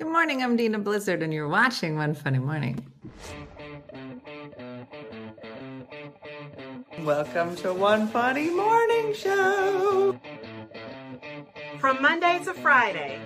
Good 0.00 0.08
morning, 0.08 0.42
I'm 0.42 0.56
Dina 0.56 0.78
Blizzard, 0.78 1.22
and 1.22 1.30
you're 1.30 1.46
watching 1.46 1.96
One 1.96 2.14
Funny 2.14 2.38
Morning. 2.38 2.82
Welcome 7.00 7.54
to 7.56 7.74
One 7.74 8.08
Funny 8.08 8.48
Morning 8.48 9.12
Show. 9.12 10.18
From 11.78 12.00
Monday 12.00 12.40
to 12.44 12.54
Friday. 12.54 13.20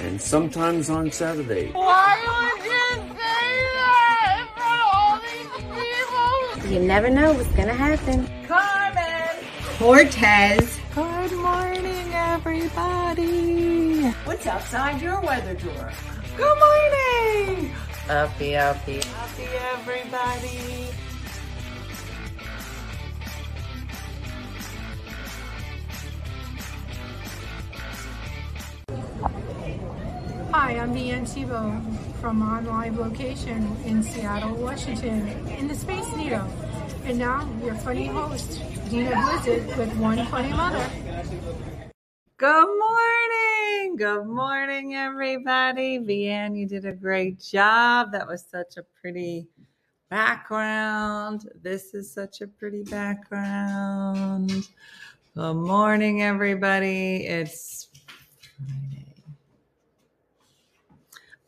And 0.00 0.20
sometimes 0.20 0.90
on 0.90 1.10
Saturday. 1.10 1.70
Why 1.72 2.52
would 2.52 2.62
you 2.62 3.16
say 3.16 3.54
that 3.76 4.36
in 4.38 4.46
front 4.54 4.82
of 4.82 6.12
all 6.12 6.36
these 6.52 6.60
people? 6.60 6.72
You 6.74 6.80
never 6.86 7.08
know 7.08 7.32
what's 7.32 7.48
gonna 7.52 7.72
happen. 7.72 8.28
Carmen! 8.46 9.46
Cortez. 9.78 10.78
Good 10.94 11.32
morning, 11.32 12.12
everybody. 12.12 13.49
What's 14.24 14.46
outside 14.46 15.00
your 15.00 15.20
weather 15.20 15.54
drawer? 15.54 15.92
Good 16.36 16.58
morning! 16.58 17.70
Happy, 18.06 18.50
happy, 18.52 19.00
happy 19.00 19.44
everybody. 19.72 20.88
Hi, 30.50 30.76
I'm 30.76 30.92
Deanne 30.92 31.22
Tebow 31.22 31.80
from 32.20 32.42
On 32.42 32.66
Live 32.66 32.98
location 32.98 33.76
in 33.84 34.02
Seattle, 34.02 34.56
Washington, 34.56 35.28
in 35.50 35.68
the 35.68 35.74
Space 35.74 36.16
Needle. 36.16 36.48
And 37.04 37.18
now, 37.18 37.48
your 37.62 37.76
funny 37.76 38.06
host, 38.06 38.60
Dina 38.90 39.10
Blizzard, 39.10 39.78
with 39.78 39.96
One 39.96 40.26
Funny 40.26 40.52
Mother. 40.52 40.90
Good 42.36 42.66
morning. 42.66 43.09
Good 43.96 44.26
morning, 44.26 44.94
everybody. 44.94 45.98
Vianne, 45.98 46.56
you 46.56 46.66
did 46.66 46.84
a 46.84 46.92
great 46.92 47.40
job. 47.40 48.12
That 48.12 48.26
was 48.26 48.44
such 48.48 48.76
a 48.76 48.82
pretty 48.82 49.48
background. 50.08 51.50
This 51.60 51.92
is 51.92 52.10
such 52.10 52.40
a 52.40 52.46
pretty 52.46 52.84
background. 52.84 54.68
Good 55.34 55.54
morning, 55.54 56.22
everybody. 56.22 57.26
It's 57.26 57.88
Friday. 58.56 59.06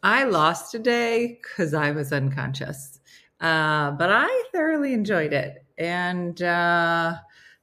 I 0.03 0.25
lost 0.25 0.75
a 0.75 0.79
day 0.79 1.39
because 1.41 1.75
I 1.75 1.93
was 1.93 2.13
unconscious, 2.13 2.99
uh, 3.41 3.93
but 3.93 4.11
I 4.11 4.45
thoroughly 4.53 4.95
enjoyed 4.95 5.33
it. 5.33 5.65
And 5.79 6.43
uh, 6.43 7.15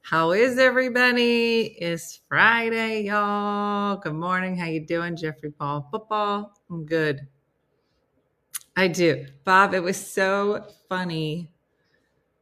how 0.02 0.32
is 0.32 0.58
everybody? 0.58 1.76
It's 1.78 2.20
Friday, 2.28 3.02
y'all. 3.02 3.96
Good 3.96 4.14
morning. 4.14 4.56
How 4.56 4.66
you 4.66 4.84
doing, 4.84 5.14
Jeffrey 5.16 5.52
Paul? 5.52 5.88
Football. 5.90 6.52
I'm 6.68 6.84
good. 6.84 7.28
I 8.76 8.88
do, 8.88 9.26
Bob. 9.44 9.74
It 9.74 9.82
was 9.82 9.96
so 9.96 10.66
funny 10.88 11.52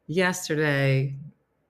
yesterday. 0.06 1.16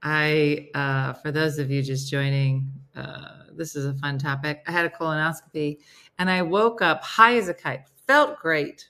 I, 0.02 0.68
uh, 0.74 1.14
for 1.14 1.32
those 1.32 1.58
of 1.58 1.70
you 1.70 1.82
just 1.82 2.08
joining, 2.08 2.70
uh, 2.94 3.44
this 3.56 3.74
is 3.74 3.86
a 3.86 3.94
fun 3.94 4.18
topic. 4.18 4.62
I 4.68 4.70
had 4.70 4.84
a 4.84 4.90
colonoscopy 4.90 5.78
and 6.18 6.30
I 6.30 6.42
woke 6.42 6.80
up 6.80 7.02
high 7.02 7.36
as 7.36 7.48
a 7.48 7.54
kite. 7.54 7.88
Felt 8.06 8.38
great. 8.38 8.88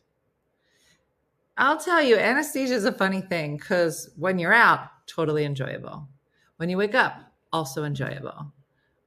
I'll 1.57 1.79
tell 1.79 2.03
you, 2.03 2.19
anesthesia 2.19 2.75
is 2.75 2.85
a 2.85 2.93
funny 2.93 3.23
thing 3.23 3.57
because 3.57 4.11
when 4.17 4.39
you're 4.39 4.53
out, 4.53 4.81
totally 5.07 5.45
enjoyable. 5.45 6.07
When 6.59 6.69
you 6.69 6.77
wake 6.77 6.97
up, 6.97 7.21
also 7.53 7.85
enjoyable. 7.85 8.53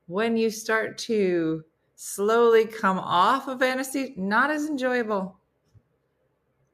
When 0.08 0.38
you 0.38 0.50
start 0.50 0.98
to 1.00 1.64
slowly 1.96 2.66
come 2.66 2.98
off 2.98 3.48
of 3.50 3.62
anesthesia, 3.62 4.14
not 4.16 4.50
as 4.50 4.68
enjoyable. 4.68 5.38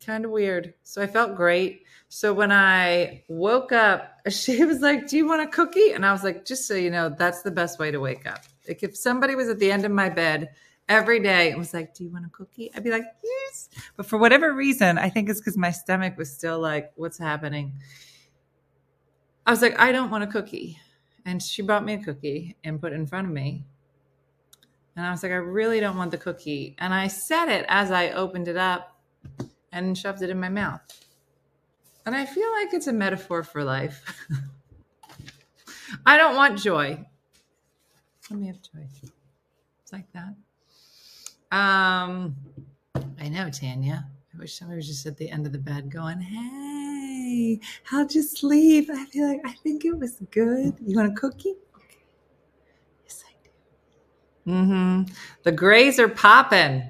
Kind 0.06 0.24
of 0.24 0.32
weird. 0.32 0.76
So 0.84 1.02
I 1.02 1.08
felt 1.08 1.36
great. 1.36 1.84
So 2.10 2.32
when 2.32 2.52
I 2.52 3.24
woke 3.28 3.72
up, 3.72 4.20
she 4.30 4.64
was 4.66 4.82
like, 4.82 5.08
Do 5.08 5.18
you 5.18 5.28
want 5.28 5.42
a 5.42 5.48
cookie? 5.48 5.94
And 5.94 6.06
I 6.06 6.12
was 6.12 6.24
like, 6.24 6.46
Just 6.46 6.68
so 6.68 6.76
you 6.76 6.92
know, 6.92 7.10
that's 7.10 7.42
the 7.42 7.52
best 7.52 7.80
way 7.80 7.90
to 7.90 8.00
wake 8.00 8.28
up. 8.28 8.44
Like 8.68 8.84
if 8.84 8.96
somebody 8.96 9.34
was 9.34 9.50
at 9.50 9.58
the 9.58 9.72
end 9.72 9.84
of 9.84 9.92
my 9.92 10.10
bed 10.10 10.50
every 10.88 11.20
day 11.20 11.50
and 11.50 11.58
was 11.58 11.74
like, 11.74 11.96
Do 11.96 12.04
you 12.04 12.12
want 12.12 12.28
a 12.28 12.30
cookie? 12.30 12.72
I'd 12.76 12.84
be 12.84 12.92
like, 12.92 13.06
Yes. 13.24 13.70
But 13.96 14.06
for 14.06 14.18
whatever 14.20 14.54
reason, 14.54 15.00
I 15.00 15.10
think 15.10 15.28
it's 15.28 15.40
because 15.40 15.58
my 15.58 15.72
stomach 15.72 16.18
was 16.18 16.32
still 16.32 16.60
like, 16.60 16.92
What's 16.96 17.18
happening? 17.18 17.74
I 19.48 19.52
was 19.52 19.62
like, 19.62 19.80
I 19.80 19.94
don't 19.94 20.12
want 20.12 20.26
a 20.26 20.28
cookie. 20.28 20.78
And 21.26 21.42
she 21.42 21.62
brought 21.62 21.86
me 21.86 21.94
a 21.94 22.04
cookie 22.04 22.58
and 22.66 22.82
put 22.82 22.92
it 22.92 22.96
in 22.96 23.08
front 23.08 23.28
of 23.28 23.34
me. 23.34 23.64
And 24.98 25.06
I 25.06 25.12
was 25.12 25.24
like, 25.24 25.32
I 25.32 25.36
really 25.36 25.80
don't 25.80 25.96
want 25.96 26.12
the 26.12 26.18
cookie. 26.18 26.76
And 26.80 26.94
I 26.94 27.08
said 27.08 27.48
it 27.48 27.66
as 27.70 27.90
I 27.90 28.10
opened 28.10 28.50
it 28.50 28.58
up 28.58 29.00
and 29.72 29.98
shoved 29.98 30.22
it 30.22 30.30
in 30.30 30.38
my 30.38 30.50
mouth. 30.50 30.82
And 32.06 32.14
I 32.14 32.26
feel 32.26 32.52
like 32.52 32.74
it's 32.74 32.88
a 32.88 32.94
metaphor 32.94 33.42
for 33.42 33.64
life. 33.64 34.04
I 36.06 36.18
don't 36.18 36.36
want 36.36 36.60
joy. 36.60 37.06
Let 38.30 38.40
me 38.40 38.48
have 38.48 38.62
joy. 38.62 38.86
It's 39.82 39.94
like 39.94 40.12
that. 40.12 40.36
Um, 41.58 42.36
I 43.18 43.30
know, 43.30 43.50
Tanya. 43.50 44.08
I 44.38 44.42
wish 44.42 44.54
somebody 44.54 44.78
was 44.78 44.88
just 44.88 45.06
at 45.08 45.18
the 45.18 45.30
end 45.30 45.48
of 45.48 45.52
the 45.52 45.58
bed 45.58 45.90
going, 45.90 46.22
Hey, 46.22 47.60
how'd 47.84 48.14
you 48.14 48.22
sleep? 48.22 48.88
I 48.94 49.06
feel 49.06 49.28
like 49.28 49.42
I 49.44 49.52
think 49.52 49.84
it 49.84 49.98
was 49.98 50.18
good. 50.30 50.76
You 50.80 50.98
want 50.98 51.12
a 51.12 51.16
cookie? 51.16 51.56
Okay. 51.76 51.98
Yes, 53.04 53.24
I 53.28 53.34
do. 54.46 54.52
Mm-hmm. 54.52 55.14
The 55.42 55.52
grays 55.52 56.00
are 56.00 56.08
popping. 56.08 56.84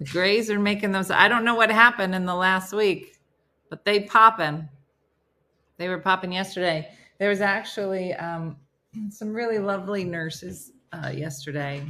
The 0.00 0.04
grays 0.04 0.50
are 0.50 0.58
making 0.58 0.92
those. 0.92 1.10
I 1.10 1.28
don't 1.28 1.46
know 1.46 1.54
what 1.54 1.70
happened 1.70 2.14
in 2.14 2.26
the 2.26 2.34
last 2.34 2.74
week, 2.74 3.16
but 3.70 3.86
they 3.86 4.00
popping. 4.00 4.68
They 5.78 5.88
were 5.88 5.98
popping 5.98 6.32
yesterday. 6.32 6.90
There 7.18 7.30
was 7.30 7.40
actually 7.40 8.12
um, 8.14 8.58
some 9.08 9.32
really 9.32 9.58
lovely 9.58 10.04
nurses 10.04 10.72
uh, 10.92 11.08
yesterday, 11.08 11.86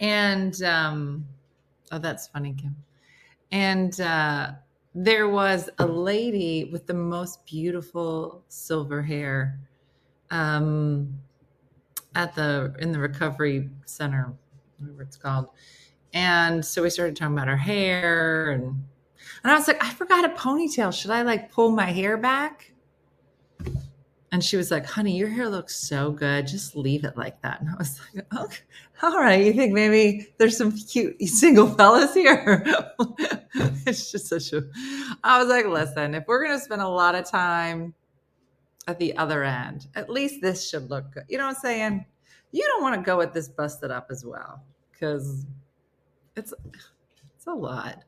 and 0.00 0.60
um, 0.64 1.24
oh, 1.90 1.98
that's 1.98 2.28
funny, 2.28 2.54
Kim. 2.60 2.76
And 3.52 4.00
uh, 4.00 4.52
there 4.94 5.28
was 5.28 5.70
a 5.78 5.86
lady 5.86 6.64
with 6.72 6.86
the 6.86 6.94
most 6.94 7.44
beautiful 7.46 8.44
silver 8.48 9.02
hair 9.02 9.58
um, 10.30 11.18
at 12.14 12.34
the 12.34 12.74
in 12.78 12.92
the 12.92 12.98
recovery 12.98 13.68
center, 13.86 14.32
whatever 14.78 15.02
it's 15.02 15.16
called. 15.16 15.48
And 16.12 16.64
so 16.64 16.82
we 16.82 16.90
started 16.90 17.16
talking 17.16 17.34
about 17.34 17.48
her 17.48 17.56
hair 17.56 18.50
and 18.50 18.84
and 19.42 19.52
I 19.52 19.54
was 19.56 19.68
like, 19.68 19.82
I 19.82 19.90
forgot 19.90 20.24
a 20.24 20.30
ponytail. 20.30 20.92
Should 20.92 21.10
I 21.10 21.22
like 21.22 21.50
pull 21.52 21.70
my 21.70 21.86
hair 21.86 22.16
back? 22.16 22.72
And 24.32 24.44
she 24.44 24.56
was 24.56 24.70
like, 24.70 24.86
honey, 24.86 25.16
your 25.16 25.28
hair 25.28 25.48
looks 25.48 25.74
so 25.76 26.12
good. 26.12 26.46
Just 26.46 26.76
leave 26.76 27.04
it 27.04 27.16
like 27.16 27.42
that. 27.42 27.60
And 27.60 27.68
I 27.68 27.74
was 27.76 28.00
like, 28.14 28.24
okay, 28.38 28.62
all 29.02 29.18
right. 29.18 29.44
You 29.44 29.52
think 29.52 29.72
maybe 29.72 30.28
there's 30.38 30.56
some 30.56 30.70
cute 30.70 31.20
single 31.22 31.68
fellas 31.74 32.14
here? 32.14 32.64
it's 33.86 34.12
just 34.12 34.28
such 34.28 34.52
a, 34.52 34.62
I 35.24 35.40
was 35.40 35.48
like, 35.48 35.66
listen, 35.66 36.14
if 36.14 36.24
we're 36.28 36.44
going 36.44 36.56
to 36.56 36.64
spend 36.64 36.80
a 36.80 36.88
lot 36.88 37.16
of 37.16 37.28
time 37.28 37.92
at 38.86 39.00
the 39.00 39.16
other 39.16 39.42
end, 39.42 39.88
at 39.96 40.08
least 40.08 40.40
this 40.40 40.68
should 40.68 40.90
look 40.90 41.12
good. 41.12 41.24
You 41.28 41.38
know 41.38 41.46
what 41.46 41.56
I'm 41.56 41.62
saying? 41.62 42.06
You 42.52 42.64
don't 42.66 42.82
want 42.82 42.94
to 42.94 43.02
go 43.02 43.18
with 43.18 43.32
this 43.32 43.48
busted 43.48 43.90
up 43.90 44.08
as 44.10 44.24
well 44.24 44.62
because 44.92 45.44
it's, 46.36 46.54
it's 46.66 47.46
a 47.48 47.52
lot. 47.52 48.04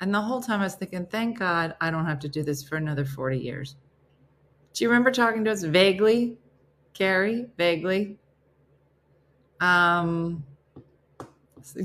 And 0.00 0.12
the 0.12 0.20
whole 0.20 0.42
time 0.42 0.60
I 0.60 0.64
was 0.64 0.74
thinking, 0.74 1.06
thank 1.06 1.38
God 1.38 1.76
I 1.80 1.90
don't 1.90 2.04
have 2.04 2.18
to 2.20 2.28
do 2.28 2.42
this 2.42 2.62
for 2.62 2.76
another 2.76 3.04
40 3.04 3.38
years. 3.38 3.76
Do 4.76 4.84
you 4.84 4.90
remember 4.90 5.10
talking 5.10 5.42
to 5.44 5.50
us 5.50 5.62
vaguely, 5.62 6.36
Carrie? 6.92 7.46
Vaguely. 7.56 8.18
Um, 9.58 10.44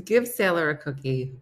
give 0.04 0.28
Sailor 0.28 0.68
a 0.68 0.76
cookie 0.76 1.32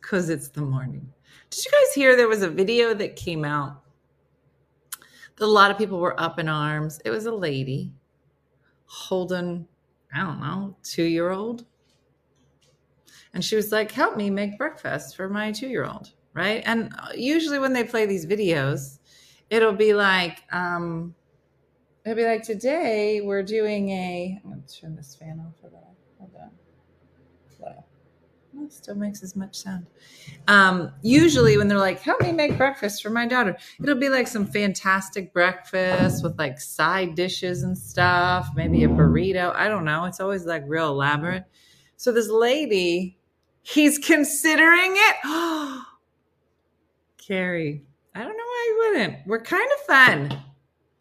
because 0.00 0.30
it's 0.30 0.48
the 0.48 0.62
morning. 0.62 1.06
Did 1.50 1.66
you 1.66 1.70
guys 1.70 1.92
hear 1.94 2.16
there 2.16 2.28
was 2.28 2.42
a 2.42 2.48
video 2.48 2.94
that 2.94 3.14
came 3.14 3.44
out 3.44 3.82
that 5.36 5.44
a 5.44 5.46
lot 5.46 5.70
of 5.70 5.76
people 5.76 6.00
were 6.00 6.18
up 6.18 6.38
in 6.38 6.48
arms? 6.48 6.98
It 7.04 7.10
was 7.10 7.26
a 7.26 7.34
lady 7.34 7.92
holding, 8.86 9.68
I 10.14 10.20
don't 10.20 10.40
know, 10.40 10.74
two 10.82 11.04
year 11.04 11.30
old. 11.30 11.66
And 13.34 13.44
she 13.44 13.54
was 13.54 13.70
like, 13.70 13.92
help 13.92 14.16
me 14.16 14.30
make 14.30 14.56
breakfast 14.56 15.14
for 15.14 15.28
my 15.28 15.52
two 15.52 15.68
year 15.68 15.84
old. 15.84 16.12
Right. 16.32 16.62
And 16.64 16.90
usually 17.14 17.58
when 17.58 17.74
they 17.74 17.84
play 17.84 18.06
these 18.06 18.24
videos, 18.24 18.98
it'll 19.50 19.72
be 19.72 19.94
like, 19.94 20.42
um, 20.52 21.14
it'll 22.04 22.16
be 22.16 22.24
like 22.24 22.42
today 22.42 23.20
we're 23.20 23.42
doing 23.42 23.90
a. 23.90 24.40
I'm 24.44 24.50
gonna 24.50 24.62
turn 24.62 24.96
this 24.96 25.14
fan 25.14 25.40
off 25.44 25.54
for 25.60 25.70
that. 25.70 25.92
Hold 26.18 26.32
on. 26.36 26.50
Still 28.70 28.94
makes 28.94 29.22
as 29.22 29.36
much 29.36 29.56
sound. 29.56 29.86
Um, 30.48 30.92
usually 31.02 31.56
when 31.56 31.68
they're 31.68 31.78
like, 31.78 32.00
help 32.00 32.20
me 32.20 32.32
make 32.32 32.56
breakfast 32.56 33.02
for 33.02 33.10
my 33.10 33.26
daughter, 33.26 33.56
it'll 33.82 33.94
be 33.98 34.08
like 34.08 34.26
some 34.26 34.46
fantastic 34.46 35.32
breakfast 35.32 36.22
with 36.22 36.38
like 36.38 36.60
side 36.60 37.14
dishes 37.14 37.62
and 37.62 37.76
stuff, 37.76 38.48
maybe 38.54 38.84
a 38.84 38.88
burrito. 38.88 39.54
I 39.54 39.68
don't 39.68 39.84
know. 39.84 40.04
It's 40.04 40.20
always 40.20 40.44
like 40.44 40.62
real 40.66 40.88
elaborate. 40.88 41.44
So 41.96 42.12
this 42.12 42.28
lady, 42.28 43.18
he's 43.62 43.98
considering 43.98 44.94
it. 44.94 45.16
Carrie, 47.18 47.82
I 48.14 48.22
don't 48.22 48.36
know 48.36 48.43
he 48.64 48.72
wouldn't. 48.78 49.26
We're 49.26 49.40
kind 49.40 49.68
of 49.72 49.86
fun. 49.86 50.38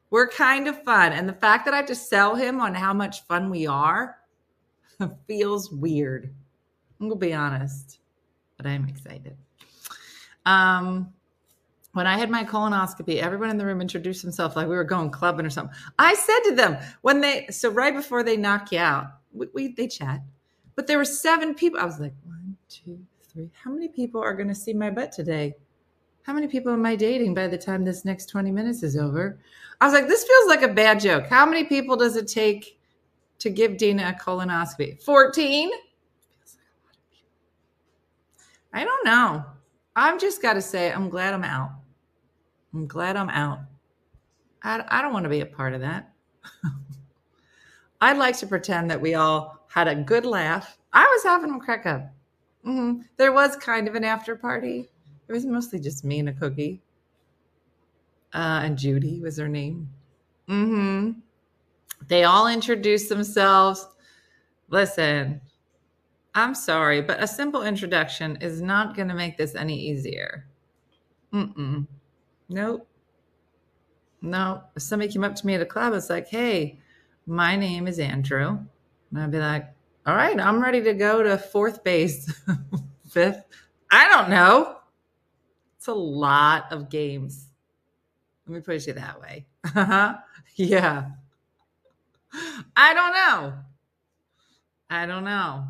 We're 0.09 0.27
kind 0.27 0.67
of 0.67 0.83
fun. 0.83 1.13
And 1.13 1.27
the 1.27 1.33
fact 1.33 1.65
that 1.65 1.73
I 1.73 1.77
have 1.77 1.85
to 1.87 1.95
sell 1.95 2.35
him 2.35 2.61
on 2.61 2.73
how 2.75 2.93
much 2.93 3.25
fun 3.25 3.49
we 3.49 3.65
are 3.65 4.17
feels 5.27 5.71
weird. 5.71 6.33
I'm 6.99 7.09
going 7.09 7.19
to 7.19 7.25
be 7.25 7.33
honest, 7.33 7.99
but 8.57 8.65
I'm 8.65 8.87
excited. 8.87 9.35
Um, 10.45 11.11
when 11.93 12.07
I 12.07 12.17
had 12.17 12.29
my 12.29 12.43
colonoscopy, 12.43 13.17
everyone 13.17 13.49
in 13.49 13.57
the 13.57 13.65
room 13.65 13.81
introduced 13.81 14.23
themselves 14.23 14.55
like 14.55 14.67
we 14.67 14.75
were 14.75 14.83
going 14.83 15.09
clubbing 15.11 15.45
or 15.45 15.49
something. 15.49 15.75
I 15.99 16.15
said 16.15 16.39
to 16.49 16.55
them 16.55 16.77
when 17.01 17.21
they, 17.21 17.47
so 17.47 17.69
right 17.69 17.95
before 17.95 18.23
they 18.23 18.35
knock 18.35 18.71
you 18.71 18.79
out, 18.79 19.07
we, 19.31 19.47
we 19.53 19.67
they 19.69 19.87
chat, 19.87 20.21
but 20.75 20.87
there 20.87 20.97
were 20.97 21.05
seven 21.05 21.53
people. 21.53 21.79
I 21.79 21.85
was 21.85 21.99
like, 21.99 22.13
one, 22.25 22.57
two, 22.67 22.99
three. 23.27 23.49
How 23.63 23.71
many 23.71 23.87
people 23.87 24.21
are 24.21 24.33
going 24.33 24.47
to 24.47 24.55
see 24.55 24.73
my 24.73 24.89
butt 24.89 25.11
today? 25.11 25.55
How 26.23 26.31
many 26.31 26.47
people 26.47 26.71
am 26.71 26.85
I 26.85 26.95
dating 26.95 27.33
by 27.33 27.47
the 27.47 27.57
time 27.57 27.83
this 27.83 28.05
next 28.05 28.27
20 28.27 28.49
minutes 28.49 28.81
is 28.81 28.95
over? 28.95 29.37
I 29.81 29.85
was 29.85 29.93
like, 29.93 30.07
this 30.07 30.23
feels 30.23 30.47
like 30.47 30.61
a 30.61 30.73
bad 30.73 31.01
joke. 31.01 31.27
How 31.27 31.45
many 31.45 31.65
people 31.65 31.97
does 31.97 32.15
it 32.15 32.29
take 32.29 32.79
to 33.39 33.49
give 33.49 33.77
Dina 33.77 34.15
a 34.15 34.23
colonoscopy? 34.23 35.03
14? 35.03 35.69
I 38.73 38.83
don't 38.85 39.05
know. 39.05 39.43
I've 39.97 40.19
just 40.19 40.41
got 40.41 40.53
to 40.53 40.61
say, 40.61 40.91
I'm 40.91 41.09
glad 41.09 41.33
I'm 41.33 41.43
out. 41.43 41.71
I'm 42.73 42.87
glad 42.87 43.17
I'm 43.17 43.29
out. 43.29 43.59
I, 44.63 44.83
I 44.87 45.01
don't 45.01 45.13
want 45.13 45.23
to 45.23 45.29
be 45.29 45.41
a 45.41 45.45
part 45.45 45.73
of 45.73 45.81
that. 45.81 46.13
I'd 48.01 48.17
like 48.17 48.37
to 48.37 48.47
pretend 48.47 48.89
that 48.89 49.01
we 49.01 49.13
all 49.13 49.65
had 49.67 49.89
a 49.89 49.95
good 49.95 50.25
laugh. 50.25 50.77
I 50.93 51.03
was 51.03 51.23
having 51.23 51.53
a 51.53 51.59
crack 51.59 51.85
up. 51.85 52.13
Mm-hmm. 52.65 53.01
There 53.17 53.33
was 53.33 53.57
kind 53.57 53.89
of 53.89 53.95
an 53.95 54.05
after 54.05 54.37
party. 54.37 54.89
It 55.33 55.37
was 55.37 55.45
mostly 55.47 55.79
just 55.79 56.05
me 56.05 56.19
and 56.19 56.29
a 56.29 56.33
cookie. 56.33 56.79
Uh, 58.35 58.61
and 58.65 58.77
Judy 58.77 59.19
was 59.19 59.37
her 59.37 59.47
name. 59.47 59.89
Mm-hmm. 60.47 61.21
They 62.07 62.23
all 62.23 62.45
introduced 62.45 63.09
themselves. 63.09 63.87
Listen, 64.69 65.41
I'm 66.35 66.53
sorry, 66.53 67.01
but 67.01 67.21
a 67.21 67.25
simple 67.25 67.63
introduction 67.63 68.37
is 68.41 68.61
not 68.61 68.95
going 68.95 69.07
to 69.07 69.15
make 69.15 69.35
this 69.35 69.55
any 69.55 69.75
easier. 69.75 70.45
Mm-mm. 71.33 71.87
Nope. 72.49 72.87
No. 74.21 74.61
If 74.75 74.83
somebody 74.83 75.11
came 75.11 75.23
up 75.23 75.33
to 75.33 75.47
me 75.47 75.55
at 75.55 75.61
a 75.61 75.65
club, 75.65 75.93
it's 75.95 76.11
like, 76.11 76.27
hey, 76.27 76.79
my 77.25 77.55
name 77.55 77.87
is 77.87 77.97
Andrew. 77.97 78.59
And 79.09 79.19
I'd 79.19 79.31
be 79.31 79.39
like, 79.39 79.73
all 80.05 80.15
right, 80.15 80.39
I'm 80.39 80.61
ready 80.61 80.81
to 80.83 80.93
go 80.93 81.23
to 81.23 81.39
fourth 81.39 81.83
base, 81.83 82.31
fifth. 83.09 83.41
I 83.89 84.07
don't 84.09 84.29
know. 84.29 84.77
It's 85.83 85.89
a 85.89 85.93
lot 85.93 86.71
of 86.71 86.89
games. 86.89 87.49
Let 88.47 88.55
me 88.55 88.61
put 88.61 88.87
it 88.87 88.95
that 88.95 89.19
way. 89.19 89.45
yeah. 90.55 91.09
I 92.73 92.93
don't 92.93 93.13
know. 93.13 93.53
I 94.89 95.05
don't 95.05 95.25
know. 95.25 95.65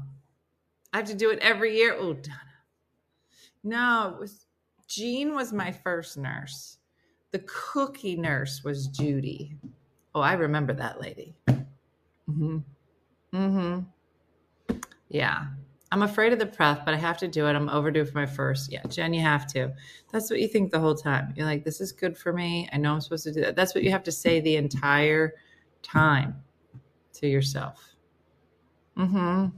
I 0.94 0.98
have 0.98 1.08
to 1.08 1.16
do 1.16 1.32
it 1.32 1.40
every 1.40 1.76
year. 1.76 1.96
Oh, 1.98 2.14
Donna. 2.14 2.40
No, 3.64 4.14
it 4.14 4.20
was 4.20 4.46
Jean 4.88 5.34
was 5.34 5.52
my 5.52 5.72
first 5.72 6.16
nurse. 6.16 6.78
The 7.32 7.40
cookie 7.48 8.16
nurse 8.16 8.64
was 8.64 8.86
Judy. 8.86 9.58
Oh, 10.14 10.22
I 10.22 10.34
remember 10.34 10.74
that 10.74 11.02
lady. 11.02 11.34
Mm-hmm. 12.30 12.58
Mm-hmm. 13.34 13.80
Yeah. 15.10 15.46
I'm 15.94 16.02
afraid 16.02 16.34
of 16.34 16.40
the 16.40 16.48
prep, 16.48 16.86
but 16.86 16.96
I 16.96 16.98
have 16.98 17.20
to 17.20 17.28
do 17.28 17.46
it. 17.46 17.54
I'm 17.54 17.70
overdue 17.70 18.04
for 18.04 18.18
my 18.18 18.26
first. 18.26 18.72
Yeah, 18.72 18.82
Jen, 18.88 19.14
you 19.14 19.22
have 19.22 19.46
to. 19.54 19.72
That's 20.12 20.28
what 20.32 20.40
you 20.40 20.48
think 20.48 20.72
the 20.72 20.80
whole 20.80 20.96
time. 20.96 21.36
You're 21.36 21.46
like, 21.46 21.64
this 21.64 21.80
is 21.80 21.92
good 21.92 22.18
for 22.18 22.34
me. 22.34 22.68
I 22.74 22.78
know 22.78 22.94
I'm 22.94 23.02
supposed 23.02 23.26
to 23.26 23.32
do 23.32 23.42
that. 23.42 23.56
That's 23.56 23.76
what 23.76 23.84
you 23.84 23.92
have 23.92 24.02
to 24.06 24.12
say 24.12 24.40
the 24.40 24.56
entire 24.56 25.36
time 25.84 26.42
to 27.14 27.28
yourself. 27.28 27.94
Mm-hmm. 28.98 29.56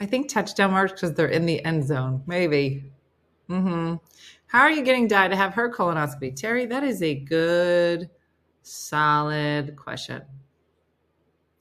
I 0.00 0.06
think 0.06 0.30
touchdown 0.30 0.70
marks 0.70 0.92
because 0.92 1.12
they're 1.12 1.28
in 1.28 1.44
the 1.44 1.62
end 1.62 1.84
zone. 1.84 2.22
Maybe. 2.26 2.90
Mm-hmm. 3.50 3.96
How 4.46 4.60
are 4.60 4.70
you 4.70 4.82
getting 4.82 5.06
Di 5.06 5.28
to 5.28 5.36
have 5.36 5.52
her 5.52 5.70
colonoscopy? 5.70 6.34
Terry, 6.34 6.64
that 6.64 6.82
is 6.82 7.02
a 7.02 7.14
good, 7.14 8.08
solid 8.62 9.76
question. 9.76 10.22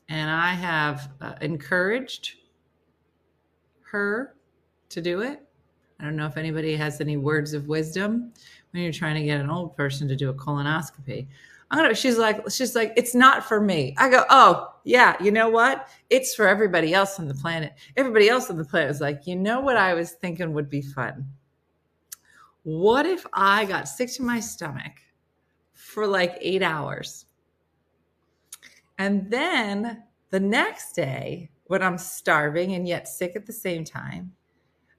And 0.08 0.32
I 0.32 0.54
have 0.54 1.10
uh, 1.20 1.34
encouraged 1.42 2.36
her 3.92 4.36
to 4.90 5.02
do 5.02 5.22
it. 5.22 5.42
I 6.00 6.04
don't 6.04 6.16
know 6.16 6.28
if 6.28 6.38
anybody 6.38 6.76
has 6.76 7.02
any 7.02 7.18
words 7.18 7.54
of 7.54 7.68
wisdom 7.68 8.32
when 8.72 8.84
you're 8.84 8.94
trying 8.94 9.16
to 9.16 9.24
get 9.24 9.40
an 9.40 9.50
old 9.50 9.76
person 9.76 10.08
to 10.08 10.16
do 10.16 10.30
a 10.30 10.34
colonoscopy. 10.34 11.28
I'm 11.70 11.80
gonna. 11.80 11.96
She's 11.96 12.18
like, 12.18 12.50
she's 12.50 12.76
like, 12.76 12.94
it's 12.96 13.14
not 13.14 13.44
for 13.44 13.60
me. 13.60 13.94
I 13.98 14.10
go, 14.10 14.24
oh 14.30 14.74
yeah, 14.86 15.22
you 15.22 15.32
know 15.32 15.50
what? 15.50 15.90
It's 16.10 16.34
for 16.34 16.48
everybody 16.48 16.94
else 16.94 17.20
on 17.20 17.28
the 17.28 17.34
planet. 17.34 17.74
Everybody 17.98 18.30
else 18.30 18.50
on 18.50 18.58
the 18.58 18.64
planet 18.64 18.92
is 18.92 19.02
like, 19.02 19.28
you 19.28 19.36
know 19.36 19.60
what? 19.60 19.76
I 19.76 19.94
was 19.94 20.12
thinking 20.12 20.54
would 20.54 20.70
be 20.70 20.82
fun. 20.82 21.26
What 22.64 23.06
if 23.06 23.26
I 23.34 23.66
got 23.66 23.88
sick 23.88 24.12
to 24.14 24.24
my 24.24 24.40
stomach 24.40 24.94
for 25.74 26.08
like 26.08 26.38
eight 26.40 26.62
hours, 26.62 27.26
and 28.98 29.30
then 29.30 30.04
the 30.30 30.40
next 30.40 30.94
day, 30.94 31.50
when 31.68 31.84
I'm 31.84 31.98
starving 31.98 32.74
and 32.74 32.88
yet 32.88 33.08
sick 33.08 33.36
at 33.36 33.46
the 33.46 33.54
same 33.54 33.84
time, 33.84 34.32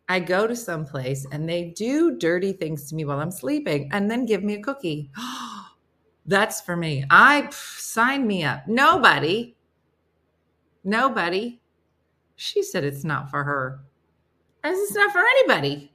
I 0.09 0.21
go 0.21 0.47
to 0.47 0.57
some 0.57 0.87
place 0.87 1.27
and 1.31 1.49
they 1.49 1.71
do 1.77 2.17
dirty 2.17 2.53
things 2.53 2.89
to 2.89 2.95
me 2.95 3.05
while 3.05 3.21
I'm 3.21 3.31
sleeping, 3.31 3.91
and 3.93 4.11
then 4.11 4.25
give 4.25 4.43
me 4.43 4.55
a 4.55 4.63
cookie. 4.63 5.11
That's 6.27 6.61
for 6.61 6.77
me. 6.77 7.05
I 7.11 7.43
pff, 7.43 7.81
sign 7.81 8.27
me 8.27 8.45
up. 8.45 8.67
Nobody, 8.67 9.57
nobody. 10.85 11.61
She 12.37 12.63
said 12.63 12.85
it's 12.85 13.05
not 13.05 13.31
for 13.31 13.45
her. 13.45 13.81
As 14.63 14.79
it's 14.79 14.95
not 14.95 15.13
for 15.13 15.21
anybody. 15.21 15.93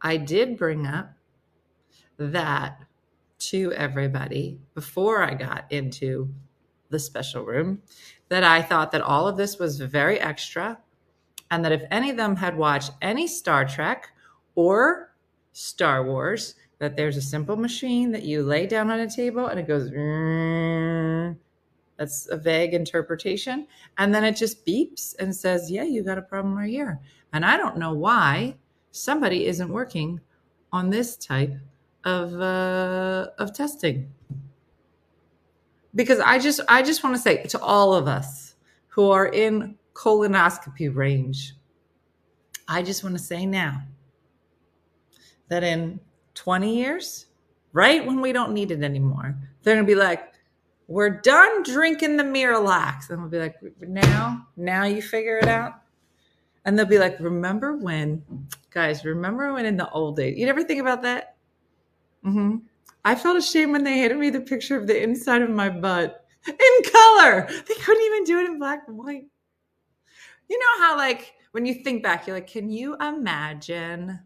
I 0.00 0.18
did 0.18 0.58
bring 0.58 0.86
up 0.86 1.12
that 2.18 2.78
to 3.38 3.72
everybody 3.72 4.60
before 4.74 5.22
I 5.22 5.34
got 5.34 5.70
into 5.70 6.32
the 6.94 7.00
special 7.00 7.44
room 7.44 7.82
that 8.28 8.44
I 8.44 8.62
thought 8.62 8.92
that 8.92 9.02
all 9.02 9.28
of 9.28 9.36
this 9.36 9.58
was 9.58 9.80
very 9.80 10.18
extra 10.20 10.78
and 11.50 11.64
that 11.64 11.72
if 11.72 11.82
any 11.90 12.08
of 12.08 12.16
them 12.16 12.36
had 12.36 12.56
watched 12.56 12.92
any 13.02 13.26
Star 13.26 13.66
Trek 13.66 14.08
or 14.54 15.14
Star 15.52 16.04
Wars, 16.04 16.54
that 16.78 16.96
there's 16.96 17.16
a 17.16 17.22
simple 17.22 17.56
machine 17.56 18.12
that 18.12 18.22
you 18.22 18.42
lay 18.42 18.66
down 18.66 18.90
on 18.90 19.00
a 19.00 19.10
table 19.10 19.46
and 19.46 19.58
it 19.58 19.66
goes 19.66 19.90
that's 21.96 22.28
a 22.28 22.36
vague 22.36 22.74
interpretation 22.74 23.66
and 23.98 24.14
then 24.14 24.24
it 24.24 24.36
just 24.36 24.66
beeps 24.66 25.14
and 25.18 25.34
says 25.34 25.70
yeah 25.70 25.84
you 25.84 26.02
got 26.02 26.18
a 26.18 26.22
problem 26.22 26.56
right 26.56 26.70
here. 26.70 27.00
And 27.32 27.44
i 27.44 27.56
don't 27.56 27.78
know 27.78 27.94
why 27.94 28.56
somebody 28.90 29.46
isn't 29.46 29.68
working 29.68 30.20
on 30.72 30.90
this 30.90 31.16
type 31.16 31.54
of 32.04 32.40
uh, 32.40 33.28
of 33.38 33.54
testing 33.54 34.12
because 35.94 36.20
i 36.20 36.38
just 36.38 36.60
i 36.68 36.82
just 36.82 37.02
want 37.02 37.14
to 37.14 37.20
say 37.20 37.42
to 37.42 37.58
all 37.60 37.94
of 37.94 38.06
us 38.06 38.54
who 38.88 39.10
are 39.10 39.26
in 39.26 39.76
colonoscopy 39.94 40.94
range 40.94 41.54
i 42.68 42.82
just 42.82 43.02
want 43.02 43.16
to 43.16 43.22
say 43.22 43.46
now 43.46 43.82
that 45.48 45.62
in 45.62 46.00
20 46.34 46.76
years, 46.76 47.26
right 47.72 48.04
when 48.04 48.20
we 48.20 48.32
don't 48.32 48.52
need 48.52 48.70
it 48.70 48.82
anymore, 48.82 49.36
they're 49.62 49.76
to 49.76 49.84
be 49.84 49.94
like, 49.94 50.32
we're 50.86 51.20
done 51.20 51.62
drinking 51.62 52.16
the 52.16 52.24
Miralax. 52.24 53.10
And 53.10 53.20
we'll 53.20 53.30
be 53.30 53.38
like, 53.38 53.56
now, 53.80 54.46
now 54.56 54.84
you 54.84 55.00
figure 55.00 55.38
it 55.38 55.48
out. 55.48 55.74
And 56.64 56.78
they'll 56.78 56.86
be 56.86 56.98
like, 56.98 57.18
remember 57.20 57.76
when, 57.76 58.22
guys, 58.70 59.04
remember 59.04 59.52
when 59.52 59.66
in 59.66 59.76
the 59.76 59.88
old 59.90 60.16
days, 60.16 60.38
you 60.38 60.46
never 60.46 60.62
think 60.62 60.80
about 60.80 61.02
that? 61.02 61.36
Mm-hmm. 62.24 62.56
I 63.04 63.14
felt 63.14 63.36
ashamed 63.36 63.72
when 63.72 63.84
they 63.84 63.98
handed 63.98 64.18
me 64.18 64.30
the 64.30 64.40
picture 64.40 64.78
of 64.78 64.86
the 64.86 65.02
inside 65.02 65.42
of 65.42 65.50
my 65.50 65.68
butt 65.68 66.24
in 66.46 66.90
color. 66.90 67.46
They 67.48 67.74
couldn't 67.74 68.04
even 68.04 68.24
do 68.24 68.38
it 68.40 68.46
in 68.46 68.58
black 68.58 68.84
and 68.86 68.96
white. 68.96 69.26
You 70.48 70.58
know 70.58 70.84
how, 70.84 70.96
like, 70.96 71.34
when 71.52 71.66
you 71.66 71.74
think 71.74 72.02
back, 72.02 72.26
you're 72.26 72.36
like, 72.36 72.46
can 72.46 72.70
you 72.70 72.96
imagine 72.96 74.20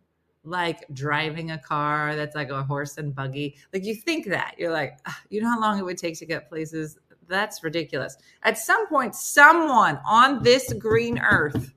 like 0.49 0.85
driving 0.92 1.50
a 1.50 1.58
car 1.58 2.16
that's 2.16 2.35
like 2.35 2.50
a 2.50 2.62
horse 2.62 2.99
and 2.99 3.14
buggy. 3.14 3.56
Like 3.73 3.85
you 3.85 3.94
think 3.94 4.26
that 4.26 4.54
you're 4.58 4.73
like, 4.73 4.99
you 5.30 5.40
know 5.40 5.50
how 5.50 5.61
long 5.61 5.78
it 5.78 5.85
would 5.85 5.99
take 5.99 6.18
to 6.18 6.26
get 6.26 6.49
places? 6.49 6.99
That's 7.28 7.62
ridiculous. 7.62 8.16
At 8.42 8.56
some 8.56 8.87
point, 8.88 9.14
someone 9.14 10.00
on 10.06 10.42
this 10.42 10.73
green 10.73 11.18
earth 11.18 11.75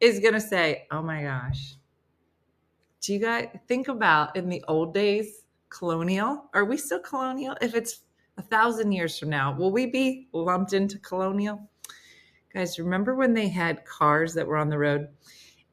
is 0.00 0.20
going 0.20 0.34
to 0.34 0.40
say, 0.40 0.86
oh 0.90 1.02
my 1.02 1.22
gosh. 1.22 1.76
Do 3.02 3.12
you 3.12 3.18
guys 3.18 3.48
think 3.68 3.88
about 3.88 4.34
in 4.34 4.48
the 4.48 4.64
old 4.66 4.94
days, 4.94 5.43
colonial? 5.74 6.48
Are 6.54 6.64
we 6.64 6.76
still 6.76 7.00
colonial? 7.00 7.56
If 7.60 7.74
it's 7.74 8.02
a 8.38 8.42
thousand 8.42 8.92
years 8.92 9.18
from 9.18 9.30
now, 9.30 9.56
will 9.56 9.72
we 9.72 9.86
be 9.86 10.28
lumped 10.32 10.72
into 10.72 10.98
colonial? 10.98 11.68
Guys, 12.52 12.78
remember 12.78 13.16
when 13.16 13.34
they 13.34 13.48
had 13.48 13.84
cars 13.84 14.32
that 14.34 14.46
were 14.46 14.56
on 14.56 14.68
the 14.68 14.78
road 14.78 15.08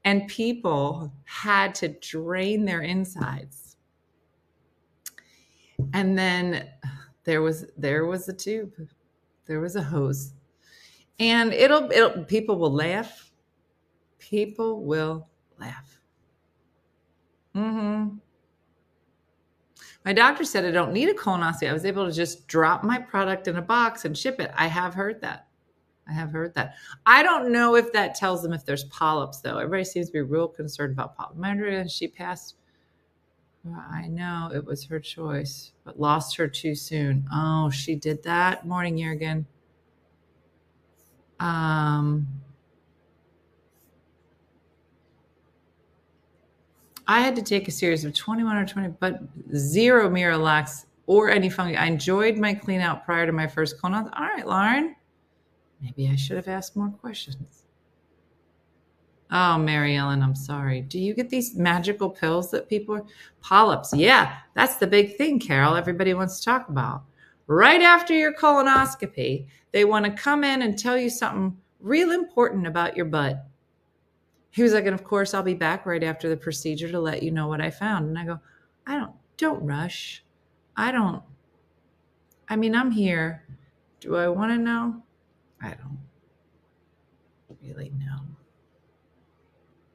and 0.03 0.27
people 0.27 1.13
had 1.25 1.75
to 1.75 1.89
drain 1.99 2.65
their 2.65 2.81
insides? 2.81 3.77
And 5.93 6.17
then 6.17 6.69
there 7.23 7.41
was 7.41 7.65
there 7.77 8.05
was 8.05 8.27
a 8.27 8.33
tube. 8.33 8.73
There 9.45 9.59
was 9.59 9.75
a 9.75 9.83
hose. 9.83 10.33
And 11.19 11.53
it'll 11.53 11.91
it'll 11.91 12.23
people 12.25 12.57
will 12.57 12.73
laugh. 12.73 13.31
People 14.17 14.83
will 14.83 15.27
laugh. 15.59 15.99
Mhm. 17.55 18.20
My 20.03 20.13
doctor 20.13 20.43
said 20.43 20.65
I 20.65 20.71
don't 20.71 20.93
need 20.93 21.09
a 21.09 21.13
colonoscopy. 21.13 21.69
I 21.69 21.73
was 21.73 21.85
able 21.85 22.07
to 22.07 22.11
just 22.11 22.47
drop 22.47 22.83
my 22.83 22.97
product 22.97 23.47
in 23.47 23.57
a 23.57 23.61
box 23.61 24.05
and 24.05 24.17
ship 24.17 24.39
it. 24.39 24.51
I 24.55 24.67
have 24.67 24.93
heard 24.93 25.21
that. 25.21 25.47
I 26.07 26.13
have 26.13 26.31
heard 26.31 26.55
that. 26.55 26.75
I 27.05 27.21
don't 27.21 27.51
know 27.51 27.75
if 27.75 27.93
that 27.93 28.15
tells 28.15 28.41
them 28.41 28.51
if 28.51 28.65
there's 28.65 28.85
polyps, 28.85 29.41
though. 29.41 29.57
Everybody 29.57 29.83
seems 29.83 30.07
to 30.07 30.13
be 30.13 30.21
real 30.21 30.47
concerned 30.47 30.93
about 30.93 31.15
polyps. 31.15 31.37
My 31.37 31.85
she 31.87 32.07
passed. 32.07 32.55
I 33.93 34.07
know 34.07 34.49
it 34.53 34.65
was 34.65 34.85
her 34.85 34.99
choice, 34.99 35.73
but 35.83 35.99
lost 35.99 36.35
her 36.37 36.47
too 36.47 36.73
soon. 36.73 37.27
Oh, 37.31 37.69
she 37.69 37.95
did 37.95 38.23
that. 38.23 38.65
Morning, 38.65 38.97
Jurgen. 38.97 39.45
Um, 41.39 42.27
I 47.11 47.19
had 47.19 47.35
to 47.35 47.41
take 47.41 47.67
a 47.67 47.71
series 47.71 48.05
of 48.05 48.13
21 48.13 48.55
or 48.55 48.65
20, 48.65 48.95
but 49.01 49.19
zero 49.53 50.09
Miralax 50.09 50.85
or 51.07 51.29
any 51.29 51.49
fungi. 51.49 51.77
I 51.77 51.85
enjoyed 51.87 52.37
my 52.37 52.53
clean 52.53 52.79
out 52.79 53.03
prior 53.03 53.25
to 53.25 53.33
my 53.33 53.47
first 53.47 53.81
colon. 53.81 54.09
All 54.13 54.23
right, 54.23 54.47
Lauren. 54.47 54.95
Maybe 55.81 56.07
I 56.07 56.15
should 56.15 56.37
have 56.37 56.47
asked 56.47 56.77
more 56.77 56.87
questions. 56.87 57.65
Oh, 59.29 59.57
Mary 59.57 59.97
Ellen, 59.97 60.23
I'm 60.23 60.35
sorry. 60.35 60.79
Do 60.79 60.99
you 60.99 61.13
get 61.13 61.29
these 61.29 61.53
magical 61.53 62.09
pills 62.09 62.49
that 62.51 62.69
people 62.69 62.95
are 62.95 63.05
polyps? 63.41 63.93
Yeah, 63.93 64.37
that's 64.53 64.77
the 64.77 64.87
big 64.87 65.17
thing, 65.17 65.37
Carol. 65.37 65.75
Everybody 65.75 66.13
wants 66.13 66.39
to 66.39 66.45
talk 66.45 66.69
about. 66.69 67.03
Right 67.45 67.81
after 67.81 68.13
your 68.13 68.33
colonoscopy, 68.33 69.47
they 69.73 69.83
want 69.83 70.05
to 70.05 70.11
come 70.11 70.45
in 70.45 70.61
and 70.61 70.79
tell 70.79 70.97
you 70.97 71.09
something 71.09 71.57
real 71.81 72.11
important 72.11 72.67
about 72.67 72.95
your 72.95 73.07
butt. 73.07 73.47
He 74.51 74.63
was 74.63 74.73
like, 74.73 74.85
and 74.85 74.93
of 74.93 75.03
course, 75.03 75.33
I'll 75.33 75.43
be 75.43 75.53
back 75.53 75.85
right 75.85 76.03
after 76.03 76.29
the 76.29 76.37
procedure 76.37 76.91
to 76.91 76.99
let 76.99 77.23
you 77.23 77.31
know 77.31 77.47
what 77.47 77.61
I 77.61 77.71
found. 77.71 78.09
And 78.09 78.19
I 78.19 78.25
go, 78.25 78.39
I 78.85 78.97
don't, 78.97 79.13
don't 79.37 79.63
rush. 79.63 80.23
I 80.75 80.91
don't, 80.91 81.23
I 82.49 82.57
mean, 82.57 82.75
I'm 82.75 82.91
here. 82.91 83.45
Do 84.01 84.17
I 84.17 84.27
want 84.27 84.51
to 84.51 84.57
know? 84.57 85.01
I 85.61 85.69
don't 85.69 85.99
really 87.63 87.91
know. 87.97 88.19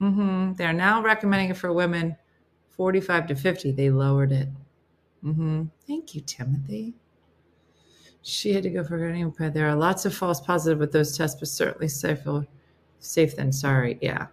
Mm-hmm. 0.00 0.52
They're 0.54 0.72
now 0.72 1.02
recommending 1.02 1.50
it 1.50 1.56
for 1.56 1.72
women 1.72 2.16
45 2.70 3.26
to 3.28 3.34
50. 3.34 3.72
They 3.72 3.90
lowered 3.90 4.32
it. 4.32 4.48
Mm-hmm. 5.24 5.64
Thank 5.86 6.14
you, 6.14 6.20
Timothy. 6.20 6.94
She 8.22 8.52
had 8.52 8.62
to 8.64 8.70
go 8.70 8.84
for 8.84 8.96
an 9.06 9.32
There 9.52 9.68
are 9.68 9.76
lots 9.76 10.04
of 10.04 10.14
false 10.14 10.40
positive 10.40 10.78
with 10.78 10.92
those 10.92 11.16
tests, 11.16 11.38
but 11.38 11.48
certainly 11.48 11.88
safer, 11.88 12.46
safe 12.98 13.36
than 13.36 13.52
sorry. 13.52 13.98
Yeah. 14.00 14.26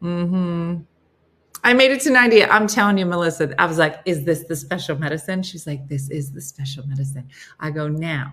Hmm. 0.00 0.76
I 1.62 1.74
made 1.74 1.90
it 1.90 2.00
to 2.02 2.10
90. 2.10 2.44
I'm 2.44 2.66
telling 2.66 2.96
you, 2.96 3.04
Melissa, 3.04 3.54
I 3.60 3.66
was 3.66 3.76
like, 3.76 4.00
is 4.06 4.24
this 4.24 4.44
the 4.44 4.56
special 4.56 4.98
medicine? 4.98 5.42
She's 5.42 5.66
like, 5.66 5.86
this 5.88 6.08
is 6.08 6.32
the 6.32 6.40
special 6.40 6.86
medicine. 6.86 7.28
I 7.58 7.70
go, 7.70 7.86
now 7.86 8.32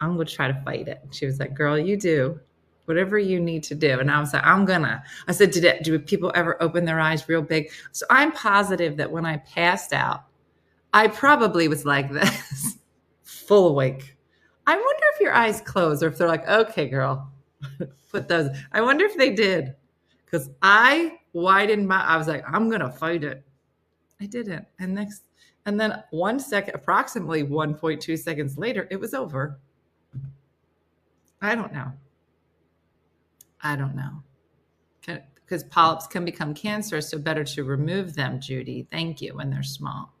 I'm 0.00 0.14
going 0.14 0.26
to 0.26 0.34
try 0.34 0.48
to 0.48 0.62
fight 0.62 0.88
it. 0.88 1.00
She 1.10 1.24
was 1.24 1.40
like, 1.40 1.54
girl, 1.54 1.78
you 1.78 1.96
do 1.96 2.38
whatever 2.86 3.18
you 3.18 3.38
need 3.38 3.62
to 3.64 3.74
do. 3.74 3.98
And 4.00 4.10
I 4.10 4.18
was 4.18 4.32
like, 4.32 4.44
I'm 4.44 4.64
gonna. 4.64 5.02
I 5.28 5.32
said, 5.32 5.50
did 5.50 5.82
do 5.82 5.98
people 5.98 6.32
ever 6.34 6.60
open 6.62 6.84
their 6.84 6.98
eyes 6.98 7.28
real 7.28 7.42
big? 7.42 7.70
So 7.92 8.06
I'm 8.10 8.32
positive 8.32 8.96
that 8.96 9.10
when 9.10 9.26
I 9.26 9.38
passed 9.38 9.92
out, 9.92 10.24
I 10.94 11.08
probably 11.08 11.68
was 11.68 11.84
like 11.84 12.10
this, 12.10 12.78
full 13.24 13.68
awake. 13.68 14.16
I 14.66 14.74
wonder 14.74 15.02
if 15.14 15.20
your 15.20 15.34
eyes 15.34 15.60
close 15.60 16.02
or 16.02 16.08
if 16.08 16.18
they're 16.18 16.28
like, 16.28 16.48
okay, 16.48 16.88
girl, 16.88 17.30
put 18.10 18.28
those. 18.28 18.50
I 18.72 18.80
wonder 18.80 19.04
if 19.04 19.16
they 19.16 19.34
did 19.34 19.74
because 20.26 20.50
I 20.60 21.18
widened 21.32 21.88
my. 21.88 22.02
I 22.04 22.18
was 22.18 22.28
like, 22.28 22.44
I'm 22.46 22.68
gonna 22.68 22.92
fight 22.92 23.24
it. 23.24 23.42
I 24.20 24.26
didn't, 24.26 24.66
and 24.78 24.94
next, 24.94 25.22
and 25.64 25.80
then 25.80 26.02
one 26.10 26.38
second, 26.38 26.74
approximately 26.74 27.44
1.2 27.44 28.18
seconds 28.18 28.58
later, 28.58 28.86
it 28.90 29.00
was 29.00 29.14
over. 29.14 29.58
I 31.40 31.54
don't 31.54 31.72
know. 31.72 31.92
I 33.62 33.76
don't 33.76 33.96
know. 33.96 34.22
Because 35.04 35.64
polyps 35.64 36.06
can 36.06 36.24
become 36.24 36.54
cancerous, 36.54 37.08
so 37.08 37.18
better 37.18 37.44
to 37.44 37.64
remove 37.64 38.14
them, 38.14 38.40
Judy. 38.40 38.86
Thank 38.90 39.20
you 39.20 39.34
when 39.36 39.50
they're 39.50 39.62
small. 39.62 40.12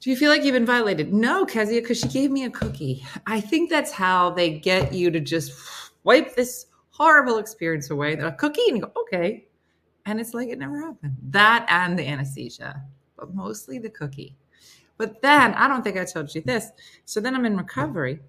Do 0.00 0.10
you 0.10 0.16
feel 0.16 0.30
like 0.30 0.44
you've 0.44 0.54
been 0.54 0.66
violated? 0.66 1.12
No, 1.12 1.44
Kezia, 1.44 1.82
because 1.82 2.00
she 2.00 2.08
gave 2.08 2.30
me 2.30 2.44
a 2.44 2.50
cookie. 2.50 3.06
I 3.26 3.40
think 3.40 3.68
that's 3.68 3.92
how 3.92 4.30
they 4.30 4.58
get 4.58 4.94
you 4.94 5.10
to 5.10 5.20
just 5.20 5.52
wipe 6.04 6.34
this 6.34 6.66
horrible 7.00 7.38
experience 7.38 7.88
away. 7.88 8.14
They're 8.14 8.26
a 8.26 8.32
cookie, 8.32 8.60
and 8.68 8.76
you 8.76 8.82
go, 8.82 8.92
okay. 9.00 9.46
And 10.04 10.20
it's 10.20 10.34
like 10.34 10.50
it 10.50 10.58
never 10.58 10.78
happened. 10.78 11.16
That 11.30 11.64
and 11.70 11.98
the 11.98 12.06
anesthesia, 12.06 12.82
but 13.16 13.34
mostly 13.34 13.78
the 13.78 13.88
cookie. 13.88 14.36
But 14.98 15.22
then 15.22 15.54
I 15.54 15.66
don't 15.66 15.82
think 15.82 15.96
I 15.96 16.04
told 16.04 16.34
you 16.34 16.42
this. 16.42 16.68
So 17.06 17.18
then 17.18 17.34
I'm 17.34 17.46
in 17.46 17.56
recovery. 17.56 18.20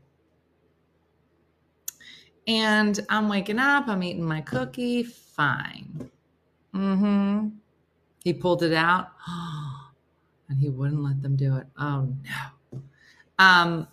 And 2.47 2.97
I'm 3.09 3.27
waking 3.27 3.59
up, 3.59 3.89
I'm 3.89 4.03
eating 4.03 4.23
my 4.23 4.39
cookie, 4.39 5.03
fine. 5.03 6.09
Mm-hmm. 6.73 7.49
He 8.23 8.33
pulled 8.33 8.63
it 8.63 8.73
out. 8.73 9.09
and 10.49 10.57
he 10.57 10.69
wouldn't 10.69 11.03
let 11.03 11.21
them 11.21 11.35
do 11.35 11.57
it. 11.57 11.67
Oh 11.77 12.13
no. 12.23 12.81
Um, 13.37 13.87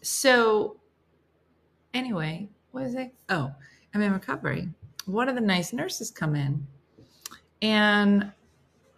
so 0.00 0.78
anyway, 1.92 2.48
what 2.70 2.84
is 2.84 2.94
it? 2.94 3.12
Oh, 3.28 3.52
I'm 3.94 4.02
in 4.02 4.12
recovery. 4.12 4.68
One 5.06 5.28
of 5.28 5.34
the 5.34 5.40
nice 5.40 5.72
nurses 5.72 6.10
come 6.10 6.34
in, 6.36 6.66
and 7.62 8.30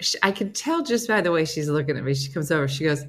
she, 0.00 0.18
I 0.22 0.32
could 0.32 0.54
tell 0.54 0.82
just 0.82 1.08
by 1.08 1.20
the 1.20 1.30
way 1.30 1.44
she's 1.44 1.68
looking 1.68 1.96
at 1.96 2.04
me. 2.04 2.14
She 2.14 2.30
comes 2.30 2.50
over. 2.50 2.68
She 2.68 2.84
goes, 2.84 3.04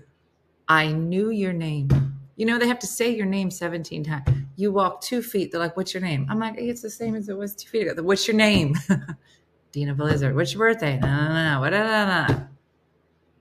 "I 0.67 0.91
knew 0.91 1.29
your 1.29 1.53
name." 1.53 1.89
You 2.35 2.45
know 2.45 2.57
they 2.57 2.67
have 2.67 2.79
to 2.79 2.87
say 2.87 3.15
your 3.15 3.27
name 3.27 3.51
17 3.51 4.03
times. 4.03 4.27
You 4.55 4.71
walk 4.71 5.01
two 5.01 5.21
feet. 5.21 5.51
They're 5.51 5.59
like, 5.59 5.75
"What's 5.75 5.93
your 5.93 6.01
name?" 6.01 6.27
I'm 6.29 6.39
like, 6.39 6.55
"It's 6.57 6.81
the 6.81 6.89
same 6.89 7.15
as 7.15 7.29
it 7.29 7.37
was 7.37 7.55
two 7.55 7.69
feet 7.69 7.87
ago." 7.87 8.01
What's 8.01 8.27
your 8.27 8.37
name? 8.37 8.75
Dina 9.71 9.93
Blizzard. 9.93 10.35
What's 10.35 10.53
your 10.53 10.59
birthday? 10.59 10.99
No, 10.99 11.07
no, 11.07 11.59
no, 11.61 11.69
no, 11.69 12.27
no. 12.27 12.47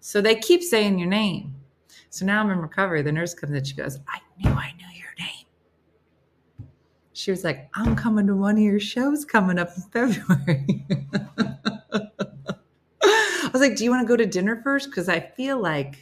So 0.00 0.20
they 0.20 0.34
keep 0.34 0.62
saying 0.62 0.98
your 0.98 1.08
name. 1.08 1.54
So 2.10 2.26
now 2.26 2.40
I'm 2.40 2.50
in 2.50 2.58
recovery. 2.58 3.02
The 3.02 3.12
nurse 3.12 3.34
comes 3.34 3.52
in. 3.52 3.64
She 3.64 3.74
goes, 3.74 4.00
"I 4.08 4.18
knew 4.38 4.50
I 4.50 4.72
knew 4.72 4.91
she 7.22 7.30
was 7.30 7.44
like, 7.44 7.70
I'm 7.74 7.94
coming 7.94 8.26
to 8.26 8.34
one 8.34 8.56
of 8.56 8.62
your 8.64 8.80
shows 8.80 9.24
coming 9.24 9.56
up 9.56 9.68
in 9.76 9.82
February. 9.92 10.84
I 13.00 13.50
was 13.52 13.62
like, 13.62 13.76
Do 13.76 13.84
you 13.84 13.90
want 13.90 14.02
to 14.02 14.08
go 14.08 14.16
to 14.16 14.26
dinner 14.26 14.60
first? 14.64 14.90
Because 14.90 15.08
I 15.08 15.20
feel 15.20 15.60
like 15.60 16.00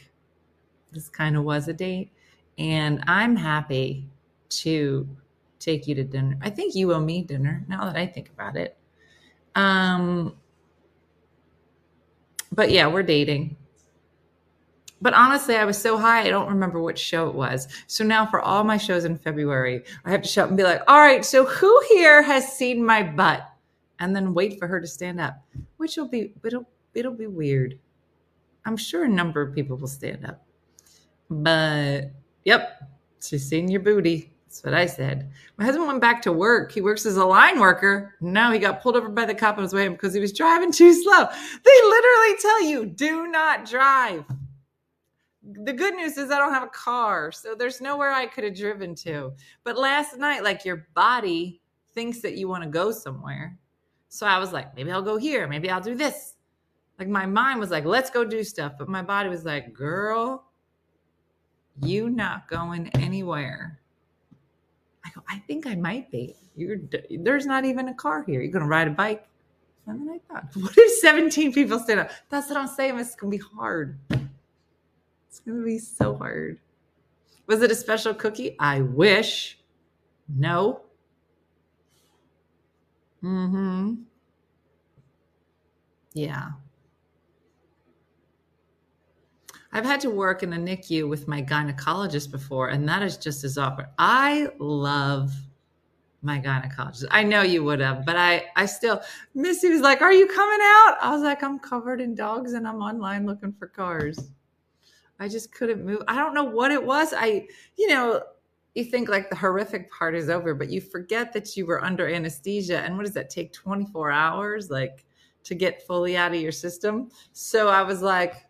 this 0.91 1.09
kind 1.09 1.37
of 1.37 1.43
was 1.43 1.67
a 1.67 1.73
date. 1.73 2.11
And 2.57 3.03
I'm 3.05 3.35
happy 3.35 4.09
to 4.49 5.07
take 5.59 5.87
you 5.87 5.93
to 5.93 6.03
dinner. 6.03 6.39
I 6.41 6.49
think 6.49 6.73
you 6.73 6.91
owe 6.91 6.99
me 6.99 7.21
dinner 7.21 7.63
now 7.67 7.85
that 7.85 7.97
I 7.97 8.07
think 8.07 8.29
about 8.29 8.55
it. 8.55 8.75
Um, 9.53 10.35
but 12.51 12.71
yeah, 12.71 12.87
we're 12.87 13.03
dating. 13.03 13.57
But 15.01 15.15
honestly, 15.15 15.55
I 15.55 15.65
was 15.65 15.81
so 15.81 15.97
high, 15.97 16.21
I 16.21 16.29
don't 16.29 16.49
remember 16.49 16.79
which 16.81 16.99
show 16.99 17.27
it 17.27 17.33
was. 17.33 17.67
So 17.87 18.03
now 18.03 18.25
for 18.27 18.39
all 18.39 18.63
my 18.63 18.77
shows 18.77 19.03
in 19.03 19.17
February, 19.17 19.83
I 20.05 20.11
have 20.11 20.21
to 20.21 20.27
show 20.27 20.43
up 20.43 20.49
and 20.49 20.57
be 20.57 20.63
like, 20.63 20.83
all 20.87 20.99
right, 20.99 21.25
so 21.25 21.45
who 21.45 21.81
here 21.89 22.21
has 22.21 22.55
seen 22.55 22.85
my 22.85 23.01
butt? 23.01 23.47
And 23.99 24.15
then 24.15 24.33
wait 24.33 24.59
for 24.59 24.67
her 24.67 24.79
to 24.79 24.87
stand 24.87 25.19
up, 25.19 25.43
which 25.77 25.97
will 25.97 26.07
be, 26.07 26.33
it'll, 26.45 26.67
it'll 26.93 27.13
be 27.13 27.27
weird. 27.27 27.79
I'm 28.65 28.77
sure 28.77 29.05
a 29.05 29.09
number 29.09 29.41
of 29.41 29.55
people 29.55 29.77
will 29.77 29.87
stand 29.87 30.25
up. 30.25 30.45
But 31.29 32.11
yep, 32.45 32.81
she's 33.21 33.47
seen 33.47 33.69
your 33.69 33.81
booty. 33.81 34.31
That's 34.45 34.63
what 34.63 34.73
I 34.73 34.85
said. 34.85 35.31
My 35.57 35.65
husband 35.65 35.87
went 35.87 36.01
back 36.01 36.21
to 36.23 36.33
work. 36.33 36.71
He 36.71 36.81
works 36.81 37.05
as 37.05 37.15
a 37.15 37.25
line 37.25 37.59
worker. 37.59 38.15
No, 38.21 38.51
he 38.51 38.59
got 38.59 38.81
pulled 38.81 38.97
over 38.97 39.07
by 39.07 39.25
the 39.25 39.33
cop 39.33 39.57
on 39.57 39.63
his 39.63 39.73
way 39.73 39.85
home 39.85 39.93
because 39.93 40.13
he 40.13 40.19
was 40.19 40.33
driving 40.33 40.71
too 40.71 40.93
slow. 40.93 41.25
They 41.63 41.81
literally 41.83 42.37
tell 42.39 42.63
you, 42.63 42.85
do 42.85 43.27
not 43.27 43.65
drive 43.65 44.25
the 45.63 45.73
good 45.73 45.95
news 45.95 46.17
is 46.17 46.31
I 46.31 46.37
don't 46.37 46.53
have 46.53 46.63
a 46.63 46.67
car, 46.67 47.31
so 47.31 47.55
there's 47.55 47.81
nowhere 47.81 48.11
I 48.11 48.25
could 48.25 48.43
have 48.43 48.55
driven 48.55 48.95
to. 48.95 49.33
But 49.63 49.77
last 49.77 50.17
night, 50.17 50.43
like 50.43 50.65
your 50.65 50.87
body 50.93 51.61
thinks 51.93 52.21
that 52.21 52.37
you 52.37 52.47
want 52.47 52.63
to 52.63 52.69
go 52.69 52.91
somewhere. 52.91 53.57
So 54.09 54.25
I 54.25 54.39
was 54.39 54.51
like, 54.51 54.75
maybe 54.75 54.91
I'll 54.91 55.01
go 55.01 55.17
here, 55.17 55.47
maybe 55.47 55.69
I'll 55.69 55.81
do 55.81 55.95
this. 55.95 56.35
Like 56.99 57.07
my 57.07 57.25
mind 57.25 57.59
was 57.59 57.71
like, 57.71 57.85
let's 57.85 58.09
go 58.09 58.23
do 58.23 58.43
stuff. 58.43 58.73
But 58.77 58.87
my 58.87 59.01
body 59.01 59.29
was 59.29 59.45
like, 59.45 59.73
girl, 59.73 60.45
you 61.81 62.09
not 62.09 62.47
going 62.47 62.89
anywhere. 62.89 63.79
I 65.05 65.09
go, 65.15 65.23
I 65.27 65.39
think 65.39 65.65
I 65.65 65.75
might 65.75 66.11
be. 66.11 66.35
You're 66.55 66.77
there's 67.09 67.45
not 67.45 67.65
even 67.65 67.87
a 67.87 67.93
car 67.93 68.23
here. 68.23 68.41
You're 68.41 68.51
gonna 68.51 68.67
ride 68.67 68.87
a 68.87 68.91
bike. 68.91 69.27
And 69.87 69.99
then 69.99 70.15
I 70.15 70.33
thought, 70.33 70.45
what 70.55 70.73
if 70.77 70.99
17 70.99 71.53
people 71.53 71.79
stand 71.79 72.01
up? 72.01 72.11
That's 72.29 72.49
what 72.49 72.57
I'm 72.57 72.67
saying. 72.67 72.99
It's 72.99 73.15
gonna 73.15 73.31
be 73.31 73.41
hard. 73.55 73.97
It's 75.31 75.39
gonna 75.39 75.63
be 75.63 75.79
so 75.79 76.13
hard. 76.13 76.59
Was 77.47 77.61
it 77.61 77.71
a 77.71 77.75
special 77.75 78.13
cookie? 78.13 78.57
I 78.59 78.81
wish. 78.81 79.57
No. 80.27 80.81
Mm-hmm. 83.23 83.93
Yeah. 86.11 86.49
I've 89.71 89.85
had 89.85 90.01
to 90.01 90.09
work 90.09 90.43
in 90.43 90.51
a 90.51 90.57
NICU 90.57 91.07
with 91.07 91.29
my 91.29 91.41
gynecologist 91.41 92.29
before, 92.29 92.67
and 92.67 92.87
that 92.89 93.01
is 93.01 93.15
just 93.15 93.45
as 93.45 93.57
awkward. 93.57 93.87
I 93.97 94.49
love 94.59 95.31
my 96.21 96.41
gynecologist. 96.41 97.05
I 97.09 97.23
know 97.23 97.41
you 97.41 97.63
would 97.63 97.79
have, 97.79 98.05
but 98.05 98.17
I, 98.17 98.47
I 98.57 98.65
still, 98.65 99.01
Missy 99.33 99.69
was 99.69 99.79
like, 99.79 100.01
Are 100.01 100.11
you 100.11 100.27
coming 100.27 100.59
out? 100.61 100.97
I 101.01 101.11
was 101.13 101.21
like, 101.21 101.41
I'm 101.41 101.57
covered 101.57 102.01
in 102.01 102.15
dogs 102.15 102.51
and 102.51 102.67
I'm 102.67 102.81
online 102.81 103.25
looking 103.25 103.53
for 103.53 103.67
cars. 103.67 104.19
I 105.21 105.29
just 105.29 105.53
couldn't 105.53 105.85
move. 105.85 106.01
I 106.09 106.17
don't 106.17 106.33
know 106.33 106.43
what 106.43 106.71
it 106.71 106.83
was. 106.83 107.13
I, 107.15 107.47
you 107.77 107.87
know, 107.87 108.21
you 108.75 108.83
think 108.83 109.07
like 109.07 109.29
the 109.29 109.35
horrific 109.37 109.89
part 109.91 110.15
is 110.15 110.29
over, 110.29 110.53
but 110.53 110.69
you 110.69 110.81
forget 110.81 111.31
that 111.31 111.55
you 111.55 111.65
were 111.65 111.83
under 111.83 112.09
anesthesia. 112.09 112.79
And 112.79 112.97
what 112.97 113.05
does 113.05 113.13
that 113.13 113.29
take? 113.29 113.53
24 113.53 114.11
hours? 114.11 114.69
Like, 114.69 115.05
to 115.43 115.55
get 115.55 115.85
fully 115.85 116.17
out 116.17 116.33
of 116.33 116.41
your 116.41 116.51
system. 116.51 117.09
So 117.33 117.67
I 117.67 117.81
was 117.81 118.01
like, 118.01 118.45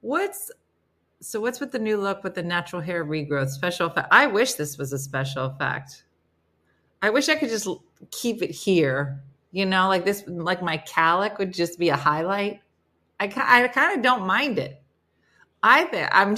what's 0.00 0.50
so 1.20 1.40
what's 1.40 1.58
with 1.58 1.72
the 1.72 1.78
new 1.78 1.96
look 1.96 2.22
with 2.22 2.34
the 2.34 2.42
natural 2.42 2.82
hair 2.82 3.04
regrowth 3.04 3.48
special 3.48 3.86
effect? 3.86 4.08
I 4.10 4.26
wish 4.26 4.54
this 4.54 4.76
was 4.76 4.92
a 4.92 4.98
special 4.98 5.46
effect. 5.46 6.04
I 7.00 7.08
wish 7.08 7.28
I 7.28 7.34
could 7.34 7.48
just 7.48 7.66
keep 8.10 8.42
it 8.42 8.50
here, 8.50 9.22
you 9.52 9.64
know, 9.64 9.88
like 9.88 10.04
this, 10.04 10.24
like 10.26 10.62
my 10.62 10.76
calic 10.78 11.38
would 11.38 11.52
just 11.52 11.78
be 11.78 11.88
a 11.88 11.96
highlight. 11.96 12.60
I, 13.20 13.24
I 13.24 13.68
kind 13.68 13.96
of 13.96 14.02
don't 14.02 14.26
mind 14.26 14.58
it. 14.58 14.82
I 15.66 15.84
think 15.84 16.10
I'm, 16.12 16.36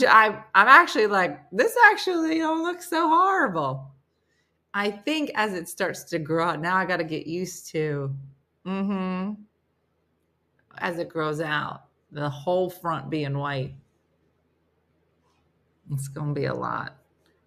I'm 0.54 0.68
actually 0.68 1.08
like, 1.08 1.40
this 1.50 1.76
actually 1.90 2.38
don't 2.38 2.62
look 2.62 2.80
so 2.80 3.08
horrible. 3.08 3.90
I 4.72 4.88
think 4.88 5.32
as 5.34 5.52
it 5.52 5.68
starts 5.68 6.04
to 6.04 6.20
grow 6.20 6.46
out, 6.46 6.60
now 6.60 6.76
I 6.76 6.84
got 6.84 6.98
to 6.98 7.04
get 7.04 7.26
used 7.26 7.68
to, 7.72 8.14
mm-hmm, 8.64 9.32
as 10.78 10.98
it 11.00 11.08
grows 11.08 11.40
out, 11.40 11.86
the 12.12 12.30
whole 12.30 12.70
front 12.70 13.10
being 13.10 13.36
white. 13.36 13.74
It's 15.90 16.06
going 16.06 16.32
to 16.32 16.40
be 16.40 16.46
a 16.46 16.54
lot. 16.54 16.96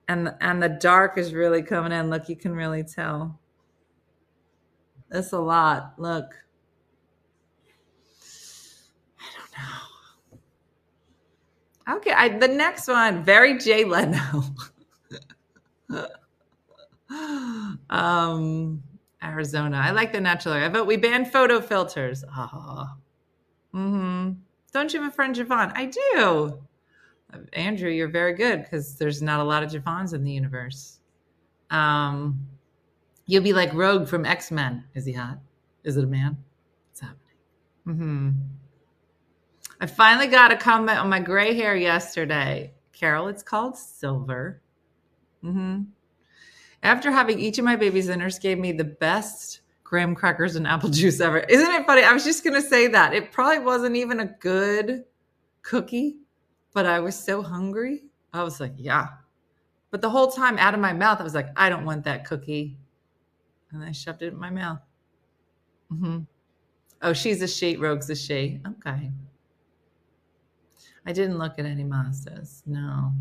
And 0.10 0.34
and 0.42 0.62
the 0.62 0.70
dark 0.70 1.18
is 1.18 1.34
really 1.34 1.62
coming 1.62 1.94
in. 1.94 2.10
Look, 2.10 2.28
you 2.28 2.36
can 2.36 2.54
really 2.54 2.84
tell. 2.84 3.40
It's 5.12 5.32
a 5.32 5.40
lot. 5.40 5.94
Look. 5.98 6.34
I 9.20 9.28
don't 9.38 9.52
know. 9.64 10.40
Okay, 11.90 12.12
I, 12.12 12.30
the 12.30 12.48
next 12.48 12.88
one, 12.88 13.24
very 13.24 13.58
Jay 13.58 13.84
Leno. 13.84 14.44
um, 17.90 18.84
Arizona. 19.24 19.78
I 19.78 19.92
like 19.92 20.14
the 20.14 20.22
natural 20.22 20.54
area, 20.54 20.70
but 20.70 20.86
we 20.86 20.98
banned 20.98 21.32
photo 21.32 21.60
filters. 21.60 22.24
Ah. 22.32 22.96
Mm-hmm. 23.74 24.32
Don't 24.72 24.94
you 24.94 25.02
have 25.02 25.12
a 25.12 25.16
friend 25.16 25.36
Javon? 25.36 25.72
I 25.76 25.86
do. 25.86 26.60
Andrew, 27.54 27.90
you're 27.90 28.08
very 28.08 28.34
good 28.34 28.64
because 28.64 28.96
there's 28.96 29.22
not 29.22 29.40
a 29.40 29.44
lot 29.44 29.64
of 29.64 29.72
Javons 29.72 30.14
in 30.14 30.24
the 30.24 30.32
universe. 30.32 31.00
Um, 31.70 32.40
you'll 33.26 33.44
be 33.44 33.54
like 33.54 33.74
Rogue 33.74 34.08
from 34.08 34.26
X 34.26 34.52
Men. 34.52 34.84
Is 34.96 35.06
he 35.06 35.14
hot? 35.14 35.40
Is 35.84 35.98
it 35.98 36.04
a 36.04 36.08
man? 36.08 36.38
What's 36.90 37.02
happening? 37.02 37.18
Mm-hmm. 37.88 38.30
I 39.80 39.86
finally 39.86 40.28
got 40.28 40.52
a 40.52 40.58
comment 40.58 41.00
on 41.00 41.10
my 41.10 41.20
gray 41.20 41.56
hair 41.56 41.76
yesterday. 41.76 42.74
Carol, 42.92 43.30
it's 43.30 43.44
called 43.44 43.78
silver. 43.78 44.62
Mm-hmm. 45.44 45.84
After 46.84 47.12
having 47.12 47.40
each 47.40 47.58
of 47.58 47.66
my 47.66 47.76
babies, 47.76 48.08
the 48.08 48.18
nurse 48.18 48.40
gave 48.40 48.58
me 48.58 48.72
the 48.72 48.84
best 48.84 49.62
graham 49.84 50.16
crackers 50.16 50.56
and 50.56 50.68
apple 50.68 50.90
juice 50.90 51.20
ever. 51.20 51.40
Isn't 51.40 51.72
it 51.72 51.86
funny? 51.86 52.04
I 52.04 52.14
was 52.14 52.24
just 52.24 52.44
going 52.44 52.62
to 52.62 52.68
say 52.68 52.88
that. 52.88 53.14
It 53.14 53.32
probably 53.32 53.60
wasn't 53.60 53.96
even 53.96 54.20
a 54.20 54.26
good 54.26 55.06
cookie, 55.62 56.18
but 56.74 56.86
I 56.86 57.00
was 57.00 57.18
so 57.18 57.42
hungry. 57.42 58.04
I 58.34 58.44
was 58.44 58.60
like, 58.60 58.74
yeah. 58.78 59.08
But 59.92 60.02
the 60.02 60.10
whole 60.10 60.32
time 60.32 60.58
out 60.58 60.74
of 60.74 60.80
my 60.80 60.94
mouth, 60.94 61.20
I 61.20 61.24
was 61.24 61.34
like, 61.34 61.50
I 61.56 61.70
don't 61.70 61.86
want 61.86 62.04
that 62.04 62.26
cookie. 62.26 62.78
And 63.72 63.84
I 63.84 63.92
shoved 63.92 64.22
it 64.22 64.34
in 64.34 64.40
my 64.40 64.50
mouth. 64.50 64.80
Mm-hmm. 65.92 66.20
Oh, 67.02 67.14
she's 67.14 67.42
a 67.42 67.48
she. 67.48 67.78
Rogue's 67.78 68.10
a 68.10 68.16
she. 68.16 68.60
Okay. 68.68 69.12
I 71.06 71.14
didn't 71.14 71.38
look 71.38 71.58
at 71.58 71.66
any 71.66 71.84
Mazdas. 71.84 72.62
No. 72.66 73.12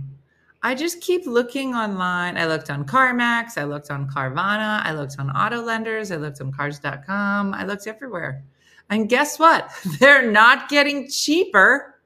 I 0.63 0.75
just 0.75 1.01
keep 1.01 1.27
looking 1.27 1.75
online. 1.75 2.37
I 2.37 2.47
looked 2.47 2.69
on 2.69 2.85
CarMax, 2.85 3.57
I 3.57 3.65
looked 3.65 3.91
on 3.91 4.09
Carvana, 4.11 4.85
I 4.85 4.93
looked 4.93 5.17
on 5.19 5.31
Auto 5.31 5.63
Lenders, 5.63 6.11
I 6.11 6.17
looked 6.17 6.41
on 6.41 6.51
cars.com, 6.51 7.55
I 7.55 7.65
looked 7.65 7.87
everywhere. 7.87 8.43
And 8.91 9.09
guess 9.09 9.39
what? 9.39 9.71
They're 10.01 10.31
not 10.31 10.69
getting 10.69 11.09
cheaper. 11.09 12.01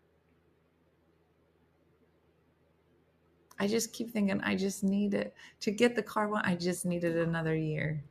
I 3.59 3.69
just 3.69 3.93
keep 3.93 4.11
thinking, 4.11 4.41
I 4.43 4.57
just 4.57 4.83
need 4.83 5.15
it 5.15 5.35
to 5.61 5.71
get 5.71 5.95
the 5.95 6.03
car 6.03 6.29
one. 6.29 6.45
I 6.45 6.57
just 6.57 6.85
needed 6.85 7.17
another 7.17 7.55
year. 7.55 8.03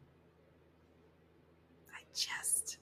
I 1.93 1.99
just 2.15 2.77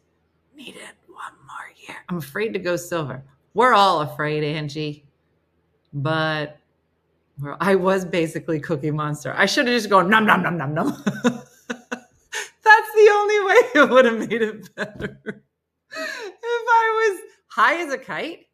needed 0.56 0.82
one 1.08 1.34
more 1.48 1.74
year. 1.88 1.98
I'm 2.08 2.18
afraid 2.18 2.54
to 2.54 2.60
go 2.60 2.76
silver. 2.76 3.24
We're 3.54 3.74
all 3.74 4.02
afraid, 4.02 4.44
Angie. 4.44 5.06
But 5.94 6.58
I 7.60 7.76
was 7.76 8.06
basically 8.06 8.60
Cookie 8.60 8.92
Monster. 8.92 9.34
I 9.36 9.46
should 9.46 9.68
have 9.68 9.76
just 9.76 9.90
gone 9.90 10.10
num 10.10 10.26
num 10.26 10.44
num 10.44 10.58
num 10.58 10.74
num. 10.74 10.88
That's 11.06 12.92
the 12.96 13.10
only 13.12 13.40
way 13.46 13.56
it 13.76 13.90
would 13.90 14.06
have 14.06 14.20
made 14.20 14.42
it 14.42 14.76
better. 14.76 15.20
if 15.26 16.68
I 16.70 17.12
was 17.12 17.22
high 17.48 17.82
as 17.82 17.94
a 17.94 17.98
kite, 17.98 18.48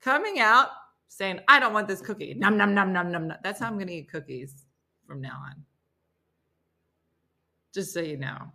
coming 0.00 0.40
out 0.40 0.68
saying, 1.08 1.40
"I 1.48 1.60
don't 1.60 1.72
want 1.72 1.86
this 1.86 2.00
cookie," 2.00 2.34
num 2.34 2.56
num 2.56 2.74
num 2.74 2.92
num 2.92 3.12
num. 3.12 3.28
num. 3.28 3.38
That's 3.44 3.60
how 3.60 3.66
I'm 3.66 3.74
going 3.74 3.88
to 3.88 3.94
eat 3.94 4.10
cookies 4.10 4.64
from 5.06 5.20
now 5.20 5.40
on. 5.46 5.64
Just 7.72 7.92
so 7.92 8.00
you 8.00 8.16
know. 8.16 8.52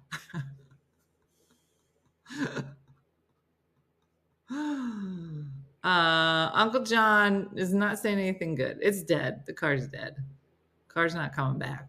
Uh, 5.85 6.49
Uncle 6.51 6.81
John 6.81 7.51
is 7.55 7.71
not 7.71 7.99
saying 7.99 8.17
anything 8.17 8.55
good. 8.55 8.79
It's 8.81 9.03
dead. 9.03 9.43
The 9.45 9.53
car's 9.53 9.87
dead. 9.87 10.15
Car's 10.87 11.13
not 11.13 11.35
coming 11.35 11.59
back. 11.59 11.87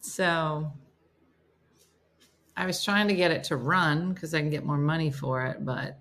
So 0.00 0.70
I 2.58 2.66
was 2.66 2.84
trying 2.84 3.08
to 3.08 3.14
get 3.14 3.30
it 3.30 3.42
to 3.44 3.56
run 3.56 4.12
because 4.12 4.34
I 4.34 4.40
can 4.40 4.50
get 4.50 4.66
more 4.66 4.76
money 4.76 5.10
for 5.10 5.46
it, 5.46 5.64
but 5.64 5.98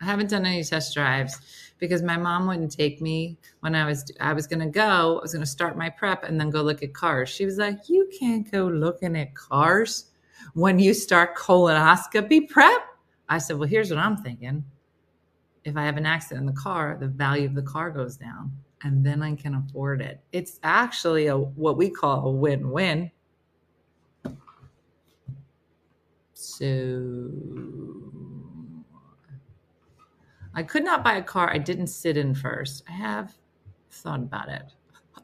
I 0.00 0.04
haven't 0.04 0.30
done 0.30 0.46
any 0.46 0.62
test 0.62 0.94
drives 0.94 1.72
because 1.78 2.02
my 2.02 2.16
mom 2.16 2.46
wouldn't 2.46 2.70
take 2.70 3.00
me 3.00 3.38
when 3.58 3.74
I 3.74 3.84
was 3.84 4.04
I 4.20 4.34
was 4.34 4.46
gonna 4.46 4.70
go. 4.70 5.18
I 5.18 5.22
was 5.22 5.32
gonna 5.32 5.46
start 5.46 5.76
my 5.76 5.90
prep 5.90 6.22
and 6.22 6.38
then 6.38 6.50
go 6.50 6.62
look 6.62 6.84
at 6.84 6.94
cars. 6.94 7.28
She 7.28 7.44
was 7.44 7.58
like, 7.58 7.88
"You 7.88 8.08
can't 8.20 8.48
go 8.48 8.66
looking 8.66 9.16
at 9.16 9.34
cars 9.34 10.12
when 10.52 10.78
you 10.78 10.94
start 10.94 11.36
colonoscopy 11.36 12.48
prep." 12.48 12.93
I 13.28 13.38
said, 13.38 13.58
Well, 13.58 13.68
here's 13.68 13.90
what 13.90 13.98
I'm 13.98 14.16
thinking. 14.16 14.64
If 15.64 15.76
I 15.76 15.84
have 15.84 15.96
an 15.96 16.06
accident 16.06 16.40
in 16.48 16.54
the 16.54 16.60
car, 16.60 16.96
the 17.00 17.08
value 17.08 17.46
of 17.46 17.54
the 17.54 17.62
car 17.62 17.90
goes 17.90 18.16
down 18.16 18.52
and 18.82 19.04
then 19.04 19.22
I 19.22 19.34
can 19.34 19.54
afford 19.54 20.02
it. 20.02 20.20
It's 20.32 20.60
actually 20.62 21.26
a 21.26 21.36
what 21.36 21.76
we 21.76 21.88
call 21.88 22.26
a 22.26 22.30
win-win. 22.30 23.10
So 26.34 27.30
I 30.54 30.62
could 30.62 30.84
not 30.84 31.02
buy 31.02 31.14
a 31.14 31.22
car 31.22 31.50
I 31.50 31.58
didn't 31.58 31.86
sit 31.88 32.16
in 32.16 32.34
first. 32.34 32.84
I 32.88 32.92
have 32.92 33.34
thought 33.90 34.20
about 34.20 34.50
it. 34.50 34.62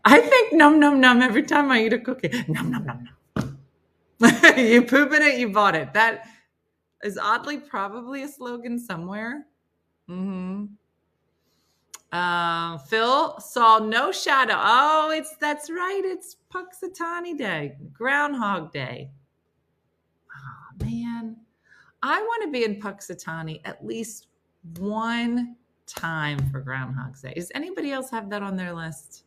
I 0.04 0.20
think 0.20 0.54
num 0.54 0.80
num 0.80 1.00
num 1.00 1.20
every 1.20 1.42
time 1.42 1.70
I 1.70 1.84
eat 1.84 1.92
a 1.92 1.98
cookie. 1.98 2.44
Num 2.48 2.70
num 2.70 2.86
num 2.86 3.04
num. 3.04 3.58
you 4.56 4.82
poop 4.82 5.12
in 5.12 5.22
it, 5.22 5.38
you 5.38 5.50
bought 5.50 5.74
it. 5.74 5.92
That 5.92 6.26
is 7.02 7.18
oddly 7.18 7.58
probably 7.58 8.22
a 8.22 8.28
slogan 8.28 8.78
somewhere. 8.78 9.46
Mm-hmm. 10.08 10.66
Uh, 12.12 12.78
Phil 12.78 13.38
saw 13.38 13.78
no 13.78 14.10
shadow. 14.10 14.56
Oh, 14.56 15.12
it's 15.14 15.36
that's 15.36 15.70
right. 15.70 16.02
It's 16.04 16.36
Punxsutawney 16.52 17.38
Day, 17.38 17.76
Groundhog 17.92 18.72
Day. 18.72 19.10
Oh 20.34 20.84
man, 20.84 21.36
I 22.02 22.20
want 22.20 22.42
to 22.44 22.50
be 22.50 22.64
in 22.64 22.80
Punxsutawney 22.80 23.60
at 23.64 23.84
least 23.86 24.26
one 24.78 25.56
time 25.86 26.38
for 26.50 26.60
Groundhog 26.60 27.20
Day. 27.20 27.34
Does 27.34 27.52
anybody 27.54 27.92
else 27.92 28.10
have 28.10 28.28
that 28.30 28.42
on 28.42 28.56
their 28.56 28.72
list? 28.72 29.24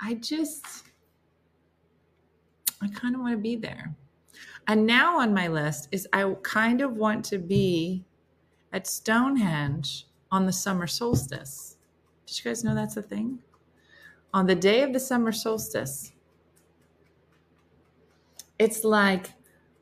I 0.00 0.14
just, 0.14 0.84
I 2.82 2.88
kind 2.88 3.14
of 3.14 3.20
want 3.20 3.32
to 3.32 3.38
be 3.38 3.56
there. 3.56 3.94
And 4.68 4.86
now 4.86 5.20
on 5.20 5.32
my 5.32 5.48
list 5.48 5.88
is 5.92 6.08
I 6.12 6.34
kind 6.42 6.80
of 6.80 6.96
want 6.96 7.24
to 7.26 7.38
be 7.38 8.04
at 8.72 8.86
Stonehenge 8.86 10.06
on 10.30 10.46
the 10.46 10.52
summer 10.52 10.86
solstice. 10.86 11.76
Did 12.26 12.38
you 12.38 12.50
guys 12.50 12.64
know 12.64 12.74
that's 12.74 12.96
a 12.96 13.02
thing? 13.02 13.38
On 14.34 14.46
the 14.46 14.56
day 14.56 14.82
of 14.82 14.92
the 14.92 15.00
summer 15.00 15.30
solstice, 15.32 16.12
it's 18.58 18.82
like, 18.82 19.32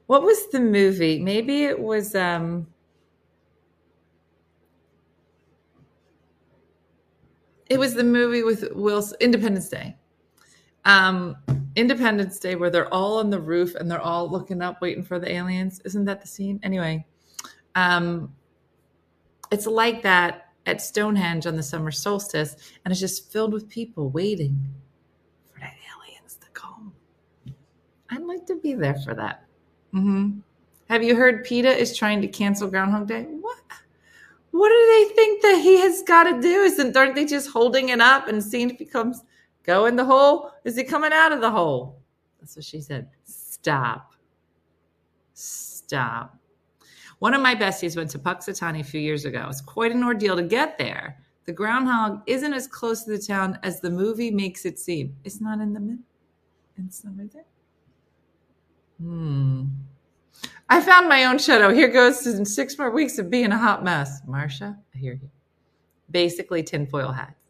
what 0.06 0.22
was 0.22 0.48
the 0.50 0.60
movie? 0.60 1.18
Maybe 1.18 1.64
it 1.64 1.80
was, 1.80 2.14
um, 2.14 2.66
it 7.70 7.78
was 7.78 7.94
the 7.94 8.04
movie 8.04 8.42
with 8.42 8.70
Will 8.72 9.02
Independence 9.18 9.70
Day. 9.70 9.96
Um, 10.84 11.36
Independence 11.76 12.38
Day, 12.38 12.54
where 12.54 12.70
they're 12.70 12.92
all 12.92 13.18
on 13.18 13.30
the 13.30 13.40
roof 13.40 13.74
and 13.74 13.90
they're 13.90 14.00
all 14.00 14.30
looking 14.30 14.62
up, 14.62 14.80
waiting 14.80 15.02
for 15.02 15.18
the 15.18 15.30
aliens. 15.30 15.80
Isn't 15.84 16.04
that 16.04 16.20
the 16.20 16.28
scene? 16.28 16.60
Anyway, 16.62 17.04
um, 17.74 18.32
it's 19.50 19.66
like 19.66 20.02
that 20.02 20.52
at 20.66 20.80
Stonehenge 20.80 21.46
on 21.46 21.56
the 21.56 21.62
summer 21.62 21.90
solstice, 21.90 22.56
and 22.84 22.92
it's 22.92 23.00
just 23.00 23.30
filled 23.32 23.52
with 23.52 23.68
people 23.68 24.08
waiting 24.10 24.58
for 25.52 25.60
the 25.60 25.66
aliens 25.66 26.36
to 26.36 26.46
come. 26.52 26.92
I'd 28.10 28.22
like 28.22 28.46
to 28.46 28.56
be 28.56 28.74
there 28.74 28.96
for 28.96 29.14
that. 29.14 29.44
Mm-hmm. 29.92 30.38
Have 30.88 31.02
you 31.02 31.16
heard 31.16 31.44
PETA 31.44 31.76
is 31.76 31.96
trying 31.96 32.20
to 32.20 32.28
cancel 32.28 32.68
Groundhog 32.68 33.08
Day? 33.08 33.24
What? 33.24 33.58
What 34.52 34.68
do 34.68 34.86
they 34.86 35.14
think 35.14 35.42
that 35.42 35.60
he 35.62 35.80
has 35.80 36.02
got 36.02 36.24
to 36.24 36.40
do? 36.40 36.62
Isn't 36.62 36.96
aren't 36.96 37.16
they 37.16 37.24
just 37.24 37.50
holding 37.50 37.88
it 37.88 38.00
up 38.00 38.28
and 38.28 38.42
seeing 38.42 38.70
if 38.70 38.78
he 38.78 38.84
comes 38.84 39.22
go 39.64 39.86
in 39.86 39.96
the 39.96 40.04
hole? 40.04 40.50
Is 40.64 40.76
he 40.76 40.84
coming 40.84 41.12
out 41.12 41.32
of 41.32 41.40
the 41.40 41.50
hole? 41.50 42.00
That's 42.40 42.56
what 42.56 42.64
she 42.64 42.80
said. 42.80 43.08
Stop. 43.24 44.12
Stop. 45.32 46.38
One 47.18 47.34
of 47.34 47.42
my 47.42 47.54
besties 47.54 47.96
went 47.96 48.10
to 48.10 48.18
Punxsutawney 48.18 48.80
a 48.80 48.84
few 48.84 49.00
years 49.00 49.24
ago. 49.24 49.46
It's 49.48 49.60
quite 49.60 49.92
an 49.92 50.04
ordeal 50.04 50.36
to 50.36 50.42
get 50.42 50.78
there. 50.78 51.18
The 51.46 51.52
groundhog 51.52 52.22
isn't 52.26 52.52
as 52.52 52.66
close 52.66 53.04
to 53.04 53.10
the 53.10 53.18
town 53.18 53.58
as 53.62 53.80
the 53.80 53.90
movie 53.90 54.30
makes 54.30 54.64
it 54.64 54.78
seem. 54.78 55.16
It's 55.24 55.40
not 55.40 55.60
in 55.60 55.72
the 55.72 55.80
middle. 55.80 56.04
It's 56.86 57.04
not 57.04 57.16
right 57.18 57.32
there. 57.32 57.44
Hmm. 59.00 59.64
I 60.68 60.80
found 60.80 61.08
my 61.08 61.24
own 61.24 61.38
shadow. 61.38 61.72
Here 61.72 61.88
goes 61.88 62.26
in 62.26 62.44
six 62.44 62.78
more 62.78 62.90
weeks 62.90 63.18
of 63.18 63.30
being 63.30 63.52
a 63.52 63.58
hot 63.58 63.84
mess. 63.84 64.20
Marcia, 64.26 64.76
I 64.94 64.98
hear 64.98 65.14
you. 65.14 65.30
Basically, 66.10 66.62
tinfoil 66.62 67.12
hats. 67.12 67.43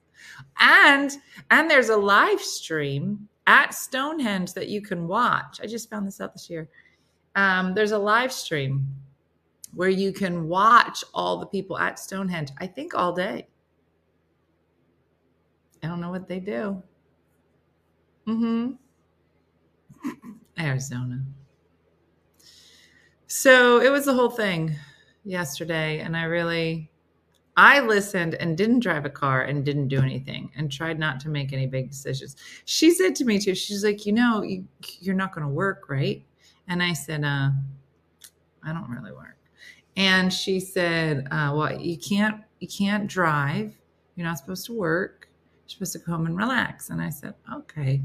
And 0.60 1.10
and 1.50 1.70
there's 1.70 1.88
a 1.88 1.96
live 1.96 2.40
stream 2.40 3.28
at 3.46 3.74
Stonehenge 3.74 4.54
that 4.54 4.68
you 4.68 4.80
can 4.80 5.06
watch. 5.06 5.60
I 5.62 5.66
just 5.66 5.90
found 5.90 6.06
this 6.06 6.20
out 6.20 6.32
this 6.32 6.48
year. 6.48 6.68
Um, 7.36 7.74
there's 7.74 7.92
a 7.92 7.98
live 7.98 8.32
stream 8.32 8.86
where 9.74 9.88
you 9.88 10.12
can 10.12 10.48
watch 10.48 11.04
all 11.12 11.38
the 11.38 11.46
people 11.46 11.76
at 11.78 11.98
Stonehenge, 11.98 12.50
I 12.58 12.66
think 12.66 12.94
all 12.94 13.12
day. 13.12 13.48
I 15.82 15.88
don't 15.88 16.00
know 16.00 16.10
what 16.10 16.28
they 16.28 16.40
do. 16.40 16.82
Mm-hmm. 18.26 18.72
Arizona. 20.58 21.22
So 23.26 23.80
it 23.80 23.90
was 23.90 24.04
the 24.04 24.14
whole 24.14 24.30
thing 24.30 24.76
yesterday, 25.24 25.98
and 25.98 26.16
I 26.16 26.24
really 26.24 26.90
I 27.56 27.80
listened 27.80 28.34
and 28.34 28.56
didn't 28.56 28.80
drive 28.80 29.04
a 29.04 29.10
car 29.10 29.42
and 29.42 29.64
didn't 29.64 29.88
do 29.88 30.00
anything 30.00 30.50
and 30.56 30.70
tried 30.70 30.98
not 30.98 31.20
to 31.20 31.28
make 31.28 31.52
any 31.52 31.66
big 31.66 31.88
decisions. 31.88 32.36
She 32.64 32.90
said 32.90 33.14
to 33.16 33.24
me 33.24 33.38
too, 33.38 33.54
she's 33.54 33.84
like, 33.84 34.06
you 34.06 34.12
know, 34.12 34.42
you, 34.42 34.64
you're 35.00 35.14
not 35.14 35.32
going 35.32 35.46
to 35.46 35.52
work, 35.52 35.88
right? 35.88 36.24
And 36.66 36.82
I 36.82 36.92
said, 36.92 37.22
uh, 37.24 37.50
I 38.64 38.72
don't 38.72 38.90
really 38.90 39.12
work. 39.12 39.38
And 39.96 40.32
she 40.32 40.58
said, 40.58 41.28
uh, 41.30 41.52
well, 41.54 41.80
you 41.80 41.96
can't, 41.96 42.42
you 42.58 42.66
can't 42.66 43.06
drive. 43.06 43.72
You're 44.16 44.26
not 44.26 44.38
supposed 44.38 44.66
to 44.66 44.76
work. 44.76 45.28
You're 45.62 45.70
supposed 45.70 45.92
to 45.92 45.98
come 46.00 46.26
and 46.26 46.36
relax. 46.36 46.90
And 46.90 47.00
I 47.00 47.10
said, 47.10 47.34
okay, 47.52 48.02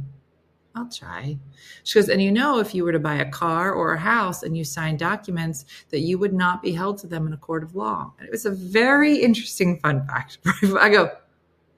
I'll 0.76 0.90
try. 0.90 1.38
She 1.84 2.00
goes, 2.00 2.10
and 2.10 2.22
you 2.22 2.32
know, 2.32 2.60
if 2.60 2.76
you 2.76 2.84
were 2.84 2.92
to 2.92 3.00
buy 3.00 3.16
a 3.16 3.30
car 3.30 3.74
or 3.74 3.94
a 3.94 4.00
house 4.00 4.44
and 4.44 4.56
you 4.56 4.64
sign 4.64 4.98
documents, 4.98 5.66
that 5.90 6.02
you 6.02 6.18
would 6.20 6.34
not 6.34 6.62
be 6.62 6.72
held 6.72 6.98
to 7.00 7.08
them 7.08 7.28
in 7.28 7.34
a 7.34 7.38
court 7.38 7.64
of 7.64 7.76
law. 7.76 8.14
And 8.18 8.28
it 8.28 8.32
was 8.32 8.46
a 8.46 8.52
very 8.52 9.18
interesting 9.18 9.80
fun 9.80 10.06
fact. 10.06 10.38
I 10.80 10.90
go, 10.90 11.12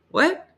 what? 0.10 0.49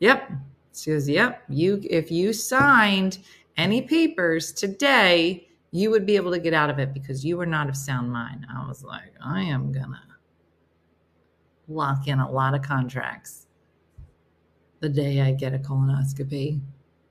Yep. 0.00 0.30
She 0.74 0.90
goes, 0.90 1.08
yep. 1.08 1.42
You, 1.48 1.80
if 1.88 2.10
you 2.10 2.32
signed 2.32 3.18
any 3.56 3.82
papers 3.82 4.52
today, 4.52 5.48
you 5.70 5.90
would 5.90 6.06
be 6.06 6.16
able 6.16 6.32
to 6.32 6.38
get 6.38 6.54
out 6.54 6.70
of 6.70 6.78
it 6.78 6.92
because 6.92 7.24
you 7.24 7.36
were 7.36 7.46
not 7.46 7.68
of 7.68 7.76
sound 7.76 8.12
mind. 8.12 8.46
I 8.54 8.66
was 8.66 8.84
like, 8.84 9.12
I 9.24 9.42
am 9.42 9.72
gonna 9.72 10.02
lock 11.68 12.06
in 12.06 12.20
a 12.20 12.30
lot 12.30 12.54
of 12.54 12.62
contracts 12.62 13.46
the 14.80 14.88
day 14.88 15.20
I 15.20 15.32
get 15.32 15.54
a 15.54 15.58
colonoscopy. 15.58 16.60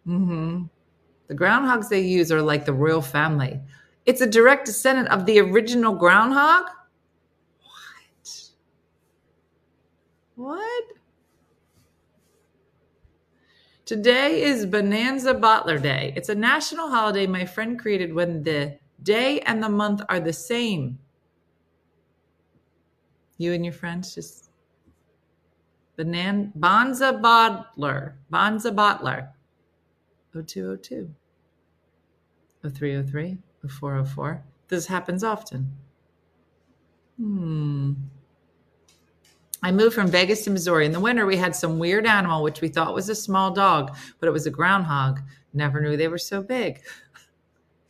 Mm-hmm. 0.08 0.64
The 1.28 1.36
groundhogs 1.36 1.90
they 1.90 2.02
use 2.02 2.32
are 2.32 2.42
like 2.42 2.66
the 2.66 2.74
royal 2.74 3.02
family. 3.02 3.60
It's 4.06 4.22
a 4.22 4.28
direct 4.28 4.66
descendant 4.66 5.10
of 5.10 5.26
the 5.26 5.40
original 5.40 5.96
groundhog. 5.96 6.66
What? 7.64 8.52
What? 10.36 10.84
Today 13.86 14.42
is 14.42 14.66
Bonanza 14.66 15.34
Bottler 15.36 15.82
Day. 15.82 16.14
It's 16.16 16.30
a 16.30 16.36
national 16.36 16.90
holiday 16.90 17.28
my 17.28 17.46
friend 17.46 17.80
created 17.80 18.14
when 18.14 18.44
the 18.44 18.78
day 19.04 19.42
and 19.42 19.62
the 19.62 19.70
month 19.70 20.02
are 20.10 20.20
the 20.20 20.34
same. 20.34 20.98
You 23.38 23.54
and 23.54 23.66
your 23.66 23.74
friends 23.74 24.16
just 24.16 24.50
Banan 25.98 26.52
Bonza 26.56 27.14
Bottler. 27.14 28.14
Bonza 28.30 28.72
Bottler. 28.72 29.30
0202, 30.44 31.14
0303, 32.64 33.38
0404. 33.68 34.44
This 34.68 34.88
happens 34.88 35.24
often. 35.24 35.72
Hmm. 37.18 37.94
I 39.64 39.72
moved 39.72 39.96
from 39.96 40.08
Vegas 40.08 40.44
to 40.44 40.52
Missouri. 40.52 40.86
In 40.86 40.92
the 40.92 41.00
winter, 41.00 41.26
we 41.26 41.38
had 41.38 41.56
some 41.56 41.80
weird 41.80 42.06
animal, 42.06 42.44
which 42.44 42.62
we 42.62 42.68
thought 42.68 42.94
was 42.94 43.10
a 43.10 43.16
small 43.16 43.52
dog, 43.52 43.96
but 44.20 44.28
it 44.28 44.32
was 44.32 44.46
a 44.46 44.52
groundhog. 44.52 45.22
Never 45.54 45.82
knew 45.82 45.98
they 45.98 46.08
were 46.08 46.18
so 46.18 46.44
big. 46.44 46.82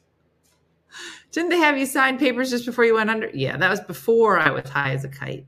Didn't 1.32 1.50
they 1.50 1.58
have 1.58 1.78
you 1.78 1.86
sign 1.86 2.18
papers 2.18 2.50
just 2.50 2.66
before 2.66 2.86
you 2.86 2.94
went 2.94 3.10
under? 3.10 3.30
Yeah, 3.34 3.58
that 3.58 3.70
was 3.70 3.82
before 3.82 4.40
I 4.40 4.52
was 4.52 4.70
high 4.70 4.92
as 4.92 5.04
a 5.04 5.10
kite. 5.10 5.46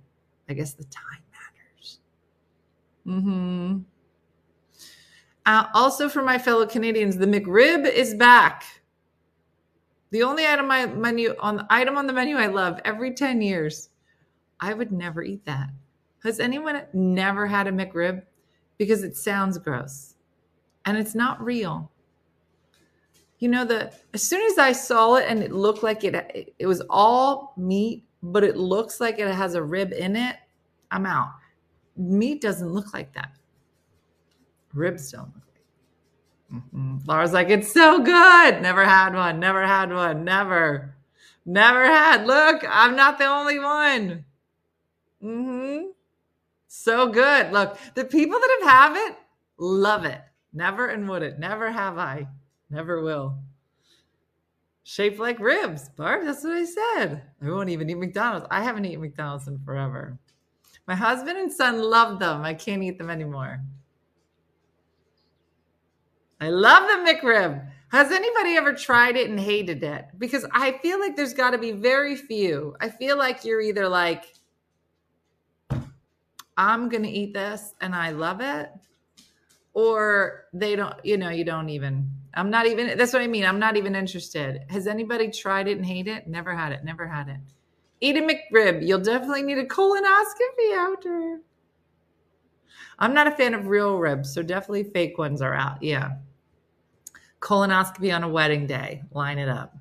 I 0.49 0.53
guess 0.53 0.73
the 0.73 0.83
time 0.85 1.21
matters. 1.31 1.99
Mm-hmm. 3.05 3.77
Uh, 5.47 5.65
also, 5.73 6.09
for 6.09 6.21
my 6.21 6.37
fellow 6.37 6.67
Canadians, 6.67 7.15
the 7.15 7.25
McRib 7.25 7.89
is 7.89 8.13
back. 8.13 8.65
The 10.11 10.21
only 10.21 10.45
item 10.45 10.67
menu 11.01 11.35
on 11.39 11.65
item 11.69 11.97
on 11.97 12.05
the 12.05 12.11
menu 12.11 12.35
I 12.35 12.47
love 12.47 12.81
every 12.83 13.13
10 13.13 13.41
years. 13.41 13.89
I 14.59 14.73
would 14.73 14.91
never 14.91 15.23
eat 15.23 15.45
that. 15.45 15.69
Has 16.23 16.41
anyone 16.41 16.81
never 16.91 17.47
had 17.47 17.67
a 17.67 17.71
McRib? 17.71 18.23
Because 18.77 19.03
it 19.03 19.15
sounds 19.15 19.57
gross 19.57 20.15
and 20.85 20.97
it's 20.97 21.15
not 21.15 21.41
real. 21.41 21.91
You 23.39 23.47
know, 23.47 23.63
the 23.63 23.93
as 24.13 24.23
soon 24.23 24.41
as 24.51 24.57
I 24.57 24.73
saw 24.73 25.15
it 25.15 25.27
and 25.29 25.41
it 25.41 25.53
looked 25.53 25.81
like 25.81 26.03
it 26.03 26.53
it 26.59 26.67
was 26.67 26.81
all 26.89 27.53
meat, 27.55 28.03
but 28.21 28.43
it 28.43 28.57
looks 28.57 28.99
like 28.99 29.17
it 29.17 29.33
has 29.33 29.55
a 29.55 29.63
rib 29.63 29.93
in 29.93 30.17
it, 30.17 30.35
I'm 30.91 31.05
out. 31.05 31.31
Meat 31.95 32.41
doesn't 32.41 32.69
look 32.69 32.93
like 32.93 33.13
that. 33.13 33.36
Ribs 34.77 35.11
don't 35.11 35.33
look 35.33 35.43
like. 36.51 36.61
Mm-hmm. 36.61 36.97
Laura's 37.05 37.33
like, 37.33 37.49
it's 37.49 37.71
so 37.71 37.99
good. 37.99 38.61
Never 38.61 38.85
had 38.85 39.13
one. 39.13 39.39
Never 39.39 39.65
had 39.65 39.91
one. 39.91 40.23
Never. 40.23 40.95
Never 41.45 41.85
had. 41.85 42.27
Look, 42.27 42.63
I'm 42.69 42.95
not 42.95 43.17
the 43.17 43.25
only 43.25 43.59
one. 43.59 44.25
Mm-hmm. 45.23 45.85
So 46.67 47.09
good. 47.09 47.51
Look, 47.51 47.77
the 47.95 48.05
people 48.05 48.39
that 48.39 48.59
have, 48.63 48.95
have 48.95 48.97
it 48.97 49.17
love 49.57 50.05
it. 50.05 50.21
Never 50.53 50.87
and 50.87 51.07
would 51.09 51.23
it. 51.23 51.39
Never 51.39 51.71
have 51.71 51.97
I. 51.97 52.27
Never 52.69 53.01
will. 53.01 53.39
Shaped 54.83 55.19
like 55.19 55.39
ribs. 55.39 55.89
Barb, 55.89 56.23
that's 56.23 56.43
what 56.43 56.53
I 56.53 56.65
said. 56.65 57.23
I 57.41 57.49
won't 57.49 57.69
even 57.69 57.89
eat 57.89 57.97
McDonald's. 57.97 58.47
I 58.49 58.63
haven't 58.63 58.85
eaten 58.85 59.01
McDonald's 59.01 59.47
in 59.47 59.59
forever. 59.59 60.17
My 60.87 60.95
husband 60.95 61.37
and 61.37 61.51
son 61.51 61.81
love 61.81 62.19
them. 62.19 62.43
I 62.43 62.53
can't 62.53 62.83
eat 62.83 62.97
them 62.97 63.09
anymore. 63.09 63.61
I 66.39 66.49
love 66.49 66.83
the 66.83 67.11
McRib. 67.11 67.67
Has 67.89 68.11
anybody 68.11 68.57
ever 68.57 68.73
tried 68.73 69.15
it 69.15 69.29
and 69.29 69.39
hated 69.39 69.81
it? 69.81 70.05
Because 70.17 70.45
I 70.51 70.73
feel 70.79 70.99
like 70.99 71.15
there's 71.15 71.33
got 71.33 71.51
to 71.51 71.57
be 71.57 71.71
very 71.71 72.15
few. 72.15 72.75
I 72.81 72.89
feel 72.89 73.17
like 73.17 73.45
you're 73.45 73.61
either 73.61 73.87
like, 73.87 74.33
I'm 76.57 76.89
going 76.89 77.03
to 77.03 77.09
eat 77.09 77.33
this 77.33 77.73
and 77.81 77.95
I 77.95 78.11
love 78.11 78.41
it, 78.41 78.69
or 79.73 80.45
they 80.53 80.75
don't, 80.75 80.95
you 81.05 81.17
know, 81.17 81.29
you 81.29 81.45
don't 81.45 81.69
even, 81.69 82.09
I'm 82.33 82.49
not 82.49 82.65
even, 82.65 82.97
that's 82.97 83.13
what 83.13 83.21
I 83.21 83.27
mean. 83.27 83.45
I'm 83.45 83.59
not 83.59 83.77
even 83.77 83.95
interested. 83.95 84.61
Has 84.69 84.85
anybody 84.87 85.31
tried 85.31 85.67
it 85.67 85.77
and 85.77 85.85
hate 85.85 86.07
it? 86.07 86.27
Never 86.27 86.55
had 86.55 86.71
it. 86.71 86.83
Never 86.83 87.07
had 87.07 87.29
it. 87.29 87.39
Eat 88.01 88.17
a 88.17 88.21
McRib. 88.21 88.85
You'll 88.85 88.99
definitely 88.99 89.43
need 89.43 89.59
a 89.59 89.65
colonoscopy 89.65 90.75
after. 90.75 91.39
I'm 92.99 93.13
not 93.13 93.27
a 93.27 93.31
fan 93.31 93.53
of 93.53 93.67
real 93.67 93.97
ribs, 93.97 94.33
so 94.33 94.43
definitely 94.43 94.83
fake 94.83 95.17
ones 95.17 95.41
are 95.41 95.53
out. 95.53 95.81
Yeah. 95.81 96.17
Colonoscopy 97.39 98.15
on 98.15 98.23
a 98.23 98.29
wedding 98.29 98.67
day. 98.67 99.03
Line 99.11 99.37
it 99.37 99.49
up. 99.49 99.75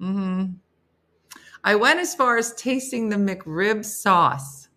Mm-hmm. 0.00 0.52
I 1.64 1.74
went 1.74 2.00
as 2.00 2.14
far 2.14 2.36
as 2.36 2.54
tasting 2.54 3.08
the 3.08 3.16
McRib 3.16 3.84
sauce. 3.84 4.68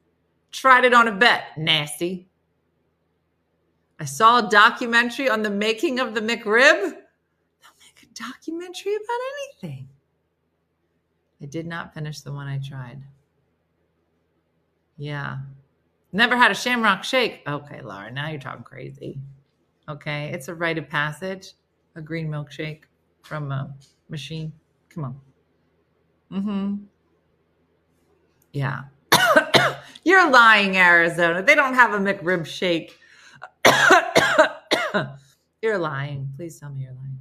Tried 0.52 0.86
it 0.86 0.94
on 0.94 1.08
a 1.08 1.16
bet. 1.16 1.58
Nasty. 1.58 2.30
I 4.00 4.06
saw 4.06 4.46
a 4.46 4.50
documentary 4.50 5.30
on 5.30 5.42
the 5.42 5.50
making 5.50 6.00
of 6.00 6.13
the 6.13 6.22
McRib. 6.22 6.82
They'll 6.82 7.78
make 7.80 8.04
a 8.04 8.13
documentary 8.13 8.96
about 8.96 9.20
anything. 9.63 9.90
I 11.42 11.46
did 11.46 11.68
not 11.68 11.94
finish 11.94 12.22
the 12.22 12.32
one 12.32 12.48
I 12.48 12.60
tried. 12.60 13.02
Yeah. 14.98 15.38
Never 16.13 16.38
had 16.38 16.52
a 16.52 16.56
shamrock 16.56 17.04
shake. 17.04 17.42
Okay, 17.48 17.82
Laura, 17.82 18.10
now 18.12 18.30
you're 18.30 18.40
talking 18.40 18.63
crazy. 18.63 19.20
Okay, 19.90 20.32
it's 20.34 20.48
a 20.48 20.56
rite 20.56 20.78
of 20.78 20.90
passage, 20.90 21.54
a 21.97 22.01
green 22.01 22.27
milkshake 22.29 22.83
from 23.23 23.51
a 23.51 23.75
machine. 24.10 24.53
Come 24.89 25.03
on. 25.05 25.19
Mm-hmm. 26.31 26.75
Yeah. 28.53 28.83
you're 30.03 30.29
lying, 30.29 30.77
Arizona. 30.77 31.43
They 31.43 31.55
don't 31.55 31.73
have 31.73 31.93
a 31.93 31.97
McRib 31.97 32.45
shake. 32.45 32.97
you're 35.62 35.77
lying. 35.77 36.29
Please 36.36 36.60
tell 36.60 36.69
me 36.69 36.83
you're 36.83 36.93
lying. 36.93 37.19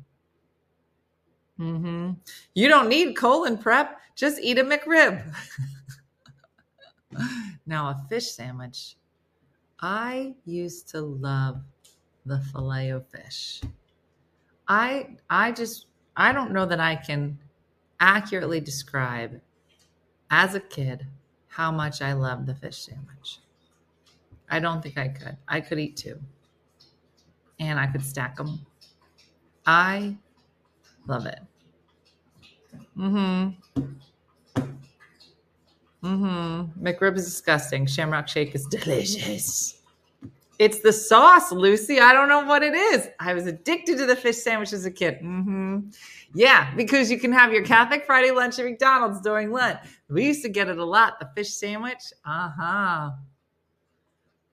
Mm-hmm. 1.59 2.11
You 2.55 2.69
don't 2.69 2.89
need 2.89 3.17
colon 3.17 3.59
prep. 3.59 3.99
Just 4.15 4.41
eat 4.41 4.59
a 4.59 4.65
McRib. 4.65 5.35
now, 7.67 7.89
a 7.89 8.07
fish 8.09 8.31
sandwich. 8.31 8.97
I 9.81 10.35
used 10.45 10.89
to 10.91 11.01
love 11.01 11.63
the 12.25 12.41
filet 12.41 12.91
of 12.91 13.09
fish. 13.09 13.61
I 14.69 15.17
I 15.31 15.53
just 15.53 15.87
I 16.17 16.33
don't 16.33 16.53
know 16.53 16.67
that 16.67 16.81
I 16.81 16.97
can 16.97 17.39
accurately 18.01 18.61
describe 18.61 19.41
as 20.31 20.55
a 20.55 20.61
kid 20.61 21.07
how 21.49 21.71
much 21.71 22.03
I 22.03 22.13
love 22.13 22.47
the 22.47 22.55
fish 22.55 22.79
sandwich. 22.79 23.41
I 24.51 24.61
don't 24.61 24.83
think 24.83 24.99
I 24.99 25.09
could. 25.09 25.37
I 25.49 25.61
could 25.61 25.79
eat 25.79 25.97
two. 25.97 26.21
And 27.59 27.79
I 27.79 27.87
could 27.87 28.03
stack 28.05 28.37
them. 28.37 28.61
I 29.65 30.17
love 31.07 31.27
it. 31.27 31.41
Mm-hmm. 32.97 33.83
Mm-hmm. 36.05 36.87
McRib 36.87 37.17
is 37.17 37.25
disgusting. 37.25 37.87
Shamrock 37.87 38.29
shake 38.29 38.55
is 38.55 38.67
delicious. 38.67 39.81
It's 40.59 40.81
the 40.81 40.93
sauce, 40.93 41.53
Lucy. 41.53 42.01
I 42.01 42.13
don't 42.13 42.29
know 42.29 42.45
what 42.45 42.63
it 42.63 42.75
is. 42.75 43.09
I 43.21 43.35
was 43.35 43.47
addicted 43.47 43.99
to 43.99 44.07
the 44.07 44.17
fish 44.17 44.39
sandwich 44.39 44.73
as 44.73 44.87
a 44.87 44.91
kid. 44.91 45.19
Mm-hmm. 45.23 45.91
Yeah, 46.35 46.75
because 46.75 47.11
you 47.11 47.19
can 47.19 47.33
have 47.33 47.53
your 47.53 47.63
Catholic 47.63 48.05
Friday 48.07 48.31
lunch 48.31 48.59
at 48.59 48.65
McDonald's 48.65 49.21
during 49.21 49.53
Lent. 49.53 49.79
We 50.09 50.27
used 50.27 50.43
to 50.43 50.49
get 50.49 50.69
it 50.69 50.79
a 50.79 50.85
lot. 50.85 51.21
The 51.21 51.29
fish 51.35 51.51
sandwich. 51.55 52.13
Uh-huh. 52.25 53.11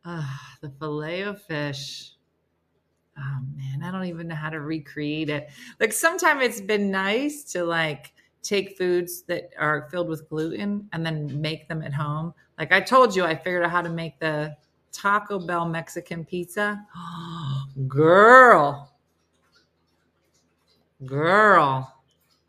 Ah, 0.05 0.57
the 0.61 0.69
filet 0.79 1.21
of 1.21 1.41
fish. 1.41 2.11
Oh 3.17 3.39
man, 3.55 3.83
I 3.83 3.91
don't 3.91 4.05
even 4.05 4.27
know 4.27 4.35
how 4.35 4.49
to 4.49 4.59
recreate 4.59 5.29
it. 5.29 5.49
Like 5.79 5.93
sometimes 5.93 6.43
it's 6.43 6.61
been 6.61 6.91
nice 6.91 7.43
to 7.53 7.63
like 7.63 8.13
take 8.41 8.77
foods 8.77 9.21
that 9.23 9.51
are 9.57 9.87
filled 9.91 10.09
with 10.09 10.27
gluten 10.29 10.89
and 10.91 11.05
then 11.05 11.39
make 11.39 11.69
them 11.69 11.81
at 11.83 11.93
home. 11.93 12.33
Like 12.57 12.73
I 12.73 12.81
told 12.81 13.15
you, 13.15 13.23
I 13.23 13.35
figured 13.35 13.63
out 13.63 13.71
how 13.71 13.81
to 13.81 13.89
make 13.89 14.19
the 14.19 14.55
Taco 14.93 15.39
Bell 15.39 15.65
Mexican 15.65 16.23
pizza. 16.23 16.85
girl, 17.87 18.91
girl, 21.05 21.93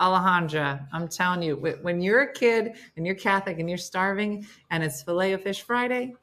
Alejandra, 0.00 0.87
I'm 0.92 1.09
telling 1.09 1.42
you, 1.42 1.57
when 1.57 2.00
you're 2.00 2.22
a 2.22 2.33
kid 2.33 2.74
and 2.96 3.07
you're 3.07 3.14
Catholic 3.14 3.59
and 3.59 3.68
you're 3.68 3.78
starving 3.78 4.46
and 4.70 4.85
it's 4.85 5.02
filet 5.02 5.33
of 5.33 5.42
fish 5.42 5.62
Friday, 5.62 6.14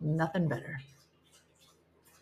nothing 0.00 0.48
better. 0.48 0.78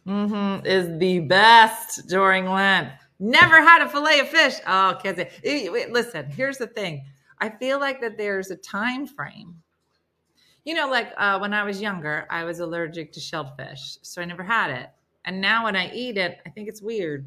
Mm-hmm, 0.06 0.66
is 0.66 0.98
the 0.98 1.20
best 1.20 2.08
during 2.08 2.46
Lent. 2.46 2.88
Never 3.20 3.62
had 3.62 3.82
a 3.82 3.88
fillet 3.88 4.18
of 4.20 4.28
fish. 4.28 4.54
Oh, 4.66 4.98
kids. 5.00 5.22
Listen, 5.44 6.28
here's 6.28 6.58
the 6.58 6.66
thing. 6.66 7.04
I 7.38 7.50
feel 7.50 7.78
like 7.78 8.00
that 8.00 8.18
there's 8.18 8.50
a 8.50 8.56
time 8.56 9.06
frame. 9.06 9.61
You 10.64 10.74
know, 10.74 10.88
like 10.88 11.12
uh, 11.16 11.38
when 11.38 11.52
I 11.52 11.64
was 11.64 11.80
younger, 11.80 12.26
I 12.30 12.44
was 12.44 12.60
allergic 12.60 13.12
to 13.12 13.20
shellfish, 13.20 13.98
so 14.02 14.22
I 14.22 14.24
never 14.24 14.44
had 14.44 14.70
it. 14.70 14.90
And 15.24 15.40
now 15.40 15.64
when 15.64 15.76
I 15.76 15.92
eat 15.92 16.16
it, 16.16 16.38
I 16.46 16.50
think 16.50 16.68
it's 16.68 16.82
weird. 16.82 17.26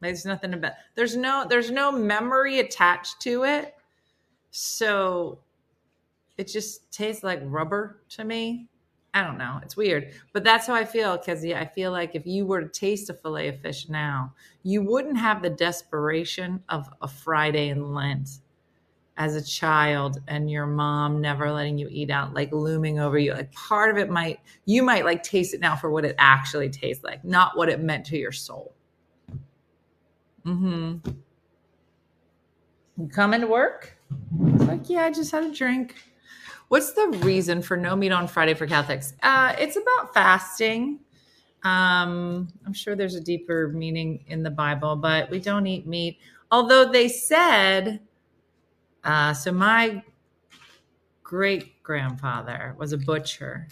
There's 0.00 0.24
nothing 0.24 0.54
about. 0.54 0.72
There's 0.94 1.16
no. 1.16 1.46
There's 1.48 1.70
no 1.70 1.92
memory 1.92 2.58
attached 2.58 3.20
to 3.20 3.44
it, 3.44 3.74
so 4.50 5.38
it 6.36 6.48
just 6.48 6.90
tastes 6.90 7.22
like 7.22 7.40
rubber 7.44 8.00
to 8.10 8.24
me. 8.24 8.68
I 9.14 9.22
don't 9.22 9.36
know. 9.36 9.60
It's 9.62 9.76
weird, 9.76 10.12
but 10.32 10.42
that's 10.42 10.66
how 10.66 10.74
I 10.74 10.86
feel 10.86 11.18
because 11.18 11.44
I 11.44 11.66
feel 11.66 11.92
like 11.92 12.14
if 12.14 12.26
you 12.26 12.46
were 12.46 12.62
to 12.62 12.68
taste 12.68 13.10
a 13.10 13.14
fillet 13.14 13.48
of 13.48 13.60
fish 13.60 13.90
now, 13.90 14.32
you 14.62 14.82
wouldn't 14.82 15.18
have 15.18 15.42
the 15.42 15.50
desperation 15.50 16.62
of 16.70 16.88
a 17.02 17.08
Friday 17.08 17.68
in 17.68 17.92
Lent 17.92 18.40
as 19.22 19.36
a 19.36 19.42
child 19.42 20.20
and 20.26 20.50
your 20.50 20.66
mom 20.66 21.20
never 21.20 21.52
letting 21.52 21.78
you 21.78 21.86
eat 21.88 22.10
out, 22.10 22.34
like 22.34 22.50
looming 22.50 22.98
over 22.98 23.16
you. 23.16 23.32
Like 23.32 23.52
part 23.52 23.88
of 23.88 23.96
it 23.96 24.10
might, 24.10 24.40
you 24.64 24.82
might 24.82 25.04
like 25.04 25.22
taste 25.22 25.54
it 25.54 25.60
now 25.60 25.76
for 25.76 25.92
what 25.92 26.04
it 26.04 26.16
actually 26.18 26.68
tastes 26.68 27.04
like, 27.04 27.24
not 27.24 27.56
what 27.56 27.68
it 27.68 27.80
meant 27.80 28.04
to 28.06 28.18
your 28.18 28.32
soul. 28.32 28.74
Mm-hmm. 30.44 31.08
You 32.96 33.08
come 33.08 33.32
into 33.32 33.46
work? 33.46 33.96
like, 34.58 34.90
yeah, 34.90 35.04
I 35.04 35.12
just 35.12 35.30
had 35.30 35.44
a 35.44 35.52
drink. 35.52 35.94
What's 36.66 36.92
the 36.92 37.06
reason 37.22 37.62
for 37.62 37.76
no 37.76 37.94
meat 37.94 38.10
on 38.10 38.26
Friday 38.26 38.54
for 38.54 38.66
Catholics? 38.66 39.14
Uh, 39.22 39.54
it's 39.56 39.76
about 39.76 40.12
fasting. 40.12 40.98
Um, 41.62 42.48
I'm 42.66 42.72
sure 42.72 42.96
there's 42.96 43.14
a 43.14 43.20
deeper 43.20 43.68
meaning 43.68 44.24
in 44.26 44.42
the 44.42 44.50
Bible, 44.50 44.96
but 44.96 45.30
we 45.30 45.38
don't 45.38 45.66
eat 45.68 45.86
meat. 45.86 46.18
Although 46.50 46.90
they 46.90 47.06
said, 47.06 48.00
uh, 49.04 49.32
so 49.34 49.52
my 49.52 50.02
great 51.22 51.82
grandfather 51.82 52.74
was 52.78 52.92
a 52.92 52.98
butcher. 52.98 53.68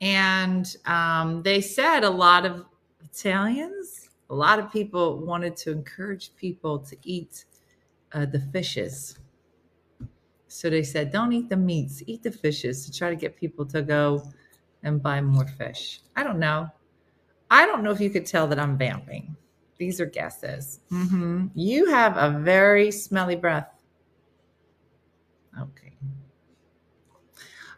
And 0.00 0.74
um, 0.86 1.42
they 1.42 1.60
said 1.60 2.04
a 2.04 2.10
lot 2.10 2.44
of 2.44 2.64
Italians, 3.04 4.08
a 4.30 4.34
lot 4.34 4.58
of 4.58 4.72
people 4.72 5.18
wanted 5.24 5.56
to 5.58 5.70
encourage 5.70 6.34
people 6.36 6.78
to 6.80 6.96
eat 7.04 7.44
uh, 8.12 8.26
the 8.26 8.40
fishes 8.40 9.18
so 10.52 10.68
they 10.68 10.82
said, 10.82 11.10
don't 11.10 11.32
eat 11.32 11.48
the 11.48 11.56
meats, 11.56 12.02
eat 12.06 12.22
the 12.22 12.30
fishes 12.30 12.84
to 12.84 12.92
try 12.92 13.08
to 13.08 13.16
get 13.16 13.36
people 13.36 13.64
to 13.66 13.80
go 13.80 14.22
and 14.82 15.02
buy 15.02 15.18
more 15.22 15.46
fish. 15.46 16.02
I 16.14 16.22
don't 16.22 16.38
know. 16.38 16.68
I 17.50 17.64
don't 17.64 17.82
know 17.82 17.90
if 17.90 18.00
you 18.00 18.10
could 18.10 18.26
tell 18.26 18.46
that 18.48 18.58
I'm 18.58 18.76
vamping. 18.76 19.34
These 19.78 19.98
are 19.98 20.04
guesses. 20.04 20.80
Mm-hmm. 20.92 21.46
You 21.54 21.86
have 21.86 22.18
a 22.18 22.38
very 22.38 22.90
smelly 22.90 23.34
breath. 23.34 23.71
Okay. 25.60 25.92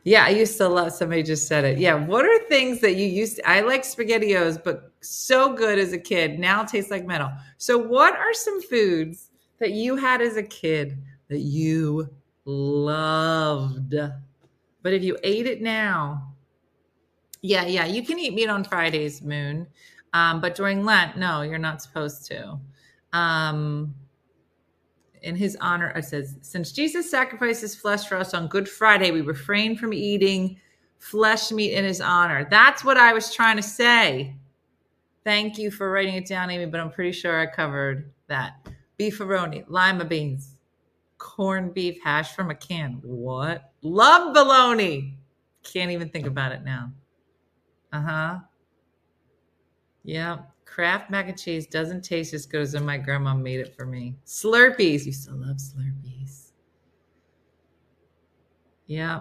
Yeah, 0.05 0.25
I 0.25 0.31
used 0.31 0.59
to 0.59 0.69
love 0.69 0.93
somebody 0.93 1.23
just 1.23 1.49
said 1.49 1.65
it. 1.65 1.79
Yeah. 1.79 1.95
What 1.95 2.25
are 2.27 2.39
things 2.47 2.81
that 2.81 2.97
you 2.97 3.07
used 3.07 3.37
to 3.37 3.49
I 3.49 3.61
like 3.61 3.83
spaghettios, 3.83 4.63
but 4.63 4.93
so 5.01 5.55
good 5.55 5.79
as 5.79 5.93
a 5.93 5.99
kid. 5.99 6.39
Now 6.39 6.63
tastes 6.63 6.91
like 6.91 7.07
metal. 7.07 7.31
So 7.57 7.79
what 7.79 8.15
are 8.15 8.35
some 8.35 8.61
foods 8.63 9.31
that 9.59 9.73
you 9.73 9.97
had 9.97 10.21
as 10.21 10.37
a 10.37 10.43
kid 10.43 10.99
that 11.29 11.41
you 11.41 12.09
loved. 12.45 13.95
But 14.83 14.93
if 14.93 15.03
you 15.03 15.17
ate 15.23 15.47
it 15.47 15.63
now, 15.63 16.35
yeah, 17.41 17.67
yeah, 17.67 17.87
you 17.87 18.05
can 18.05 18.19
eat 18.19 18.35
meat 18.35 18.49
on 18.49 18.65
Fridays, 18.65 19.23
Moon. 19.23 19.67
Um, 20.13 20.41
but 20.41 20.55
during 20.55 20.85
Lent, 20.85 21.17
no, 21.17 21.43
you're 21.43 21.59
not 21.59 21.83
supposed 21.83 22.27
to. 22.27 22.59
Um, 23.13 23.95
in 25.25 25.35
his 25.35 25.57
honor, 25.61 25.89
it 25.91 26.05
says, 26.05 26.37
since 26.43 26.71
Jesus 26.71 27.11
sacrificed 27.11 27.63
his 27.63 27.75
flesh 27.75 28.07
for 28.07 28.17
us 28.17 28.35
on 28.35 28.47
Good 28.47 28.69
Friday, 28.69 29.11
we 29.11 29.23
refrain 29.23 29.77
from 29.77 29.93
eating 29.93 30.61
flesh 30.99 31.51
meat 31.51 31.73
in 31.73 31.85
his 31.85 32.01
honor. 32.01 32.47
That's 32.51 32.85
what 32.85 32.97
I 32.97 33.13
was 33.13 33.35
trying 33.35 33.57
to 33.57 33.63
say. 33.63 34.37
Thank 35.25 35.59
you 35.59 35.71
for 35.71 35.91
writing 35.91 36.15
it 36.15 36.27
down, 36.27 36.51
Amy, 36.51 36.67
but 36.67 36.81
I'm 36.81 36.91
pretty 36.91 37.13
sure 37.13 37.41
I 37.41 37.47
covered 37.47 38.13
that. 38.29 38.69
Beefaroni, 39.01 39.65
lima 39.69 40.05
beans, 40.05 40.57
corned 41.19 41.75
beef 41.75 41.99
hash 42.05 42.35
from 42.35 42.51
a 42.51 42.55
can. 42.55 43.01
What? 43.03 43.73
Love 43.83 44.35
bologna. 44.35 45.17
Can't 45.65 45.91
even 45.91 46.11
think 46.11 46.27
about 46.27 46.53
it 46.53 46.63
now. 46.63 46.93
Uh 47.93 48.01
huh. 48.03 48.39
Yeah. 50.05 50.39
Kraft 50.75 51.09
mac 51.09 51.29
and 51.29 51.39
cheese 51.39 51.69
doesn't 51.69 52.03
taste 52.03 52.35
as 52.35 52.47
good 52.47 52.63
as 52.63 52.75
when 52.75 52.85
my 52.85 52.99
grandma 52.99 53.33
made 53.33 53.61
it 53.61 53.77
for 53.77 53.87
me. 53.87 54.17
Slurpees. 54.27 55.07
You 55.07 55.13
still 55.13 55.37
love 55.37 55.59
Slurpees. 55.59 56.51
Yeah. 58.87 59.21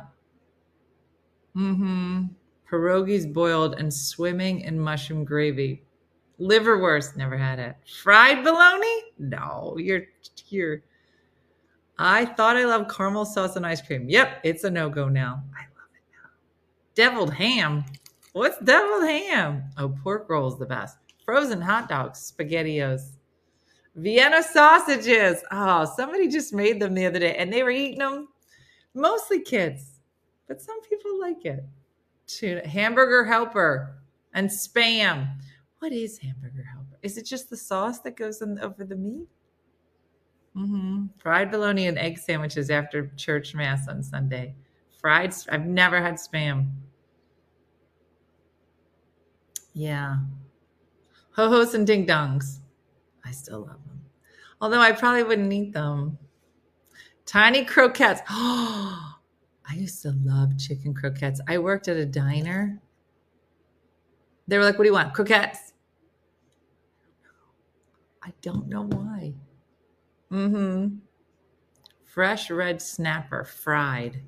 Mm-hmm. 1.56 2.24
Pierogies 2.68 3.32
boiled 3.32 3.76
and 3.76 3.94
swimming 3.94 4.62
in 4.62 4.80
mushroom 4.80 5.24
gravy. 5.24 5.84
Liverwurst, 6.40 7.16
never 7.16 7.38
had 7.38 7.60
it. 7.60 7.76
Fried 8.02 8.44
bologna? 8.44 9.04
No, 9.20 9.76
you're 9.78 10.06
you're 10.48 10.82
I 12.00 12.26
thought 12.26 12.58
I 12.58 12.66
loved 12.66 12.90
caramel 12.90 13.26
sauce 13.26 13.58
and 13.58 13.66
ice 13.66 13.80
cream. 13.80 14.10
Yep, 14.10 14.40
it's 14.44 14.64
a 14.64 14.72
no-go 14.72 15.08
now. 15.08 15.44
I 15.56 15.66
love 15.78 15.92
it 15.94 16.02
now. 16.12 16.32
Deviled 16.96 17.36
ham. 17.36 17.86
What's 18.32 18.58
deviled 18.58 19.04
ham? 19.04 19.66
Oh, 19.78 19.90
pork 19.90 20.28
rolls 20.28 20.58
the 20.58 20.66
best. 20.66 20.98
Frozen 21.26 21.62
hot 21.62 21.90
dogs, 21.90 22.34
spaghettios. 22.38 23.18
Vienna 23.96 24.42
sausages. 24.44 25.44
Oh, 25.52 25.86
somebody 25.96 26.28
just 26.28 26.54
made 26.54 26.80
them 26.80 26.94
the 26.94 27.06
other 27.06 27.20
day 27.20 27.36
and 27.36 27.52
they 27.52 27.64
were 27.64 27.72
eating 27.72 28.00
them. 28.00 28.28
Mostly 28.94 29.42
kids, 29.42 30.00
but 30.48 30.62
some 30.62 30.82
people 30.82 31.20
like 31.20 31.46
it. 31.46 31.64
Tuna, 32.28 32.68
hamburger 32.68 33.24
helper 33.24 33.96
and 34.34 34.50
spam. 34.50 35.36
What 35.80 35.92
is 35.92 36.18
hamburger 36.18 36.64
helper? 36.64 36.98
Is 37.02 37.18
it 37.18 37.26
just 37.26 37.50
the 37.50 37.58
sauce 37.58 38.00
that 38.00 38.16
goes 38.16 38.42
in, 38.42 38.60
over 38.60 38.84
the 38.84 38.96
meat? 38.96 39.28
Mm-hmm. 40.56 41.06
Fried 41.18 41.52
bologna 41.52 41.88
and 41.88 41.98
egg 41.98 42.18
sandwiches 42.18 42.70
after 42.70 43.12
church 43.16 43.56
mass 43.56 43.88
on 43.88 44.04
Sunday. 44.04 44.56
Fried. 45.02 45.34
I've 45.50 45.66
never 45.66 46.02
had 46.02 46.16
spam. 46.16 46.70
Yeah. 49.74 50.18
Ho 51.36 51.50
hos 51.50 51.74
and 51.74 51.86
ding 51.88 52.06
dongs. 52.06 52.60
I 53.26 53.32
still 53.32 53.62
love 53.62 53.84
them. 53.88 54.02
Although 54.62 54.80
I 54.80 54.92
probably 54.92 55.24
wouldn't 55.24 55.52
eat 55.52 55.74
them. 55.74 56.18
Tiny 57.26 57.66
croquettes. 57.66 58.22
Oh, 58.30 59.16
I 59.70 59.76
used 59.76 60.02
to 60.04 60.12
love 60.24 60.58
chicken 60.58 60.94
croquettes. 60.94 61.42
I 61.48 61.58
worked 61.58 61.88
at 61.88 61.98
a 61.98 62.06
diner. 62.06 62.80
They 64.48 64.58
were 64.58 64.64
like, 64.64 64.78
What 64.78 64.84
do 64.84 64.90
you 64.90 64.94
want? 64.94 65.14
Croquettes. 65.14 65.74
I 68.22 68.32
don't 68.42 68.68
know 68.68 68.84
why. 68.84 69.34
Mm-hmm. 70.32 70.98
Fresh 72.06 72.52
red 72.52 72.82
snapper, 72.82 73.44
fried. 73.44 74.22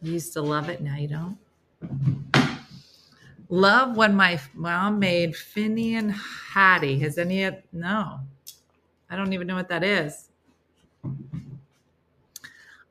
You 0.00 0.12
used 0.12 0.32
to 0.34 0.42
love 0.42 0.68
it, 0.68 0.80
now 0.80 0.96
you 0.96 1.08
don't. 1.08 1.38
Love 3.52 3.98
when 3.98 4.14
my 4.14 4.40
mom 4.54 4.98
made 4.98 5.34
Finnan 5.34 6.08
haddie. 6.08 6.98
Has 7.00 7.18
any 7.18 7.44
of 7.44 7.56
no? 7.70 8.18
I 9.10 9.14
don't 9.14 9.34
even 9.34 9.46
know 9.46 9.56
what 9.56 9.68
that 9.68 9.84
is. 9.84 10.30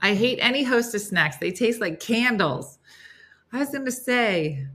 I 0.03 0.13
hate 0.13 0.37
any 0.39 0.63
hostess 0.63 1.09
snacks. 1.09 1.37
They 1.37 1.51
taste 1.51 1.81
like 1.81 1.99
candles. 1.99 2.77
I 3.51 3.57
was 3.57 3.71
to 3.71 3.91
say, 3.91 4.67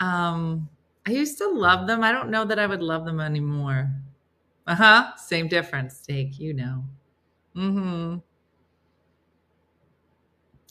um, 0.00 0.68
I 1.06 1.12
used 1.12 1.38
to 1.38 1.48
love 1.48 1.86
them. 1.86 2.04
I 2.04 2.12
don't 2.12 2.28
know 2.28 2.44
that 2.44 2.58
I 2.58 2.66
would 2.66 2.82
love 2.82 3.06
them 3.06 3.18
anymore. 3.18 3.90
Uh 4.66 4.74
huh. 4.74 5.16
Same 5.16 5.48
difference. 5.48 5.96
Steak, 5.96 6.38
you 6.38 6.52
know. 6.52 6.84
Mm-hmm. 7.56 8.16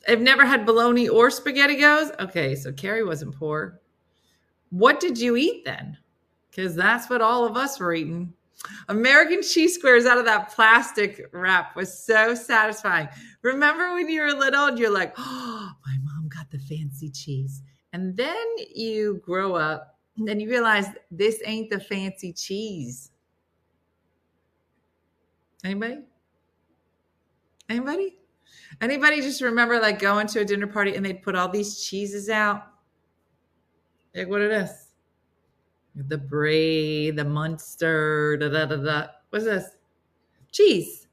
I've 0.08 0.22
never 0.22 0.46
had 0.46 0.68
bologna 0.68 1.10
or 1.10 1.30
SpaghettiOs. 1.30 2.20
Okay, 2.20 2.54
so 2.54 2.72
Carrie 2.72 3.04
wasn't 3.04 3.36
poor. 3.36 3.82
What 4.76 5.00
did 5.00 5.18
you 5.18 5.38
eat 5.38 5.64
then? 5.64 5.98
Because 6.50 6.76
that's 6.76 7.10
what 7.10 7.22
all 7.22 7.46
of 7.46 7.56
us 7.56 7.80
were 7.80 7.94
eating. 7.94 8.34
American 8.90 9.42
cheese 9.42 9.76
squares 9.76 10.06
out 10.06 10.18
of 10.18 10.26
that 10.26 10.52
plastic 10.52 11.30
wrap 11.32 11.78
was 11.78 11.98
so 11.98 12.36
satisfying. 12.36 13.08
Remember 13.42 13.94
when 13.94 14.10
you 14.10 14.22
were 14.22 14.34
little 14.34 14.66
and 14.66 14.78
you're 14.78 14.92
like, 14.92 15.14
oh, 15.18 15.72
my 15.86 15.98
mom 16.04 16.28
got 16.28 16.52
the 16.52 16.60
fancy 16.60 17.10
cheese. 17.10 17.62
And 17.94 18.18
then 18.18 18.46
you 18.74 19.22
grow 19.24 19.56
up 19.56 19.98
and 20.18 20.28
then 20.28 20.42
you 20.42 20.50
realize 20.50 20.88
this 21.10 21.40
ain't 21.46 21.70
the 21.70 21.80
fancy 21.80 22.34
cheese. 22.34 23.12
Anybody? 25.64 26.02
Anybody? 27.70 28.18
Anybody 28.82 29.22
just 29.22 29.42
remember 29.42 29.80
like 29.80 30.00
going 30.00 30.28
to 30.28 30.42
a 30.42 30.46
dinner 30.46 30.68
party 30.68 30.96
and 30.96 31.06
they'd 31.06 31.24
put 31.24 31.38
all 31.38 31.48
these 31.48 31.82
cheeses 31.82 32.30
out? 32.30 32.75
Like 34.16 34.30
what 34.30 34.42
it 34.42 34.52
is? 34.52 34.72
The 35.96 36.18
brie, 36.18 37.12
the 37.12 37.26
Munster, 37.26 38.38
da 38.38 38.50
da 38.50 38.66
da 38.66 38.78
da. 38.78 39.08
What's 39.30 39.46
this? 39.46 39.76
Cheese. 40.52 41.08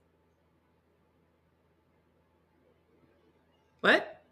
What? 3.81 4.23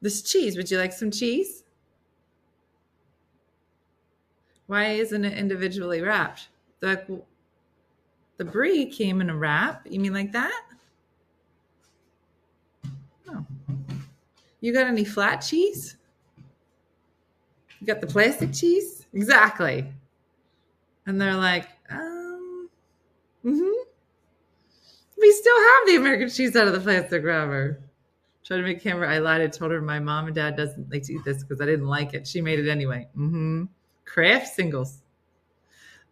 This 0.00 0.22
cheese. 0.22 0.56
Would 0.56 0.70
you 0.70 0.78
like 0.78 0.92
some 0.92 1.10
cheese? 1.10 1.64
Why 4.66 4.92
isn't 4.92 5.24
it 5.24 5.36
individually 5.36 6.00
wrapped? 6.00 6.48
The, 6.80 7.20
the 8.36 8.44
brie 8.44 8.86
came 8.86 9.20
in 9.20 9.30
a 9.30 9.36
wrap. 9.36 9.86
You 9.88 9.98
mean 9.98 10.12
like 10.12 10.32
that? 10.32 10.62
Oh. 13.28 13.44
You 14.60 14.72
got 14.72 14.86
any 14.86 15.04
flat 15.04 15.38
cheese? 15.38 15.96
You 17.84 17.92
got 17.92 18.00
the 18.00 18.06
plastic 18.06 18.50
cheese? 18.50 19.04
Exactly. 19.12 19.84
And 21.04 21.20
they're 21.20 21.36
like, 21.36 21.68
um, 21.90 22.70
mm-hmm. 23.44 23.90
We 25.18 25.32
still 25.32 25.58
have 25.58 25.86
the 25.88 25.96
American 25.96 26.30
cheese 26.30 26.56
out 26.56 26.66
of 26.66 26.72
the 26.72 26.80
plastic 26.80 27.22
wrapper. 27.22 27.82
Trying 28.42 28.60
to 28.60 28.66
make 28.66 28.82
camera. 28.82 29.12
I 29.12 29.18
lied. 29.18 29.42
I 29.42 29.48
told 29.48 29.70
her 29.70 29.82
my 29.82 30.00
mom 30.00 30.28
and 30.28 30.34
dad 30.34 30.56
doesn't 30.56 30.90
like 30.90 31.02
to 31.02 31.12
eat 31.12 31.24
this 31.26 31.42
because 31.44 31.60
I 31.60 31.66
didn't 31.66 31.86
like 31.86 32.14
it. 32.14 32.26
She 32.26 32.40
made 32.40 32.58
it 32.58 32.70
anyway. 32.70 33.06
Mm-hmm. 33.18 33.64
Kraft 34.06 34.54
singles. 34.54 35.02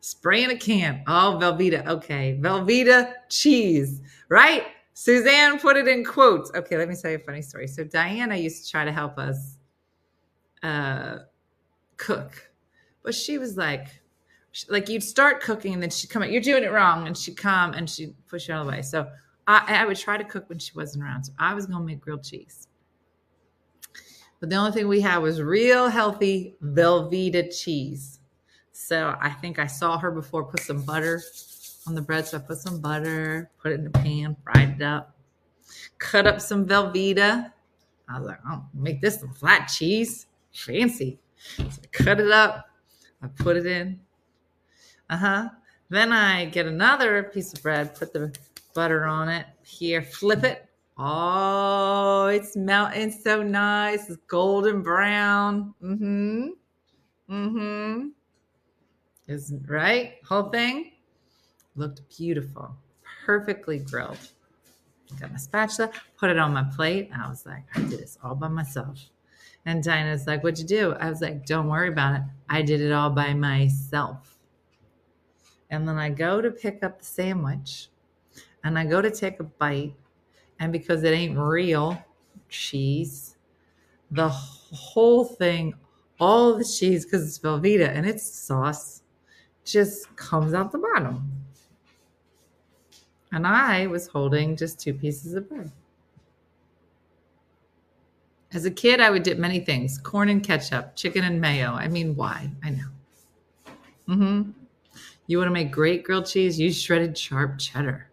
Spray 0.01 0.45
in 0.45 0.51
a 0.51 0.57
can. 0.57 1.03
Oh, 1.07 1.39
Velveeta. 1.41 1.87
Okay. 1.87 2.39
Velveeta 2.39 3.15
cheese. 3.31 4.03
Right? 4.29 4.65
Suzanne 4.93 5.59
put 5.59 5.79
it 5.79 5.89
in 5.89 6.05
quotes. 6.05 6.53
Okay, 6.55 6.77
let 6.77 6.87
me 6.87 6.97
tell 6.97 7.13
you 7.13 7.17
a 7.17 7.21
funny 7.21 7.41
story. 7.41 7.67
So 7.67 7.83
Diana 7.83 8.37
used 8.37 8.67
to 8.67 8.71
try 8.71 8.85
to 8.85 8.93
help 8.93 9.17
us 9.17 9.57
uh, 10.63 11.21
cook, 12.03 12.51
but 13.03 13.15
she 13.15 13.38
was 13.38 13.57
like, 13.57 13.87
like 14.69 14.88
you'd 14.88 15.03
start 15.03 15.41
cooking 15.41 15.73
and 15.73 15.83
then 15.83 15.91
she'd 15.91 16.11
come 16.11 16.23
out, 16.23 16.31
you're 16.31 16.43
doing 16.43 16.65
it 16.65 16.73
wrong, 16.73 17.07
and 17.07 17.17
she'd 17.17 17.37
come 17.37 17.73
and 17.75 17.88
she'd 17.88 18.15
push 18.29 18.49
you 18.49 18.55
all 18.55 18.65
the 18.65 18.71
way. 18.71 18.83
So 18.83 19.09
I, 19.47 19.83
I 19.83 19.87
would 19.87 19.97
try 19.97 20.17
to 20.17 20.25
cook 20.25 20.49
when 20.49 20.59
she 20.59 20.73
wasn't 20.75 21.05
around. 21.05 21.25
So 21.25 21.33
I 21.38 21.55
was 21.55 21.67
gonna 21.67 21.85
make 21.85 22.01
grilled 22.01 22.25
cheese. 22.25 22.69
But 24.41 24.51
the 24.51 24.57
only 24.57 24.73
thing 24.73 24.88
we 24.88 25.01
had 25.01 25.19
was 25.19 25.41
real 25.41 25.88
healthy 25.88 26.57
Velveeta 26.62 27.57
cheese. 27.57 28.19
So 28.73 29.17
I 29.21 29.31
think 29.31 29.61
I 29.61 29.67
saw 29.67 29.97
her 29.99 30.11
before 30.11 30.45
put 30.45 30.61
some 30.61 30.83
butter 30.83 31.23
on 31.87 31.95
the 31.95 32.03
bread. 32.03 32.27
So 32.27 32.38
I 32.38 32.41
put 32.41 32.59
some 32.59 32.81
butter, 32.81 33.51
put 33.62 33.71
it 33.71 33.77
in 33.77 33.85
the 33.85 33.91
pan, 33.91 34.37
fried 34.43 34.81
it 34.81 34.83
up, 34.83 35.17
cut 35.99 36.27
up 36.27 36.41
some 36.41 36.67
Velveeta. 36.67 37.53
I 38.09 38.19
was 38.19 38.27
like, 38.27 38.41
I'll 38.45 38.69
make 38.75 39.01
this 39.01 39.21
some 39.21 39.33
flat 39.33 39.69
cheese. 39.69 40.27
Fancy. 40.53 41.19
So 41.57 41.64
I 41.64 41.87
cut 41.90 42.20
it 42.20 42.31
up. 42.31 42.66
I 43.22 43.28
put 43.28 43.57
it 43.57 43.66
in. 43.66 44.00
Uh 45.11 45.16
huh. 45.16 45.48
Then 45.88 46.12
I 46.12 46.46
get 46.46 46.66
another 46.66 47.22
piece 47.24 47.52
of 47.52 47.62
bread, 47.62 47.94
put 47.94 48.12
the 48.12 48.35
butter 48.74 49.05
on 49.05 49.28
it. 49.28 49.46
Here, 49.62 50.02
flip 50.02 50.44
it. 50.44 50.66
Oh, 50.98 52.26
it's 52.26 52.57
melting 52.57 53.11
so 53.11 53.42
nice. 53.42 54.09
It's 54.09 54.18
golden 54.26 54.83
brown. 54.83 55.74
Mm 55.82 55.99
hmm. 55.99 56.47
Mm 57.30 57.51
hmm. 57.51 58.09
Is 59.28 59.55
right? 59.66 60.14
Whole 60.26 60.51
thing 60.51 60.93
looked 61.76 62.03
beautiful, 62.16 62.74
perfectly 63.24 63.78
grilled. 63.78 64.18
Got 65.20 65.32
my 65.32 65.38
spatula, 65.38 65.90
put 66.16 66.30
it 66.30 66.38
on 66.38 66.53
my 66.53 66.64
plate. 66.74 67.11
I 67.14 67.28
was 67.28 67.45
like, 67.47 67.64
I 67.74 67.80
did 67.80 68.01
this 68.01 68.18
all 68.22 68.34
by 68.34 68.49
myself. 68.49 68.99
And 69.65 69.83
Diana's 69.83 70.27
like, 70.27 70.43
What'd 70.43 70.59
you 70.59 70.67
do? 70.67 70.93
I 70.95 71.09
was 71.09 71.21
like, 71.21 71.47
Don't 71.47 71.69
worry 71.69 71.89
about 71.89 72.17
it. 72.17 72.23
I 72.49 72.63
did 72.63 72.81
it 72.81 72.93
all 72.93 73.11
by 73.11 73.35
myself. 73.35 74.39
And 75.71 75.89
then 75.89 75.99
I 75.99 76.11
go 76.11 76.41
to 76.41 76.51
pick 76.51 76.83
up 76.83 76.99
the 76.99 77.05
sandwich 77.05 77.89
and 78.65 78.79
I 78.79 78.85
go 78.85 79.01
to 79.01 79.11
take 79.11 79.41
a 79.41 79.45
bite. 79.45 79.95
And 80.61 80.73
because 80.73 81.03
it 81.03 81.13
ain't 81.13 81.39
real 81.39 81.99
cheese, 82.49 83.37
the 84.11 84.29
whole 84.29 85.25
thing, 85.25 85.75
all 86.21 86.55
the 86.57 86.65
cheese, 86.65 87.05
because 87.05 87.27
it's 87.27 87.39
Velveeta 87.39 87.89
and 87.89 88.07
it's 88.07 88.23
sauce, 88.23 89.03
just 89.65 90.15
comes 90.17 90.55
out 90.55 90.73
the 90.73 90.79
bottom. 90.79 91.33
And 93.33 93.47
I 93.47 93.87
was 93.87 94.07
holding 94.07 94.57
just 94.57 94.79
two 94.79 94.93
pieces 94.93 95.35
of 95.35 95.49
bread. 95.49 95.73
As 98.55 98.66
a 98.66 98.70
kid, 98.70 99.00
I 99.00 99.11
would 99.11 99.22
dip 99.22 99.38
many 99.38 99.61
things 99.61 99.98
corn 99.98 100.28
and 100.28 100.42
ketchup, 100.42 100.94
chicken 100.94 101.24
and 101.24 101.40
mayo. 101.40 101.72
I 101.72 101.88
mean, 101.88 102.14
why? 102.14 102.50
I 102.62 102.70
know. 102.70 102.88
Mm-hmm. 104.09 104.50
You 105.26 105.38
want 105.38 105.48
to 105.48 105.53
make 105.53 105.70
great 105.70 106.05
grilled 106.05 106.26
cheese? 106.26 106.61
Use 106.61 106.80
shredded 106.80 107.16
sharp 107.16 107.59
cheddar. 107.59 108.09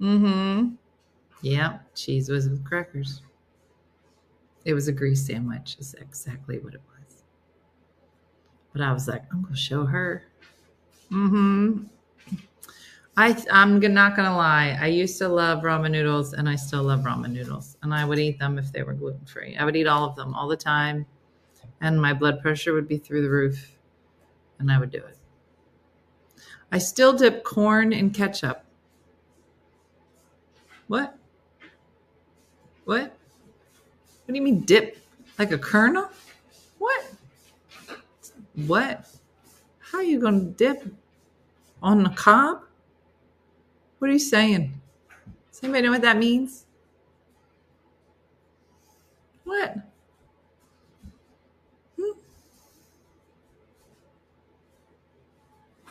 Mm-hmm. 0.00 0.74
Yeah, 1.42 1.78
cheese 1.94 2.28
was 2.28 2.48
with 2.48 2.64
crackers. 2.64 3.22
It 4.64 4.74
was 4.74 4.88
a 4.88 4.92
grease 4.92 5.24
sandwich, 5.24 5.76
is 5.78 5.94
exactly 6.00 6.58
what 6.58 6.74
it 6.74 6.80
was. 6.88 7.22
But 8.72 8.82
I 8.82 8.92
was 8.92 9.06
like, 9.06 9.22
I'm 9.32 9.42
gonna 9.42 9.56
show 9.56 9.84
her. 9.84 10.24
Mm-hmm. 11.12 11.84
I 13.16 13.42
I'm 13.50 13.80
not 13.80 14.14
gonna 14.14 14.36
lie. 14.36 14.76
I 14.78 14.88
used 14.88 15.16
to 15.18 15.28
love 15.28 15.62
ramen 15.62 15.90
noodles, 15.90 16.34
and 16.34 16.48
I 16.48 16.56
still 16.56 16.82
love 16.82 17.00
ramen 17.00 17.32
noodles, 17.32 17.76
and 17.82 17.94
I 17.94 18.04
would 18.04 18.18
eat 18.18 18.38
them 18.38 18.58
if 18.58 18.72
they 18.72 18.82
were 18.82 18.92
gluten 18.92 19.24
free. 19.24 19.56
I 19.56 19.64
would 19.64 19.74
eat 19.76 19.86
all 19.86 20.04
of 20.04 20.16
them 20.16 20.34
all 20.34 20.48
the 20.48 20.56
time, 20.56 21.06
and 21.80 22.00
my 22.00 22.12
blood 22.12 22.42
pressure 22.42 22.74
would 22.74 22.86
be 22.86 22.98
through 22.98 23.22
the 23.22 23.30
roof, 23.30 23.78
and 24.58 24.70
I 24.70 24.78
would 24.78 24.90
do 24.90 24.98
it. 24.98 25.16
I 26.70 26.78
still 26.78 27.14
dip 27.14 27.42
corn 27.42 27.92
in 27.92 28.10
ketchup. 28.10 28.64
What? 30.88 31.16
What? 32.84 33.00
What 33.00 34.28
do 34.28 34.34
you 34.34 34.42
mean 34.42 34.60
dip? 34.60 34.98
Like 35.38 35.52
a 35.52 35.58
kernel? 35.58 36.10
What? 36.78 37.12
What? 38.66 39.06
How 39.78 39.98
are 39.98 40.04
you 40.04 40.20
to 40.20 40.40
dip 40.52 40.86
on 41.82 42.02
the 42.02 42.10
cob? 42.10 42.65
What 44.06 44.10
are 44.10 44.12
you 44.12 44.18
saying? 44.20 44.80
Does 45.50 45.64
anybody 45.64 45.82
know 45.82 45.90
what 45.90 46.02
that 46.02 46.16
means? 46.16 46.64
What? 49.42 49.74
Hmm? 51.96 52.12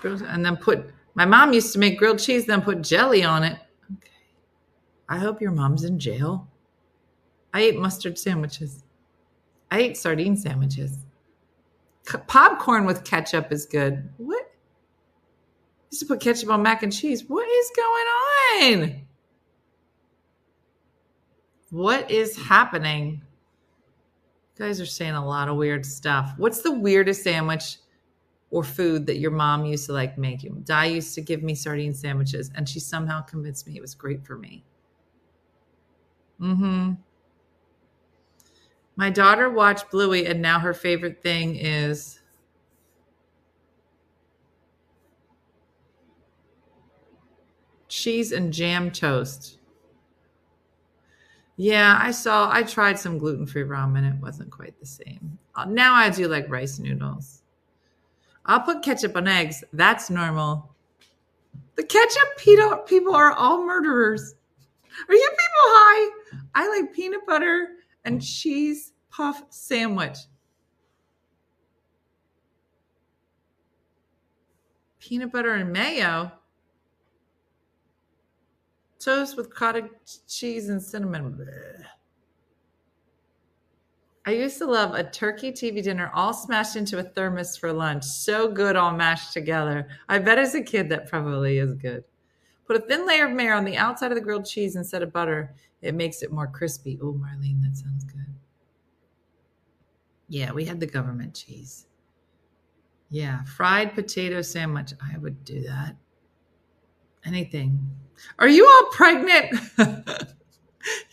And 0.02 0.46
then 0.46 0.56
put, 0.56 0.92
my 1.16 1.26
mom 1.26 1.52
used 1.52 1.74
to 1.74 1.80
make 1.80 2.00
grilled 2.00 2.20
cheese, 2.20 2.46
then 2.46 2.62
put 2.62 2.84
jelly 2.84 3.22
on 3.22 3.44
it. 3.44 3.60
Okay. 3.92 4.12
I 5.10 5.18
hope 5.18 5.42
your 5.42 5.52
mom's 5.52 5.84
in 5.84 6.00
jail. 6.00 6.48
I 7.54 7.64
ate 7.64 7.78
mustard 7.78 8.18
sandwiches. 8.18 8.86
I 9.70 9.80
ate 9.80 9.98
sardine 9.98 10.38
sandwiches. 10.38 11.00
Popcorn 12.28 12.86
with 12.86 13.04
ketchup 13.04 13.52
is 13.52 13.66
good. 13.66 14.08
What? 14.16 14.45
Used 15.96 16.08
to 16.10 16.14
put 16.14 16.20
ketchup 16.20 16.50
on 16.50 16.62
mac 16.62 16.84
and 16.84 16.92
cheese. 16.92 17.24
What 17.26 17.48
is 17.48 17.72
going 17.74 18.84
on? 18.84 19.02
What 21.70 22.12
is 22.12 22.36
happening? 22.36 23.22
You 24.58 24.66
guys 24.66 24.82
are 24.82 24.86
saying 24.86 25.14
a 25.14 25.26
lot 25.26 25.48
of 25.48 25.56
weird 25.56 25.86
stuff. 25.86 26.34
What's 26.36 26.62
the 26.64 26.74
weirdest 26.74 27.24
sandwich 27.24 27.78
or 28.52 28.62
food 28.62 29.06
that 29.06 29.20
your 29.20 29.32
mom 29.32 29.64
used 29.64 29.86
to 29.86 29.94
like 29.94 30.18
make 30.18 30.44
you? 30.44 30.62
Di 30.66 30.88
used 30.88 31.16
to 31.16 31.22
give 31.22 31.42
me 31.44 31.56
sardine 31.56 31.94
sandwiches, 31.94 32.52
and 32.56 32.68
she 32.68 32.82
somehow 32.82 33.22
convinced 33.22 33.66
me 33.66 33.78
it 33.78 33.82
was 33.82 33.96
great 33.96 34.26
for 34.26 34.38
me. 34.38 34.66
Mm-hmm. 36.42 36.92
My 38.98 39.10
daughter 39.10 39.50
watched 39.50 39.92
Bluey, 39.92 40.26
and 40.26 40.42
now 40.42 40.60
her 40.60 40.74
favorite 40.74 41.24
thing 41.24 41.56
is 41.56 42.20
cheese 47.96 48.32
and 48.32 48.52
jam 48.52 48.92
toast. 48.92 49.58
Yeah, 51.58 51.98
I 52.02 52.12
saw, 52.12 52.52
I 52.52 52.64
tried 52.64 53.00
some 53.00 53.18
gluten 53.18 53.46
free 53.48 53.64
ramen. 53.64 54.10
It 54.10 54.22
wasn't 54.22 54.52
quite 54.52 54.78
the 54.80 54.86
same. 54.86 55.40
Uh, 55.56 55.66
now 55.66 55.94
I 55.94 56.10
do 56.10 56.28
like 56.28 56.50
rice 56.50 56.80
noodles. 56.80 57.42
I'll 58.46 58.60
put 58.60 58.84
ketchup 58.84 59.16
on 59.16 59.28
eggs. 59.28 59.64
That's 59.72 60.10
normal. 60.10 60.76
The 61.76 61.84
ketchup 61.84 62.86
people 62.86 63.16
are 63.16 63.32
all 63.32 63.66
murderers. 63.66 64.36
Are 65.08 65.16
you 65.16 65.30
people 65.30 65.50
high? 65.56 66.10
I 66.54 66.68
like 66.68 66.94
peanut 66.94 67.26
butter 67.26 67.70
and 68.04 68.22
cheese 68.22 68.94
puff 69.10 69.44
sandwich. 69.50 70.18
Peanut 75.00 75.32
butter 75.32 75.54
and 75.54 75.72
mayo. 75.72 76.32
Toast 79.06 79.38
with 79.38 79.54
cottage 79.54 79.92
cheese 80.28 80.70
and 80.70 80.82
cinnamon. 80.82 81.34
Blech. 81.34 81.86
I 84.26 84.32
used 84.32 84.58
to 84.58 84.66
love 84.66 84.96
a 84.96 85.04
turkey 85.04 85.52
TV 85.52 85.84
dinner 85.84 86.10
all 86.16 86.34
smashed 86.34 86.76
into 86.76 86.98
a 86.98 87.04
thermos 87.04 87.56
for 87.56 87.72
lunch. 87.72 88.04
So 88.04 88.48
good, 88.48 88.76
all 88.76 88.94
mashed 88.94 89.32
together. 89.32 89.88
I 90.10 90.18
bet 90.18 90.40
as 90.40 90.56
a 90.56 90.64
kid 90.64 90.90
that 90.90 91.08
probably 91.08 91.60
is 91.60 91.76
good. 91.76 92.04
Put 92.66 92.78
a 92.78 92.80
thin 92.80 93.06
layer 93.06 93.28
of 93.28 93.34
mayo 93.34 93.54
on 93.56 93.64
the 93.64 93.78
outside 93.78 94.12
of 94.12 94.16
the 94.16 94.24
grilled 94.24 94.48
cheese 94.48 94.76
instead 94.76 95.04
of 95.04 95.14
butter. 95.14 95.54
It 95.84 95.94
makes 95.94 96.24
it 96.24 96.32
more 96.32 96.48
crispy. 96.48 96.98
Oh, 97.00 97.14
Marlene, 97.14 97.62
that 97.62 97.78
sounds 97.78 98.06
good. 98.06 98.26
Yeah, 100.30 100.52
we 100.52 100.66
had 100.66 100.80
the 100.80 100.88
government 100.88 101.36
cheese. 101.36 101.86
Yeah, 103.12 103.44
fried 103.44 103.94
potato 103.94 104.42
sandwich. 104.42 104.94
I 105.00 105.20
would 105.20 105.46
do 105.46 105.62
that. 105.62 105.96
Anything. 107.24 107.88
Are 108.40 108.48
you 108.48 108.66
all 108.66 108.90
pregnant? 108.92 109.54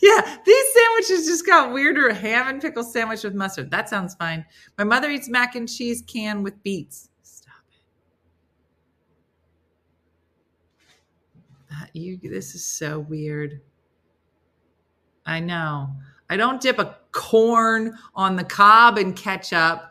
yeah, 0.01 0.37
these 0.45 0.65
sandwiches 0.73 1.27
just 1.27 1.45
got 1.45 1.73
weirder. 1.73 2.13
Ham 2.13 2.47
and 2.47 2.61
pickle 2.61 2.83
sandwich 2.83 3.23
with 3.23 3.33
mustard. 3.33 3.71
That 3.71 3.89
sounds 3.89 4.15
fine. 4.15 4.45
My 4.77 4.83
mother 4.83 5.09
eats 5.09 5.29
mac 5.29 5.55
and 5.55 5.67
cheese 5.69 6.03
can 6.05 6.43
with 6.43 6.61
beets. 6.63 7.09
Stop 7.23 7.63
it! 11.93 11.99
You 11.99 12.19
this 12.21 12.55
is 12.55 12.65
so 12.65 12.99
weird. 12.99 13.61
I 15.25 15.39
know. 15.39 15.89
I 16.29 16.37
don't 16.37 16.61
dip 16.61 16.79
a 16.79 16.97
corn 17.11 17.97
on 18.15 18.35
the 18.35 18.43
cob 18.43 18.97
and 18.97 19.15
ketchup, 19.15 19.83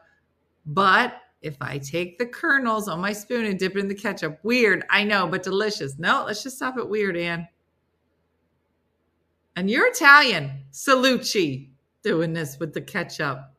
but 0.66 1.21
if 1.43 1.57
I 1.61 1.78
take 1.78 2.18
the 2.18 2.26
kernels 2.26 2.88
on 2.88 3.01
my 3.01 3.12
spoon 3.12 3.47
and 3.47 3.59
dip 3.59 3.76
it 3.76 3.80
in 3.80 3.88
the 3.88 3.95
ketchup, 3.95 4.38
weird. 4.43 4.84
I 4.88 5.05
know, 5.05 5.26
but 5.26 5.43
delicious. 5.43 5.99
No, 5.99 6.24
let's 6.26 6.43
just 6.43 6.57
stop 6.57 6.78
it 6.78 6.88
weird, 6.88 7.16
Anne. 7.16 7.49
And 9.57 9.68
you're 9.68 9.88
Italian, 9.88 10.64
Salucci, 10.72 11.68
doing 12.03 12.32
this 12.32 12.59
with 12.59 12.72
the 12.72 12.80
ketchup. 12.80 13.53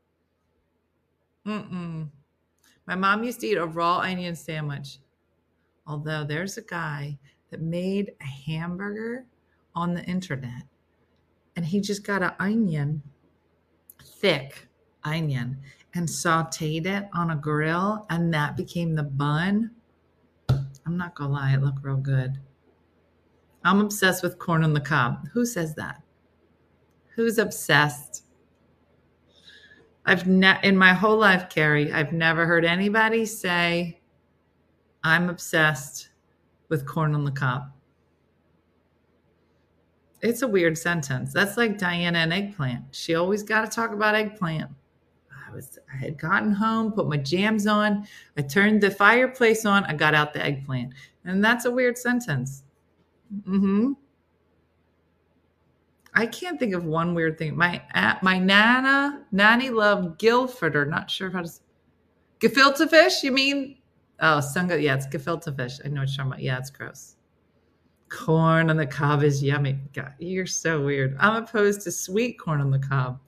Mm-mm. 1.45 2.09
My 2.87 2.95
mom 2.95 3.23
used 3.23 3.41
to 3.41 3.47
eat 3.47 3.57
a 3.57 3.65
raw 3.65 3.99
onion 3.99 4.35
sandwich. 4.35 4.99
Although 5.85 6.23
there's 6.23 6.57
a 6.57 6.63
guy 6.63 7.17
that 7.51 7.61
made 7.61 8.13
a 8.21 8.51
hamburger 8.51 9.25
on 9.75 9.93
the 9.93 10.03
internet 10.05 10.63
and 11.55 11.65
he 11.65 11.79
just 11.79 12.03
got 12.03 12.23
an 12.23 12.31
onion, 12.39 13.01
thick 14.03 14.67
onion, 15.03 15.57
and 15.95 16.07
sauteed 16.07 16.85
it 16.85 17.07
on 17.13 17.31
a 17.31 17.35
grill, 17.35 18.05
and 18.09 18.33
that 18.33 18.57
became 18.57 18.95
the 18.95 19.03
bun. 19.03 19.71
I'm 20.49 20.97
not 20.97 21.15
gonna 21.15 21.33
lie, 21.33 21.53
it 21.53 21.61
looked 21.61 21.83
real 21.83 21.97
good. 21.97 22.39
I'm 23.63 23.79
obsessed 23.79 24.23
with 24.23 24.39
corn 24.39 24.63
on 24.63 24.73
the 24.73 24.81
cob. 24.81 25.27
Who 25.29 25.45
says 25.45 25.75
that? 25.75 26.01
Who's 27.15 27.37
obsessed? 27.37 28.23
I've 30.05 30.27
ne- 30.27 30.59
in 30.63 30.75
my 30.75 30.93
whole 30.93 31.17
life, 31.17 31.47
Carrie, 31.49 31.93
I've 31.93 32.11
never 32.11 32.45
heard 32.45 32.65
anybody 32.65 33.25
say, 33.25 34.01
I'm 35.03 35.29
obsessed 35.29 36.09
with 36.69 36.85
corn 36.85 37.15
on 37.15 37.23
the 37.23 37.31
cob. 37.31 37.71
It's 40.21 40.41
a 40.41 40.47
weird 40.47 40.77
sentence. 40.77 41.33
That's 41.33 41.57
like 41.57 41.77
Diana 41.77 42.19
and 42.19 42.33
eggplant. 42.33 42.83
She 42.91 43.15
always 43.15 43.43
got 43.43 43.61
to 43.61 43.73
talk 43.73 43.91
about 43.91 44.15
eggplant. 44.15 44.71
I 45.53 45.55
was 45.55 45.79
I 45.93 45.97
had 45.97 46.17
gotten 46.17 46.51
home, 46.51 46.91
put 46.91 47.07
my 47.07 47.17
jams 47.17 47.67
on, 47.67 48.07
I 48.37 48.41
turned 48.41 48.81
the 48.81 48.91
fireplace 48.91 49.65
on, 49.65 49.83
I 49.85 49.93
got 49.93 50.13
out 50.13 50.33
the 50.33 50.43
eggplant. 50.43 50.93
And 51.25 51.43
that's 51.43 51.65
a 51.65 51.71
weird 51.71 51.97
sentence. 51.97 52.63
Mm-hmm. 53.47 53.93
I 56.15 56.25
can't 56.27 56.59
think 56.59 56.73
of 56.73 56.85
one 56.85 57.15
weird 57.15 57.37
thing. 57.37 57.55
My 57.55 57.81
my 58.21 58.37
nana 58.37 59.25
nanny 59.31 59.69
loved 59.69 60.19
Guilford 60.19 60.75
or 60.75 60.85
not 60.85 61.09
sure 61.09 61.31
how 61.31 61.41
to 61.41 61.51
gefilte 62.39 62.89
fish. 62.89 63.23
You 63.23 63.31
mean 63.31 63.77
Oh, 64.19 64.39
sunga. 64.39 64.81
Yeah, 64.81 64.95
it's 64.95 65.07
gefilte 65.07 65.55
fish. 65.55 65.79
I 65.83 65.89
know 65.89 66.01
what 66.01 66.09
you're 66.09 66.17
talking 66.17 66.31
about. 66.31 66.41
Yeah, 66.41 66.57
it's 66.57 66.69
gross. 66.69 67.15
Corn 68.09 68.69
on 68.69 68.77
the 68.77 68.85
cob 68.85 69.23
is 69.23 69.43
yummy. 69.43 69.79
God, 69.93 70.13
you're 70.19 70.45
so 70.45 70.83
weird. 70.85 71.17
I'm 71.19 71.43
opposed 71.43 71.81
to 71.81 71.91
sweet 71.91 72.39
corn 72.39 72.61
on 72.61 72.71
the 72.71 72.79
cob. 72.79 73.19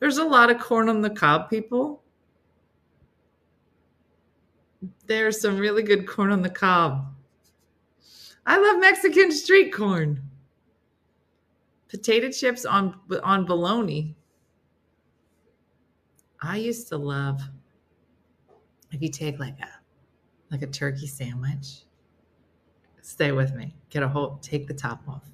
There's 0.00 0.18
a 0.18 0.24
lot 0.24 0.50
of 0.50 0.58
corn 0.58 0.88
on 0.88 1.02
the 1.02 1.10
cob 1.10 1.48
people. 1.48 2.02
There's 5.06 5.40
some 5.40 5.58
really 5.58 5.82
good 5.82 6.08
corn 6.08 6.32
on 6.32 6.42
the 6.42 6.50
cob. 6.50 7.06
I 8.46 8.58
love 8.58 8.80
Mexican 8.80 9.30
street 9.30 9.72
corn. 9.72 10.22
Potato 11.88 12.30
chips 12.30 12.64
on 12.64 12.98
on 13.22 13.44
bologna. 13.44 14.16
I 16.40 16.56
used 16.56 16.88
to 16.88 16.96
love 16.96 17.42
if 18.92 19.02
you 19.02 19.10
take 19.10 19.38
like 19.38 19.58
a 19.60 19.68
like 20.50 20.62
a 20.62 20.66
turkey 20.66 21.06
sandwich. 21.06 21.84
Stay 23.02 23.32
with 23.32 23.54
me. 23.54 23.74
Get 23.90 24.02
a 24.02 24.08
whole, 24.08 24.38
take 24.40 24.66
the 24.66 24.74
top 24.74 25.02
off. 25.08 25.24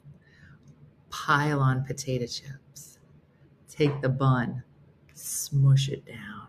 Pile 1.11 1.61
on 1.61 1.85
potato 1.85 2.27
chips. 2.27 2.96
Take 3.77 4.01
the 4.01 4.09
bun, 4.09 4.62
smush 5.12 5.89
it 5.91 6.07
down. 6.07 6.49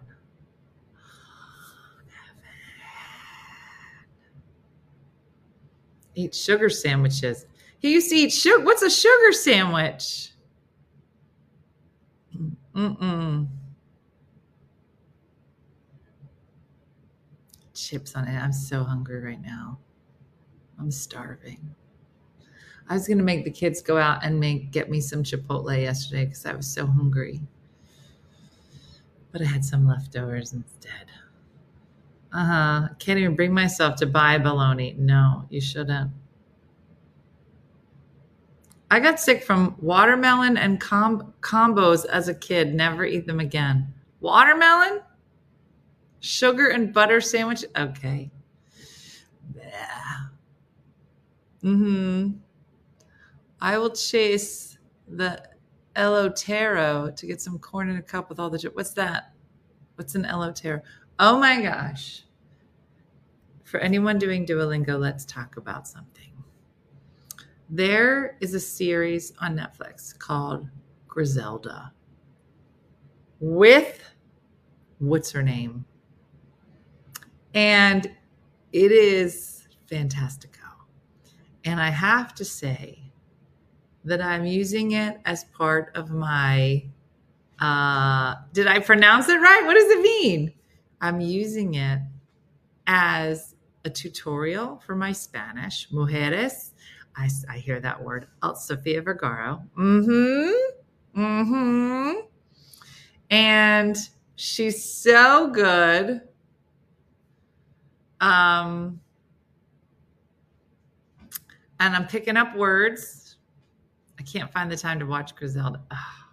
Eat 6.15 6.33
sugar 6.33 6.69
sandwiches. 6.69 7.45
He 7.79 7.93
used 7.93 8.09
to 8.09 8.15
eat 8.15 8.31
sugar. 8.31 8.63
What's 8.63 8.81
a 8.81 8.89
sugar 8.89 9.33
sandwich? 9.33 10.31
Mm-mm. 12.73 13.47
Chips 17.73 18.15
on 18.15 18.27
it. 18.27 18.35
I'm 18.37 18.53
so 18.53 18.83
hungry 18.83 19.19
right 19.21 19.41
now. 19.41 19.77
I'm 20.79 20.91
starving. 20.91 21.75
I 22.89 22.93
was 22.93 23.07
gonna 23.07 23.23
make 23.23 23.43
the 23.43 23.51
kids 23.51 23.81
go 23.81 23.97
out 23.97 24.23
and 24.23 24.39
make 24.39 24.71
get 24.71 24.89
me 24.89 25.01
some 25.01 25.23
Chipotle 25.23 25.79
yesterday 25.81 26.25
because 26.25 26.45
I 26.45 26.53
was 26.53 26.67
so 26.67 26.85
hungry. 26.85 27.41
But 29.31 29.41
I 29.41 29.45
had 29.45 29.65
some 29.65 29.87
leftovers 29.87 30.53
instead. 30.53 31.07
Uh-huh. 32.33 32.89
Can't 32.99 33.19
even 33.19 33.35
bring 33.35 33.53
myself 33.53 33.95
to 33.97 34.05
buy 34.05 34.37
bologna. 34.37 34.95
No, 34.97 35.45
you 35.49 35.59
shouldn't. 35.59 36.11
I 38.89 38.99
got 38.99 39.19
sick 39.19 39.43
from 39.43 39.75
watermelon 39.81 40.55
and 40.57 40.79
com- 40.79 41.33
combos 41.41 42.05
as 42.05 42.29
a 42.29 42.33
kid. 42.33 42.73
Never 42.73 43.05
eat 43.05 43.27
them 43.27 43.39
again. 43.39 43.93
Watermelon? 44.21 45.01
Sugar 46.19 46.69
and 46.69 46.93
butter 46.93 47.19
sandwich? 47.19 47.65
Okay. 47.75 48.31
Yeah. 49.55 50.17
Mm-hmm. 51.63 52.31
I 53.61 53.77
will 53.77 53.89
chase 53.89 54.77
the 55.07 55.41
elotero 55.95 57.15
to 57.15 57.25
get 57.25 57.41
some 57.41 57.57
corn 57.59 57.89
in 57.89 57.97
a 57.97 58.01
cup 58.01 58.29
with 58.29 58.39
all 58.39 58.49
the. 58.49 58.59
What's 58.73 58.91
that? 58.91 59.33
What's 59.95 60.15
an 60.15 60.25
elotero? 60.25 60.81
Oh 61.19 61.39
my 61.39 61.61
gosh. 61.61 62.23
For 63.63 63.79
anyone 63.79 64.17
doing 64.17 64.45
Duolingo, 64.45 64.99
let's 64.99 65.25
talk 65.25 65.57
about 65.57 65.87
something. 65.87 66.31
There 67.69 68.37
is 68.39 68.53
a 68.53 68.59
series 68.59 69.33
on 69.41 69.57
Netflix 69.57 70.17
called 70.17 70.67
Griselda 71.07 71.91
with 73.39 74.01
what's 74.99 75.31
her 75.31 75.43
name? 75.43 75.85
And 77.53 78.09
it 78.71 78.91
is 78.91 79.67
fantastico. 79.89 80.59
And 81.65 81.81
I 81.81 81.89
have 81.89 82.33
to 82.35 82.45
say 82.45 83.06
that 84.07 84.21
I'm 84.21 84.45
using 84.45 84.91
it 84.91 85.17
as 85.25 85.43
part 85.45 85.91
of 85.95 86.11
my 86.11 86.83
uh 87.59 88.35
did 88.53 88.67
I 88.67 88.79
pronounce 88.79 89.29
it 89.29 89.37
right? 89.37 89.63
What 89.65 89.75
does 89.75 89.89
it 89.89 90.01
mean? 90.01 90.53
I'm 91.01 91.19
using 91.21 91.75
it 91.75 91.99
as 92.85 93.55
a 93.85 93.89
tutorial 93.89 94.81
for 94.85 94.95
my 94.95 95.11
Spanish. 95.11 95.89
Mujeres 95.91 96.71
I, 97.17 97.29
I 97.49 97.57
hear 97.57 97.79
that 97.79 98.01
word. 98.03 98.27
Oh, 98.43 98.53
Sofia 98.53 99.01
Vergara. 99.01 99.59
Mm-hmm. 99.77 101.19
Mm-hmm. 101.19 102.19
And 103.31 103.97
she's 104.35 104.83
so 104.83 105.49
good. 105.49 106.21
Um, 108.21 109.01
and 111.79 111.95
I'm 111.95 112.05
picking 112.07 112.37
up 112.37 112.55
words. 112.55 113.26
Can't 114.31 114.51
find 114.51 114.69
the 114.71 114.77
time 114.77 114.99
to 114.99 115.05
watch 115.05 115.35
Griselda. 115.35 115.81
Oh, 115.91 116.25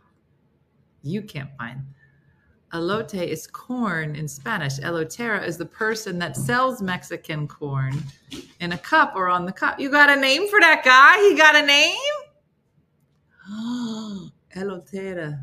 you 1.03 1.23
can't 1.23 1.51
find 1.57 1.83
Elote 2.75 3.25
is 3.25 3.47
corn 3.47 4.17
in 4.17 4.27
Spanish. 4.27 4.81
Elotera 4.81 5.47
is 5.47 5.57
the 5.57 5.65
person 5.65 6.19
that 6.19 6.37
sells 6.37 6.83
Mexican 6.83 7.47
corn 7.47 8.03
in 8.59 8.73
a 8.73 8.79
cup 8.79 9.15
or 9.15 9.29
on 9.29 9.47
the 9.47 9.53
cup. 9.53 9.79
You 9.79 9.93
got 9.93 10.11
a 10.11 10.21
name 10.21 10.49
for 10.49 10.59
that 10.59 10.83
guy? 10.85 11.29
He 11.29 11.37
got 11.37 11.55
a 11.55 11.65
name? 11.65 11.97
Elotera. 14.57 15.41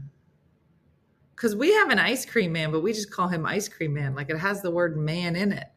Because 1.34 1.56
we 1.56 1.74
have 1.74 1.90
an 1.90 2.00
ice 2.00 2.26
cream 2.26 2.52
man, 2.52 2.70
but 2.70 2.82
we 2.82 2.92
just 2.92 3.12
call 3.12 3.30
him 3.30 3.46
ice 3.46 3.70
cream 3.70 3.94
man. 3.94 4.14
Like 4.14 4.30
it 4.30 4.38
has 4.38 4.62
the 4.62 4.72
word 4.72 4.98
man 4.98 5.38
in 5.38 5.54
it. 5.54 5.68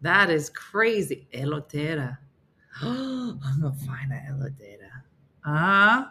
That 0.00 0.30
is 0.30 0.48
crazy. 0.48 1.28
Elotera. 1.34 2.16
I'm 2.80 3.40
to 3.60 3.72
find 3.86 4.10
an 4.10 4.22
elotera. 4.30 4.85
Huh. 5.46 6.06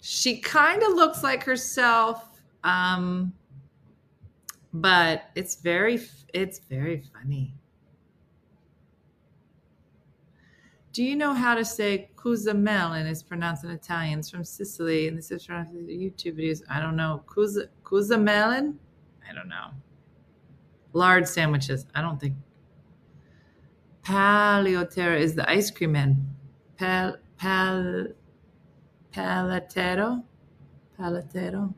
she 0.00 0.38
kind 0.38 0.82
of 0.82 0.92
looks 0.92 1.22
like 1.22 1.42
herself 1.42 2.40
um 2.62 3.32
but 4.74 5.30
it's 5.34 5.56
very 5.56 5.98
it's 6.34 6.60
very 6.68 7.02
funny 7.12 7.54
do 10.92 11.02
you 11.02 11.16
know 11.16 11.34
how 11.34 11.56
to 11.56 11.64
say 11.64 12.10
Cozumel 12.14 12.92
and 12.92 13.08
it's 13.08 13.20
pronounced 13.20 13.64
in 13.64 13.70
Italian? 13.70 14.20
It's 14.20 14.30
from 14.30 14.44
Sicily 14.44 15.08
and 15.08 15.18
this 15.18 15.32
is 15.32 15.44
from 15.44 15.66
YouTube 15.66 16.38
videos. 16.38 16.62
I 16.70 16.78
don't 16.78 16.94
know. 16.94 17.24
Cuzamelon? 17.26 18.76
I 19.28 19.34
don't 19.34 19.48
know. 19.48 19.70
Lard 20.92 21.26
sandwiches. 21.26 21.86
I 21.96 22.00
don't 22.00 22.20
think. 22.20 22.34
Paleotera 24.04 25.18
is 25.18 25.34
the 25.34 25.48
ice 25.50 25.70
cream 25.70 25.92
man. 25.92 26.26
Pal, 26.76 27.16
pal, 27.38 28.08
Paletero. 29.12 30.22
Paletero. 30.98 31.72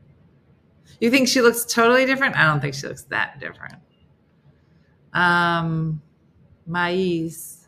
You 0.99 1.11
think 1.11 1.27
she 1.27 1.41
looks 1.41 1.65
totally 1.65 2.05
different? 2.05 2.35
I 2.35 2.45
don't 2.45 2.59
think 2.59 2.73
she 2.73 2.87
looks 2.87 3.03
that 3.03 3.39
different. 3.39 3.75
Um, 5.13 6.01
Maiz 6.69 7.67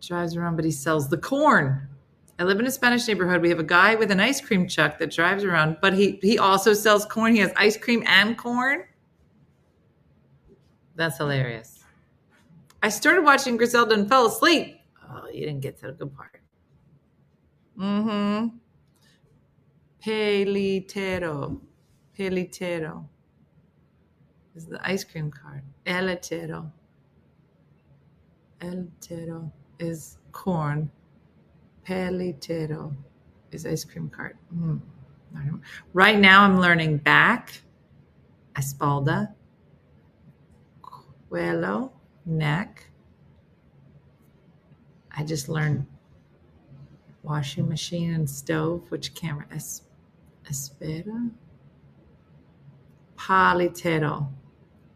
drives 0.00 0.36
around, 0.36 0.56
but 0.56 0.64
he 0.64 0.70
sells 0.70 1.08
the 1.08 1.18
corn. 1.18 1.88
I 2.38 2.44
live 2.44 2.60
in 2.60 2.66
a 2.66 2.70
Spanish 2.70 3.06
neighborhood. 3.08 3.42
We 3.42 3.48
have 3.48 3.58
a 3.58 3.64
guy 3.64 3.96
with 3.96 4.10
an 4.10 4.20
ice 4.20 4.40
cream 4.40 4.68
truck 4.68 4.98
that 4.98 5.10
drives 5.10 5.44
around, 5.44 5.78
but 5.82 5.92
he 5.92 6.18
he 6.22 6.38
also 6.38 6.72
sells 6.72 7.04
corn. 7.04 7.34
He 7.34 7.40
has 7.40 7.52
ice 7.56 7.76
cream 7.76 8.04
and 8.06 8.38
corn. 8.38 8.84
That's 10.94 11.18
hilarious. 11.18 11.77
I 12.82 12.88
started 12.88 13.24
watching 13.24 13.56
Griselda 13.56 13.94
and 13.94 14.08
fell 14.08 14.26
asleep. 14.26 14.80
Oh, 15.08 15.28
you 15.32 15.46
didn't 15.46 15.60
get 15.60 15.78
to 15.78 15.86
the 15.86 15.92
good 15.92 16.14
part. 16.14 16.40
Mm-hmm. 17.78 18.56
Pelitero. 20.04 21.60
Pelitero. 22.16 23.04
Is 24.54 24.66
the 24.66 24.80
ice 24.86 25.04
cream 25.04 25.30
cart. 25.30 25.62
Eletero. 25.86 26.70
Eletero 28.60 29.50
is 29.78 30.18
corn. 30.32 30.90
Pelitero 31.86 32.94
is 33.52 33.66
ice 33.66 33.84
cream 33.84 34.08
cart. 34.10 34.36
Mm. 34.54 34.80
Right 35.92 36.18
now 36.18 36.42
I'm 36.42 36.58
learning 36.60 36.98
back, 36.98 37.60
espalda, 38.56 39.34
cuello, 41.30 41.92
neck. 42.28 42.84
I 45.16 45.24
just 45.24 45.48
learned 45.48 45.86
washing 47.22 47.68
machine 47.68 48.14
and 48.14 48.28
stove. 48.28 48.90
Which 48.90 49.14
camera? 49.14 49.46
Es, 49.50 49.82
espera. 50.48 51.30
Paletero. 53.16 54.28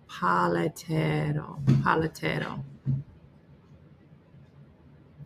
Paletero. 0.09 1.64
Paletero. 1.83 2.62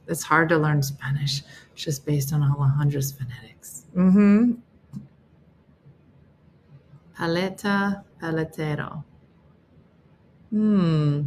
It's 0.08 0.22
hard 0.22 0.48
to 0.50 0.58
learn 0.58 0.82
Spanish 0.82 1.42
just 1.74 2.06
based 2.06 2.32
on 2.32 2.40
Alejandra's 2.40 3.12
phonetics. 3.12 3.86
Mm-hmm. 3.94 4.52
Paleta, 7.18 8.04
paletero. 8.22 9.02
Hmm. 10.50 11.22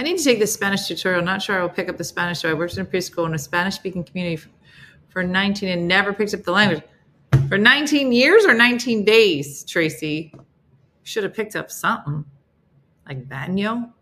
I 0.00 0.02
need 0.02 0.16
to 0.16 0.24
take 0.24 0.38
the 0.38 0.46
Spanish 0.46 0.86
tutorial. 0.86 1.20
Not 1.20 1.42
sure 1.42 1.58
I 1.58 1.60
will 1.60 1.68
pick 1.68 1.90
up 1.90 1.98
the 1.98 2.04
Spanish. 2.04 2.40
So 2.40 2.48
I 2.48 2.54
worked 2.54 2.74
in 2.74 2.80
a 2.80 2.86
preschool 2.86 3.26
in 3.26 3.34
a 3.34 3.38
Spanish 3.38 3.74
speaking 3.74 4.02
community 4.02 4.42
for 5.10 5.22
19 5.22 5.68
and 5.68 5.86
never 5.86 6.14
picked 6.14 6.32
up 6.32 6.42
the 6.42 6.52
language. 6.52 6.82
For 7.50 7.58
19 7.58 8.10
years 8.10 8.46
or 8.46 8.54
19 8.54 9.04
days, 9.04 9.62
Tracy? 9.62 10.34
Should 11.02 11.24
have 11.24 11.34
picked 11.34 11.54
up 11.54 11.70
something 11.70 12.24
like 13.06 13.28
baño. 13.28 13.92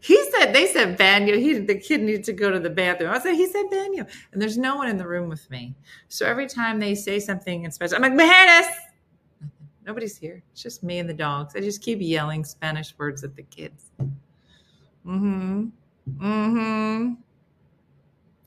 He 0.00 0.18
said 0.30 0.54
they 0.54 0.66
said 0.66 0.96
banyo. 0.98 1.38
He 1.38 1.58
the 1.58 1.78
kid 1.78 2.00
needed 2.00 2.24
to 2.24 2.32
go 2.32 2.50
to 2.50 2.58
the 2.58 2.70
bathroom. 2.70 3.10
I 3.10 3.18
said 3.18 3.34
he 3.34 3.46
said 3.46 3.66
banyo, 3.66 4.08
and 4.32 4.40
there's 4.40 4.56
no 4.56 4.76
one 4.76 4.88
in 4.88 4.96
the 4.96 5.06
room 5.06 5.28
with 5.28 5.50
me. 5.50 5.74
So 6.08 6.24
every 6.24 6.46
time 6.46 6.80
they 6.80 6.94
say 6.94 7.20
something 7.20 7.64
in 7.64 7.70
Spanish, 7.70 7.92
I'm 7.92 8.00
like 8.00 8.12
Mujeres. 8.12 8.68
Nobody's 9.84 10.16
here. 10.16 10.42
It's 10.52 10.62
just 10.62 10.82
me 10.82 11.00
and 11.00 11.08
the 11.08 11.14
dogs. 11.14 11.54
I 11.54 11.60
just 11.60 11.82
keep 11.82 11.98
yelling 12.00 12.44
Spanish 12.44 12.96
words 12.96 13.24
at 13.24 13.36
the 13.36 13.42
kids. 13.42 13.90
Mm-hmm. 15.06 15.66
Mm-hmm. 16.20 17.12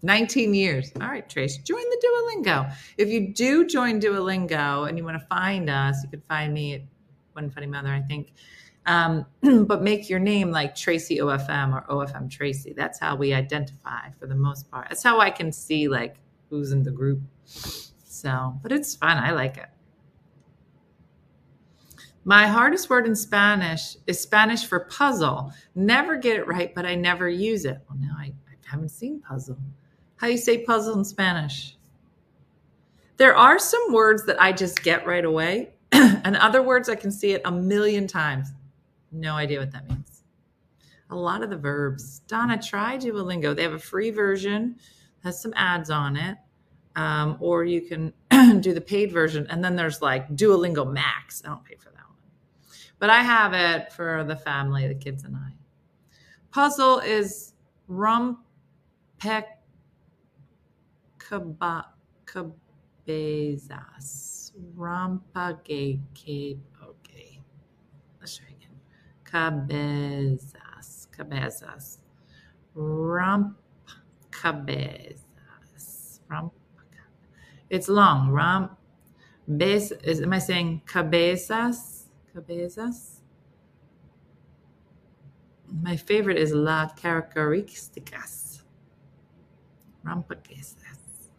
19 0.01 0.53
years. 0.53 0.91
All 1.01 1.07
right, 1.07 1.27
Trace, 1.27 1.57
join 1.57 1.81
the 1.81 2.01
Duolingo. 2.05 2.73
If 2.97 3.09
you 3.09 3.33
do 3.33 3.65
join 3.65 3.99
Duolingo 3.99 4.87
and 4.87 4.97
you 4.97 5.03
want 5.03 5.19
to 5.19 5.25
find 5.27 5.69
us, 5.69 6.03
you 6.03 6.09
can 6.09 6.21
find 6.21 6.53
me 6.53 6.75
at 6.75 6.81
One 7.33 7.49
Funny 7.49 7.67
Mother, 7.67 7.89
I 7.89 8.01
think. 8.01 8.33
Um, 8.85 9.25
but 9.65 9.81
make 9.81 10.09
your 10.09 10.19
name 10.19 10.51
like 10.51 10.75
Tracy 10.75 11.17
OFM 11.17 11.73
or 11.73 12.05
OFM 12.05 12.29
Tracy. 12.29 12.73
That's 12.75 12.99
how 12.99 13.15
we 13.15 13.33
identify 13.33 14.09
for 14.19 14.25
the 14.27 14.35
most 14.35 14.71
part. 14.71 14.87
That's 14.89 15.03
how 15.03 15.19
I 15.19 15.29
can 15.29 15.51
see 15.51 15.87
like 15.87 16.15
who's 16.49 16.71
in 16.71 16.83
the 16.83 16.91
group. 16.91 17.21
So, 17.45 18.57
but 18.63 18.71
it's 18.71 18.95
fun. 18.95 19.17
I 19.17 19.31
like 19.31 19.57
it. 19.57 19.67
My 22.29 22.45
hardest 22.45 22.91
word 22.91 23.07
in 23.07 23.15
Spanish 23.15 23.97
is 24.05 24.19
Spanish 24.19 24.63
for 24.63 24.81
puzzle. 24.81 25.51
Never 25.73 26.15
get 26.15 26.37
it 26.37 26.45
right, 26.45 26.71
but 26.75 26.85
I 26.85 26.93
never 26.93 27.27
use 27.27 27.65
it. 27.65 27.79
Well, 27.89 27.97
now 27.99 28.15
I, 28.19 28.25
I 28.25 28.53
haven't 28.69 28.89
seen 28.89 29.19
puzzle. 29.19 29.57
How 30.17 30.27
do 30.27 30.33
you 30.33 30.37
say 30.37 30.63
puzzle 30.63 30.95
in 30.95 31.03
Spanish? 31.03 31.75
There 33.17 33.35
are 33.35 33.57
some 33.57 33.93
words 33.93 34.27
that 34.27 34.39
I 34.39 34.51
just 34.51 34.83
get 34.83 35.07
right 35.07 35.25
away, 35.25 35.71
and 35.91 36.37
other 36.37 36.61
words 36.61 36.87
I 36.87 36.93
can 36.93 37.11
see 37.11 37.31
it 37.31 37.41
a 37.45 37.51
million 37.51 38.05
times. 38.05 38.49
No 39.11 39.33
idea 39.33 39.57
what 39.57 39.71
that 39.71 39.89
means. 39.89 40.21
A 41.09 41.15
lot 41.15 41.41
of 41.41 41.49
the 41.49 41.57
verbs. 41.57 42.19
Donna, 42.27 42.61
try 42.61 42.95
Duolingo. 42.95 43.55
They 43.55 43.63
have 43.63 43.73
a 43.73 43.79
free 43.79 44.11
version, 44.11 44.75
has 45.23 45.41
some 45.41 45.53
ads 45.55 45.89
on 45.89 46.15
it. 46.15 46.37
Um, 46.95 47.37
or 47.39 47.63
you 47.63 47.81
can 47.81 48.13
do 48.61 48.71
the 48.71 48.81
paid 48.81 49.11
version. 49.11 49.47
And 49.49 49.63
then 49.63 49.75
there's 49.75 49.99
like 49.99 50.29
Duolingo 50.35 50.85
Max. 50.93 51.41
I 51.43 51.47
don't 51.47 51.65
pay 51.65 51.73
for. 51.73 51.88
But 52.99 53.09
I 53.09 53.23
have 53.23 53.53
it 53.53 53.93
for 53.93 54.25
the 54.25 54.35
family, 54.35 54.87
the 54.87 54.95
kids 54.95 55.23
and 55.23 55.35
I. 55.35 55.53
Puzzle 56.51 56.99
is 56.99 57.53
rumpec 57.89 58.35
cabezas. 62.25 62.65
Rampage 64.75 65.99
okay. 66.83 67.41
Let's 68.19 68.37
try 68.37 68.47
again. 68.47 68.79
Cabezas. 69.23 71.07
Cabezas. 71.11 71.99
Rump 72.73 73.57
cabezas. 74.31 76.19
Rump. 76.27 76.53
It's 77.69 77.87
long. 77.87 78.29
Rump. 78.29 78.75
Bes, 79.47 79.91
is, 80.03 80.21
am 80.21 80.33
I 80.33 80.39
saying 80.39 80.81
cabezas? 80.85 81.98
Cabezas? 82.33 83.21
My 85.81 85.95
favorite 85.95 86.37
is 86.37 86.51
La 86.51 86.89
Características. 86.89 88.61
Rampaquesas. 90.05 91.29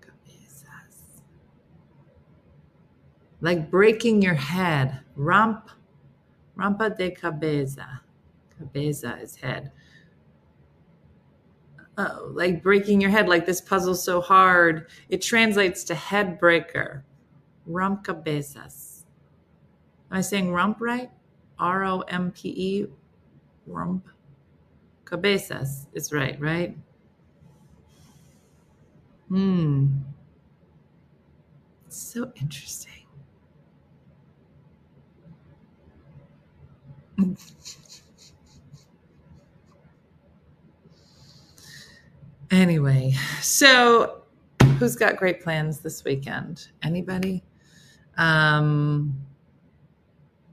Cabezas. 0.00 1.22
Like 3.40 3.70
breaking 3.70 4.22
your 4.22 4.34
head. 4.34 5.00
Ramp. 5.16 5.70
Rampa 6.56 6.96
de 6.96 7.10
cabeza. 7.10 8.02
Cabeza 8.56 9.18
is 9.22 9.36
head. 9.36 9.72
Oh, 11.98 12.30
like 12.32 12.62
breaking 12.62 13.00
your 13.00 13.10
head, 13.10 13.28
like 13.28 13.44
this 13.44 13.60
puzzle 13.60 13.94
so 13.94 14.20
hard. 14.20 14.88
It 15.08 15.20
translates 15.22 15.84
to 15.84 15.94
head 15.94 16.38
breaker. 16.38 17.04
Rump 17.66 18.04
cabezas. 18.04 18.89
Am 20.10 20.18
I 20.18 20.20
saying 20.22 20.52
rump 20.52 20.80
right? 20.80 21.10
R 21.58 21.84
O 21.84 22.00
M 22.00 22.32
P 22.32 22.48
E. 22.48 22.86
Rump. 23.66 24.08
Cabezas 25.04 25.86
is 25.92 26.12
right, 26.12 26.40
right? 26.40 26.76
Hmm. 29.28 29.86
So 31.88 32.32
interesting. 32.40 32.90
anyway, 42.50 43.12
so 43.40 44.22
who's 44.78 44.96
got 44.96 45.16
great 45.16 45.42
plans 45.42 45.80
this 45.80 46.04
weekend? 46.04 46.68
Anybody? 46.82 47.44
Um, 48.16 49.16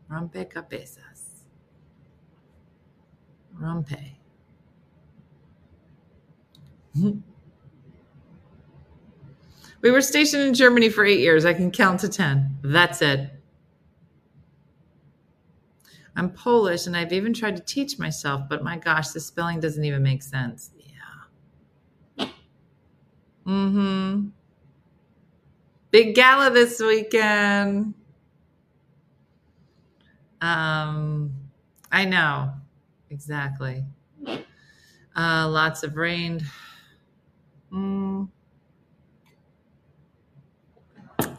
rompecabezas. 0.10 1.46
Rompe. 3.60 4.18
We 9.82 9.92
were 9.92 10.02
stationed 10.02 10.44
in 10.44 10.54
Germany 10.54 10.90
for 10.90 11.06
eight 11.06 11.20
years. 11.20 11.46
I 11.46 11.54
can 11.54 11.72
count 11.72 12.02
to 12.02 12.10
10. 12.10 12.58
That's 12.64 13.02
it. 13.02 13.30
I'm 16.16 16.32
Polish 16.32 16.88
and 16.88 16.98
I've 16.98 17.14
even 17.14 17.32
tried 17.32 17.56
to 17.58 17.62
teach 17.64 18.00
myself, 18.00 18.50
but 18.50 18.64
my 18.64 18.78
gosh, 18.78 19.10
the 19.10 19.20
spelling 19.20 19.60
doesn't 19.60 19.84
even 19.84 20.02
make 20.02 20.24
sense. 20.24 20.72
Yeah. 22.18 22.26
Mm 23.46 23.72
hmm. 23.72 24.28
Big 25.92 26.16
gala 26.16 26.50
this 26.50 26.80
weekend. 26.80 27.94
Um, 30.42 31.34
I 31.92 32.06
know. 32.06 32.54
Exactly. 33.10 33.86
Uh, 35.16 35.48
lots 35.50 35.84
of 35.84 35.96
rain. 35.96 36.42
Mm. 37.72 38.30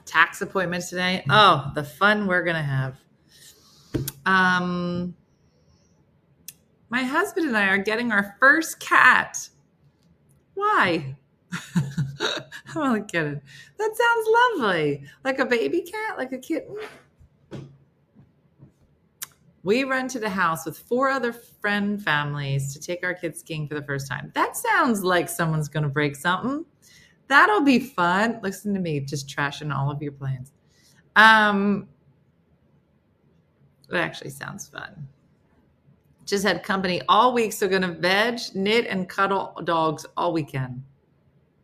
Tax 0.05 0.41
appointments 0.41 0.91
today. 0.91 1.25
Oh, 1.31 1.71
the 1.75 1.85
fun 1.85 2.27
we're 2.27 2.43
to 2.57 2.63
have. 2.63 2.99
Um, 4.27 5.15
my 6.91 7.03
husband 7.03 7.47
and 7.47 7.57
I 7.57 7.69
are 7.69 7.79
getting 7.79 8.13
our 8.13 8.37
first 8.41 8.81
cat. 8.81 9.49
Why? 10.55 11.17
I'm 11.77 12.77
only 12.77 13.03
kidding. 13.03 13.41
That 13.79 13.97
sounds 13.97 14.61
lovely. 14.61 15.05
Like 15.25 15.39
a 15.39 15.47
baby 15.47 15.83
cat, 15.83 16.19
like 16.19 16.33
a 16.33 16.39
kitten. 16.39 16.77
We 19.69 19.85
rented 19.85 20.25
a 20.25 20.31
house 20.31 20.65
with 20.65 20.79
four 20.79 21.11
other 21.11 21.31
friend 21.31 22.03
families 22.03 22.73
to 22.73 22.81
take 22.81 23.05
our 23.05 23.13
kids 23.13 23.41
skiing 23.41 23.69
for 23.69 23.75
the 23.75 23.83
first 23.83 24.09
time. 24.09 24.33
That 24.35 24.57
sounds 24.57 25.05
like 25.05 25.29
someone's 25.29 25.69
going 25.69 25.83
to 25.83 25.91
break 25.91 26.17
something. 26.17 26.65
That'll 27.27 27.61
be 27.61 27.79
fun. 27.79 28.41
Listen 28.43 28.73
to 28.73 28.81
me, 28.81 28.99
just 29.01 29.29
trashing 29.29 29.71
all 29.71 29.91
of 29.91 30.01
your 30.01 30.13
plans. 30.13 30.53
Um, 31.17 31.87
it 33.91 33.97
actually 33.97 34.31
sounds 34.31 34.67
fun. 34.69 35.07
Just 36.25 36.47
had 36.47 36.63
company 36.63 37.03
all 37.07 37.35
week, 37.35 37.53
so 37.53 37.69
gonna 37.69 37.93
veg, 37.93 38.41
knit, 38.55 38.87
and 38.87 39.07
cuddle 39.07 39.53
dogs 39.65 40.07
all 40.17 40.33
weekend. 40.33 40.83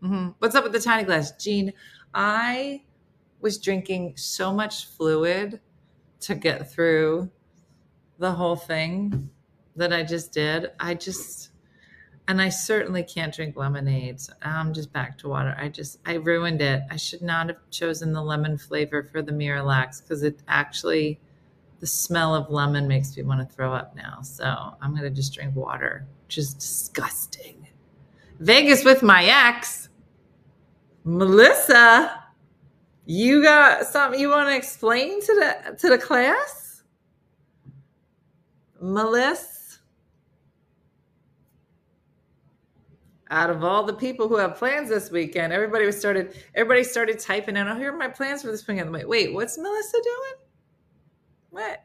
Mm-hmm. 0.02 0.28
What's 0.40 0.55
up 0.55 0.64
with 0.64 0.74
the 0.74 0.80
tiny 0.80 1.05
glass, 1.05 1.32
Jean? 1.42 1.72
I 2.12 2.82
was 3.40 3.57
drinking 3.57 4.18
so 4.18 4.52
much 4.52 4.88
fluid 4.88 5.59
to 6.20 6.34
get 6.34 6.70
through 6.70 7.30
the 8.18 8.32
whole 8.32 8.56
thing 8.56 9.30
that 9.76 9.92
I 9.92 10.02
just 10.02 10.32
did. 10.32 10.70
I 10.78 10.94
just, 10.94 11.50
and 12.28 12.40
I 12.40 12.48
certainly 12.48 13.02
can't 13.02 13.34
drink 13.34 13.56
lemonade. 13.56 14.20
So 14.20 14.32
I'm 14.42 14.72
just 14.72 14.92
back 14.92 15.18
to 15.18 15.28
water. 15.28 15.56
I 15.58 15.68
just, 15.68 15.98
I 16.06 16.14
ruined 16.14 16.62
it. 16.62 16.82
I 16.90 16.96
should 16.96 17.22
not 17.22 17.48
have 17.48 17.58
chosen 17.70 18.12
the 18.12 18.22
lemon 18.22 18.56
flavor 18.56 19.02
for 19.02 19.22
the 19.22 19.32
Miralax 19.32 20.02
because 20.02 20.22
it 20.22 20.40
actually 20.48 21.20
the 21.80 21.88
smell 21.88 22.34
of 22.34 22.48
lemon 22.48 22.88
makes 22.88 23.14
me 23.14 23.22
want 23.22 23.46
to 23.46 23.54
throw 23.54 23.74
up 23.74 23.94
now. 23.94 24.22
So 24.22 24.44
I'm 24.80 24.96
to 24.96 25.10
just 25.10 25.34
drink 25.34 25.54
water, 25.54 26.06
which 26.26 26.38
is 26.38 26.54
disgusting. 26.54 27.66
Vegas 28.40 28.84
with 28.84 29.02
my 29.02 29.24
ex, 29.24 29.90
Melissa. 31.04 32.22
You 33.04 33.42
got 33.42 33.84
something 33.84 34.18
you 34.18 34.30
want 34.30 34.48
to 34.48 34.56
explain 34.56 35.20
to 35.20 35.34
the 35.34 35.76
to 35.76 35.90
the 35.90 35.98
class, 35.98 36.63
Melissa? 38.85 39.78
Out 43.30 43.49
of 43.49 43.64
all 43.64 43.85
the 43.85 43.95
people 43.95 44.28
who 44.28 44.37
have 44.37 44.57
plans 44.57 44.91
this 44.91 45.11
weekend, 45.11 45.53
everybody 45.53 45.87
was 45.87 45.99
started. 45.99 46.37
Everybody 46.55 46.85
started 46.85 47.18
typing 47.18 47.57
in. 47.57 47.66
Oh, 47.66 47.76
here 47.76 47.93
are 47.93 47.97
my 47.97 48.09
plans 48.09 48.43
for 48.43 48.51
this 48.51 48.66
weekend. 48.66 48.93
Wait, 48.93 49.09
wait, 49.09 49.32
what's 49.32 49.57
Melissa 49.57 49.97
doing? 50.03 50.35
What? 51.49 51.82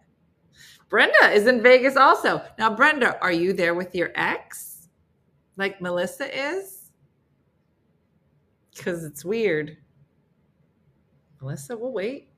Brenda 0.90 1.32
is 1.32 1.48
in 1.48 1.64
Vegas 1.64 1.96
also. 1.96 2.44
Now, 2.58 2.76
Brenda, 2.76 3.18
are 3.22 3.32
you 3.32 3.54
there 3.54 3.74
with 3.74 3.96
your 3.96 4.12
ex? 4.16 4.90
Like 5.56 5.82
Melissa 5.82 6.28
is? 6.38 6.92
Because 8.76 9.06
it's 9.06 9.24
weird. 9.24 9.78
Melissa, 11.42 11.78
we'll 11.78 11.94
wait. 11.94 12.29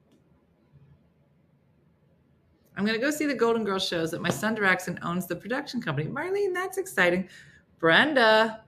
I'm 2.81 2.87
going 2.87 2.99
to 2.99 3.05
go 3.05 3.11
see 3.11 3.27
the 3.27 3.35
Golden 3.35 3.63
Girls 3.63 3.87
shows 3.87 4.09
that 4.09 4.23
my 4.23 4.31
son 4.31 4.55
directs 4.55 4.87
and 4.87 4.97
owns 5.03 5.27
the 5.27 5.35
production 5.35 5.79
company. 5.83 6.09
Marlene, 6.09 6.51
that's 6.51 6.79
exciting. 6.79 7.29
Brenda, 7.77 8.63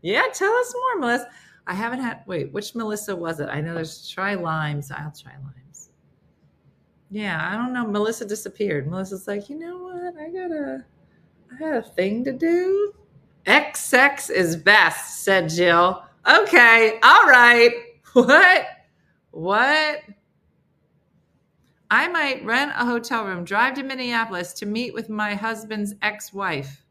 yeah, 0.00 0.22
tell 0.32 0.52
us 0.52 0.72
more, 0.72 1.00
Melissa. 1.00 1.28
I 1.66 1.74
haven't 1.74 1.98
had, 1.98 2.22
wait, 2.28 2.52
which 2.52 2.76
Melissa 2.76 3.16
was 3.16 3.40
it? 3.40 3.48
I 3.48 3.60
know 3.60 3.74
there's 3.74 4.08
try 4.08 4.36
limes. 4.36 4.92
I'll 4.92 5.10
try 5.10 5.32
limes. 5.42 5.90
Yeah, 7.10 7.48
I 7.52 7.56
don't 7.56 7.72
know. 7.72 7.84
Melissa 7.84 8.24
disappeared. 8.26 8.86
Melissa's 8.86 9.26
like, 9.26 9.50
you 9.50 9.58
know 9.58 9.78
what? 9.78 10.14
I 10.16 10.30
got 10.30 10.52
a, 10.52 10.84
I 11.52 11.58
got 11.58 11.78
a 11.78 11.82
thing 11.82 12.22
to 12.26 12.32
do. 12.32 12.94
X 13.44 13.80
sex 13.80 14.30
is 14.30 14.54
best, 14.54 15.24
said 15.24 15.48
Jill. 15.48 16.04
Okay, 16.28 17.00
all 17.02 17.26
right. 17.26 17.72
What? 18.12 18.66
What? 19.32 20.00
I 21.90 22.06
might 22.08 22.44
rent 22.44 22.72
a 22.76 22.84
hotel 22.84 23.24
room, 23.24 23.44
drive 23.44 23.74
to 23.74 23.82
Minneapolis 23.82 24.52
to 24.54 24.66
meet 24.66 24.92
with 24.92 25.08
my 25.08 25.34
husband's 25.34 25.94
ex 26.02 26.32
wife. 26.34 26.84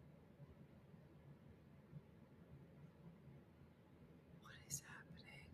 What 4.41 4.53
is 4.67 4.81
happening? 4.87 5.45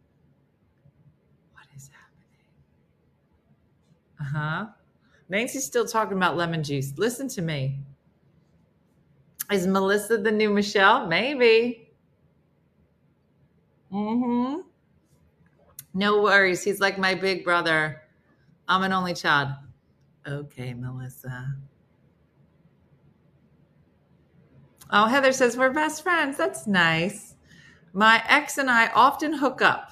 What 1.52 1.66
is 1.76 1.90
happening? 1.92 2.48
Uh 4.20 4.38
huh. 4.38 4.66
Nancy's 5.28 5.66
still 5.66 5.86
talking 5.86 6.16
about 6.16 6.38
lemon 6.38 6.64
juice. 6.64 6.94
Listen 6.98 7.28
to 7.30 7.42
me. 7.42 7.80
Is 9.52 9.68
Melissa 9.68 10.18
the 10.18 10.32
new 10.32 10.50
Michelle? 10.52 11.06
Maybe. 11.08 11.90
Mm 13.92 14.20
hmm. 14.56 14.62
No 15.94 16.22
worries. 16.22 16.64
He's 16.64 16.80
like 16.80 16.98
my 16.98 17.14
big 17.14 17.44
brother. 17.44 18.03
I'm 18.74 18.82
an 18.82 18.92
only 18.92 19.14
child. 19.14 19.50
Okay, 20.28 20.74
Melissa. 20.74 21.58
Oh, 24.90 25.06
Heather 25.06 25.32
says 25.32 25.56
we're 25.56 25.70
best 25.70 26.02
friends. 26.02 26.38
That's 26.38 26.66
nice. 26.66 27.36
My 27.94 28.24
ex 28.28 28.58
and 28.58 28.72
I 28.72 28.88
often 28.96 29.32
hook 29.32 29.62
up. 29.62 29.92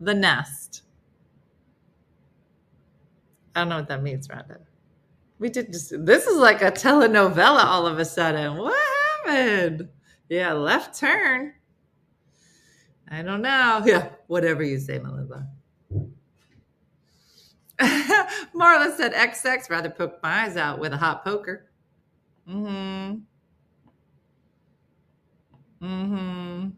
The 0.00 0.14
nest. 0.14 0.84
I 3.54 3.60
don't 3.60 3.68
know 3.68 3.76
what 3.76 3.88
that 3.88 4.02
means, 4.02 4.26
Rhonda. 4.26 4.60
We 5.38 5.50
did 5.50 5.70
just, 5.70 5.92
this 6.06 6.26
is 6.26 6.38
like 6.38 6.62
a 6.62 6.70
telenovela 6.70 7.62
all 7.62 7.86
of 7.86 7.98
a 7.98 8.06
sudden. 8.06 8.56
What 8.56 8.74
happened? 9.26 9.86
Yeah, 10.30 10.54
left 10.54 10.98
turn. 10.98 11.52
I 13.10 13.20
don't 13.20 13.42
know. 13.42 13.82
Yeah, 13.84 14.08
whatever 14.28 14.62
you 14.62 14.78
say, 14.78 14.98
Melissa. 14.98 15.46
Marla 18.54 18.96
said 18.96 19.12
XX 19.12 19.70
rather 19.70 19.90
poke 19.90 20.18
my 20.22 20.44
eyes 20.44 20.56
out 20.56 20.78
with 20.78 20.92
a 20.92 20.96
hot 20.96 21.24
poker. 21.24 21.70
Mm-hmm. 22.48 23.18
Mm-hmm. 25.84 26.68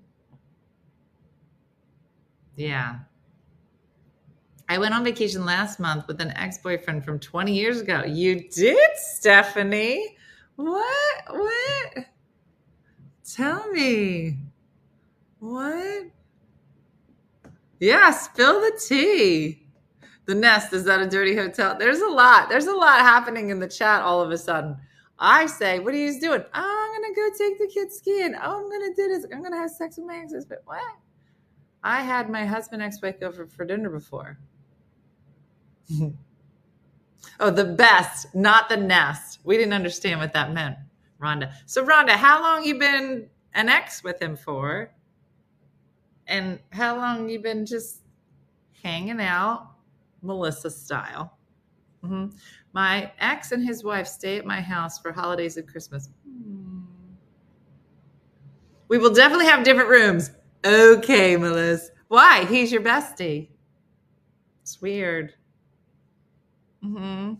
Yeah. 2.56 2.98
I 4.68 4.78
went 4.78 4.94
on 4.94 5.02
vacation 5.02 5.44
last 5.44 5.80
month 5.80 6.06
with 6.06 6.20
an 6.20 6.32
ex-boyfriend 6.36 7.04
from 7.04 7.18
20 7.18 7.52
years 7.52 7.80
ago. 7.80 8.04
You 8.04 8.48
did, 8.50 8.90
Stephanie? 8.96 10.16
What? 10.56 11.24
What? 11.28 12.04
Tell 13.34 13.68
me. 13.72 14.36
What? 15.38 16.10
Yeah, 17.80 18.10
spill 18.10 18.60
the 18.60 18.80
tea. 18.86 19.66
The 20.30 20.36
Nest 20.36 20.72
is 20.72 20.84
that 20.84 21.00
a 21.00 21.08
dirty 21.08 21.34
hotel? 21.34 21.76
There's 21.76 21.98
a 21.98 22.06
lot. 22.06 22.48
There's 22.48 22.68
a 22.68 22.72
lot 22.72 23.00
happening 23.00 23.50
in 23.50 23.58
the 23.58 23.66
chat 23.66 24.00
all 24.02 24.20
of 24.22 24.30
a 24.30 24.38
sudden. 24.38 24.76
I 25.18 25.46
say, 25.46 25.80
what 25.80 25.92
are 25.92 25.96
you 25.96 26.20
doing? 26.20 26.44
Oh, 26.54 26.92
I'm 26.94 27.02
gonna 27.02 27.14
go 27.16 27.36
take 27.36 27.58
the 27.58 27.66
kids 27.66 27.96
skiing. 27.96 28.36
Oh, 28.40 28.60
I'm 28.60 28.70
gonna 28.70 28.94
do 28.94 29.08
this. 29.08 29.26
I'm 29.32 29.42
gonna 29.42 29.56
have 29.56 29.72
sex 29.72 29.96
with 29.96 30.06
my 30.06 30.18
ex-husband. 30.18 30.60
What? 30.66 30.84
I 31.82 32.02
had 32.02 32.30
my 32.30 32.46
husband 32.46 32.80
ex-wife 32.80 33.16
over 33.22 33.44
for 33.48 33.64
dinner 33.64 33.90
before. 33.90 34.38
oh, 37.40 37.50
the 37.50 37.64
best, 37.64 38.32
not 38.32 38.68
the 38.68 38.76
nest. 38.76 39.40
We 39.42 39.56
didn't 39.56 39.72
understand 39.72 40.20
what 40.20 40.32
that 40.34 40.52
meant, 40.52 40.76
Rhonda. 41.20 41.54
So, 41.66 41.84
Rhonda, 41.84 42.10
how 42.10 42.40
long 42.40 42.64
you 42.64 42.78
been 42.78 43.28
an 43.54 43.68
ex 43.68 44.04
with 44.04 44.22
him 44.22 44.36
for? 44.36 44.92
And 46.28 46.60
how 46.70 46.96
long 46.96 47.28
you 47.28 47.40
been 47.40 47.66
just 47.66 48.02
hanging 48.80 49.20
out 49.20 49.69
Melissa 50.22 50.70
style. 50.70 51.36
Mm-hmm. 52.04 52.36
My 52.72 53.12
ex 53.18 53.52
and 53.52 53.64
his 53.64 53.84
wife 53.84 54.06
stay 54.06 54.38
at 54.38 54.46
my 54.46 54.60
house 54.60 54.98
for 54.98 55.12
holidays 55.12 55.56
and 55.56 55.68
Christmas. 55.68 56.08
We 58.88 58.98
will 58.98 59.12
definitely 59.12 59.46
have 59.46 59.64
different 59.64 59.88
rooms. 59.88 60.30
Okay, 60.64 61.36
Melissa. 61.36 61.92
Why? 62.08 62.44
He's 62.46 62.72
your 62.72 62.82
bestie. 62.82 63.48
It's 64.62 64.80
weird. 64.80 65.34
Mm-hmm. 66.84 67.34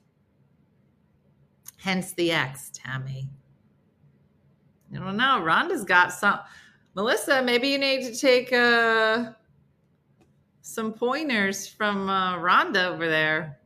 Hence 1.79 2.13
the 2.13 2.31
ex, 2.31 2.71
Tammy. 2.75 3.29
I 4.95 4.99
don't 4.99 5.17
know. 5.17 5.43
Rhonda's 5.43 5.85
got 5.85 6.13
some. 6.13 6.39
Melissa, 6.95 7.43
maybe 7.43 7.69
you 7.69 7.79
need 7.79 8.03
to 8.03 8.15
take 8.15 8.53
a 8.53 9.37
some 10.71 10.93
pointers 10.93 11.67
from 11.67 12.09
uh, 12.09 12.37
Rhonda 12.39 12.87
over 12.87 13.09
there. 13.09 13.59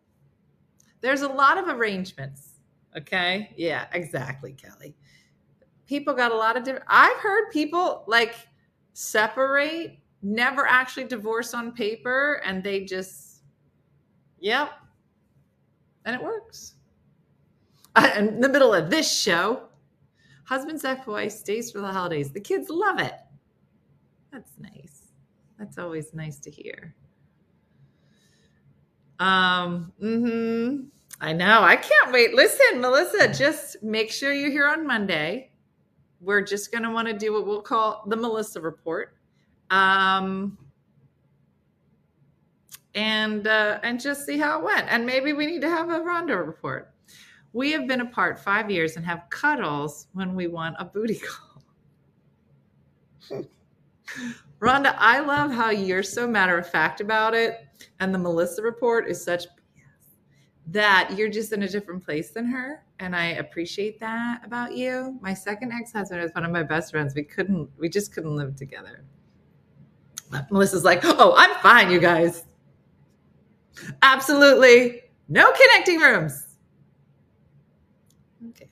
There's 1.01 1.23
a 1.23 1.29
lot 1.29 1.59
of 1.59 1.69
arrangements. 1.69 2.61
Okay. 2.97 3.53
Yeah, 3.57 3.87
exactly, 3.93 4.53
Kelly. 4.53 4.95
People 5.87 6.15
got 6.15 6.33
a 6.33 6.37
lot 6.37 6.57
of 6.57 6.65
different. 6.65 6.87
I've 6.89 7.17
heard 7.19 7.51
people 7.51 8.05
like 8.07 8.35
separate, 8.95 9.99
never 10.23 10.67
actually 10.67 11.05
divorce 11.05 11.53
on 11.53 11.73
paper, 11.73 12.41
and 12.45 12.63
they 12.63 12.85
just, 12.85 13.43
yep. 14.41 14.71
And 16.07 16.17
it 16.17 16.23
works. 16.23 16.75
Uh, 17.97 18.11
in 18.17 18.41
the 18.41 18.49
middle 18.49 18.73
of 18.73 18.91
this 18.91 19.11
show, 19.11 19.65
husband's 20.45 20.85
ex-wife 20.85 21.33
stays 21.33 21.71
for 21.71 21.81
the 21.81 21.89
holidays. 21.93 22.31
The 22.31 22.41
kids 22.41 22.69
love 22.71 22.99
it. 22.99 23.15
That's 24.33 24.53
nice. 24.59 24.74
That's 25.65 25.79
always 25.79 26.13
nice 26.13 26.39
to 26.41 26.51
hear. 26.51 26.95
Um, 29.19 29.95
mm-hmm. 30.03 30.89
I 31.23 31.33
know. 31.33 31.63
I 31.63 31.77
can't 31.77 32.13
wait. 32.13 32.35
Listen, 32.35 32.83
Melissa, 32.83 33.33
just 33.33 33.83
make 33.83 34.13
sure 34.13 34.35
you're 34.35 34.51
here 34.51 34.69
on 34.69 34.87
Monday. 34.87 35.53
We're 36.21 36.43
just 36.43 36.71
going 36.71 36.83
to 36.83 36.91
want 36.91 37.09
to 37.09 37.15
do 37.15 37.33
what 37.33 37.47
we'll 37.47 37.63
call 37.63 38.05
the 38.09 38.17
Melissa 38.17 38.61
report. 38.61 39.17
Um, 39.71 40.59
and 42.95 43.47
uh, 43.47 43.79
and 43.83 43.99
just 43.99 44.27
see 44.27 44.37
how 44.37 44.59
it 44.59 44.65
went. 44.67 44.87
And 44.91 45.07
maybe 45.07 45.33
we 45.33 45.47
need 45.47 45.63
to 45.63 45.71
have 45.71 45.89
a 45.89 46.01
Rhonda 46.01 46.47
report. 46.47 46.93
We 47.55 47.73
have 47.73 47.89
been 47.89 48.03
apart 48.03 48.39
five 48.39 48.71
years 48.71 48.97
and 48.97 49.07
have 49.07 49.23
cuddles 49.31 50.09
when 50.13 50.35
we 50.35 50.47
want 50.47 50.77
a 50.79 50.85
booty 50.85 51.23
call. 53.31 53.45
Rhonda, 54.65 54.95
I 54.97 55.21
love 55.21 55.53
how 55.53 55.69
you're 55.69 56.03
so 56.03 56.27
matter 56.27 56.57
of 56.57 56.67
fact 56.67 57.03
about 57.03 57.35
it. 57.35 57.67
And 58.01 58.15
the 58.15 58.19
Melissa 58.19 58.63
report 58.63 59.07
is 59.07 59.23
such 59.23 59.45
that 60.69 61.15
you're 61.19 61.29
just 61.29 61.53
in 61.53 61.65
a 61.65 61.69
different 61.69 62.03
place 62.03 62.31
than 62.31 62.47
her. 62.47 62.83
And 62.99 63.15
I 63.15 63.33
appreciate 63.33 64.01
that 64.01 64.41
about 64.43 64.75
you. 64.75 65.19
My 65.21 65.35
second 65.35 65.71
ex 65.73 65.93
husband 65.93 66.23
was 66.23 66.33
one 66.33 66.47
of 66.47 66.51
my 66.51 66.63
best 66.63 66.93
friends. 66.93 67.15
We 67.15 67.25
couldn't, 67.25 67.69
we 67.77 67.91
just 67.91 68.15
couldn't 68.15 68.35
live 68.35 68.57
together. 68.57 69.05
But 70.31 70.51
Melissa's 70.51 70.83
like, 70.83 71.01
oh, 71.05 71.35
I'm 71.37 71.55
fine, 71.61 71.91
you 71.91 72.01
guys. 72.01 72.45
Absolutely 74.01 75.03
no 75.29 75.53
connecting 75.53 76.01
rooms. 76.01 76.57
Okay. 78.49 78.71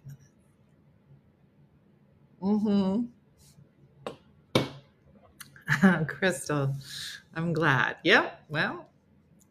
Mm 2.40 2.62
hmm. 2.62 3.12
Crystal, 6.09 6.75
I'm 7.35 7.53
glad. 7.53 7.97
Yep. 8.05 8.41
Well, 8.49 8.89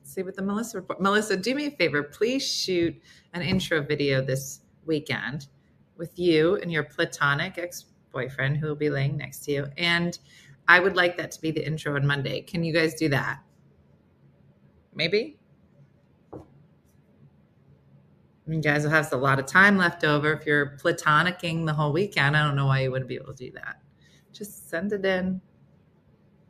see 0.04 0.24
what 0.24 0.36
the 0.36 0.42
Melissa 0.42 0.78
report. 0.78 1.02
Melissa, 1.02 1.38
do 1.38 1.56
me 1.56 1.68
a 1.68 1.72
favor. 1.72 2.04
Please 2.04 2.46
shoot 2.46 2.96
an 3.34 3.42
intro 3.42 3.82
video 3.82 4.22
this 4.22 4.62
weekend 4.86 5.48
with 5.98 6.18
you 6.18 6.56
and 6.58 6.72
your 6.72 6.84
platonic 6.84 7.58
ex 7.58 7.86
boyfriend 8.12 8.58
who 8.58 8.68
will 8.68 8.76
be 8.76 8.90
laying 8.90 9.18
next 9.18 9.46
to 9.46 9.52
you. 9.52 9.68
And 9.78 10.18
I 10.68 10.80
would 10.80 10.96
like 10.96 11.18
that 11.18 11.32
to 11.32 11.42
be 11.42 11.52
the 11.52 11.66
intro 11.66 11.96
on 11.96 12.06
Monday. 12.06 12.42
Can 12.42 12.64
you 12.64 12.74
guys 12.74 12.94
do 12.96 13.10
that? 13.10 13.40
Maybe? 14.94 15.40
You 18.48 18.60
guys 18.60 18.84
will 18.84 18.92
have 18.92 19.14
a 19.14 19.18
lot 19.18 19.40
of 19.40 19.46
time 19.46 19.78
left 19.78 20.04
over 20.04 20.34
if 20.34 20.46
you're 20.46 20.78
platonicking 20.78 21.66
the 21.66 21.74
whole 21.74 21.94
weekend. 21.94 22.36
I 22.36 22.46
don't 22.46 22.56
know 22.56 22.66
why 22.66 22.82
you 22.82 22.92
wouldn't 22.92 23.08
be 23.08 23.16
able 23.16 23.34
to 23.34 23.46
do 23.46 23.52
that. 23.52 23.82
Just 24.34 24.70
send 24.70 24.92
it 24.92 25.06
in. 25.06 25.40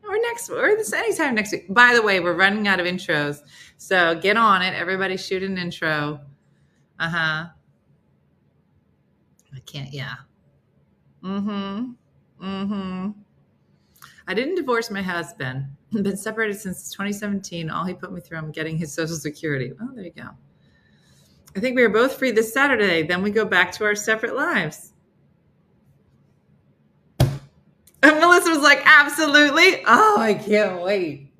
Or 0.08 0.18
next, 0.18 0.50
or 0.50 0.76
this 0.76 0.94
anytime 0.94 1.36
next 1.36 1.52
week. 1.52 1.74
By 1.74 1.94
the 1.94 2.02
way, 2.02 2.20
we're 2.20 2.36
running 2.36 2.68
out 2.68 2.80
of 2.80 2.86
intros, 2.86 3.42
so 3.78 4.16
get 4.16 4.36
on 4.36 4.62
it. 4.62 4.74
Everybody, 4.74 5.16
shoot 5.16 5.44
an 5.44 5.58
intro. 5.58 6.20
Uh 7.00 7.10
huh. 7.10 7.46
I 9.56 9.60
can't. 9.66 9.94
Yeah. 9.94 10.16
Mm 11.24 11.44
hmm. 11.44 12.46
Mm 12.46 12.68
hmm. 12.68 13.10
I 14.28 14.34
didn't 14.34 14.56
divorce 14.56 14.90
my 14.90 15.02
husband. 15.02 15.66
Been 15.92 16.16
separated 16.18 16.60
since 16.60 16.92
2017. 16.92 17.70
All 17.70 17.84
he 17.84 17.94
put 17.94 18.14
me 18.14 18.22
through, 18.22 18.38
I'm 18.38 18.52
getting 18.52 18.78
his 18.78 18.94
social 18.94 19.18
security. 19.18 19.74
Oh, 19.82 19.90
there 19.94 20.06
you 20.06 20.12
go. 20.12 20.30
I 21.56 21.60
think 21.60 21.76
we 21.76 21.84
are 21.84 21.90
both 21.90 22.18
free 22.18 22.32
this 22.32 22.54
Saturday. 22.54 23.04
Then 23.04 23.22
we 23.22 23.30
go 23.30 23.44
back 23.44 23.74
to 23.74 23.84
our 23.84 23.96
separate 23.96 24.36
lives. 24.36 24.91
And 28.04 28.20
Melissa 28.20 28.50
was 28.50 28.62
like, 28.62 28.82
absolutely. 28.86 29.84
Oh, 29.86 30.18
I 30.20 30.34
can't 30.34 30.82
wait. 30.82 31.32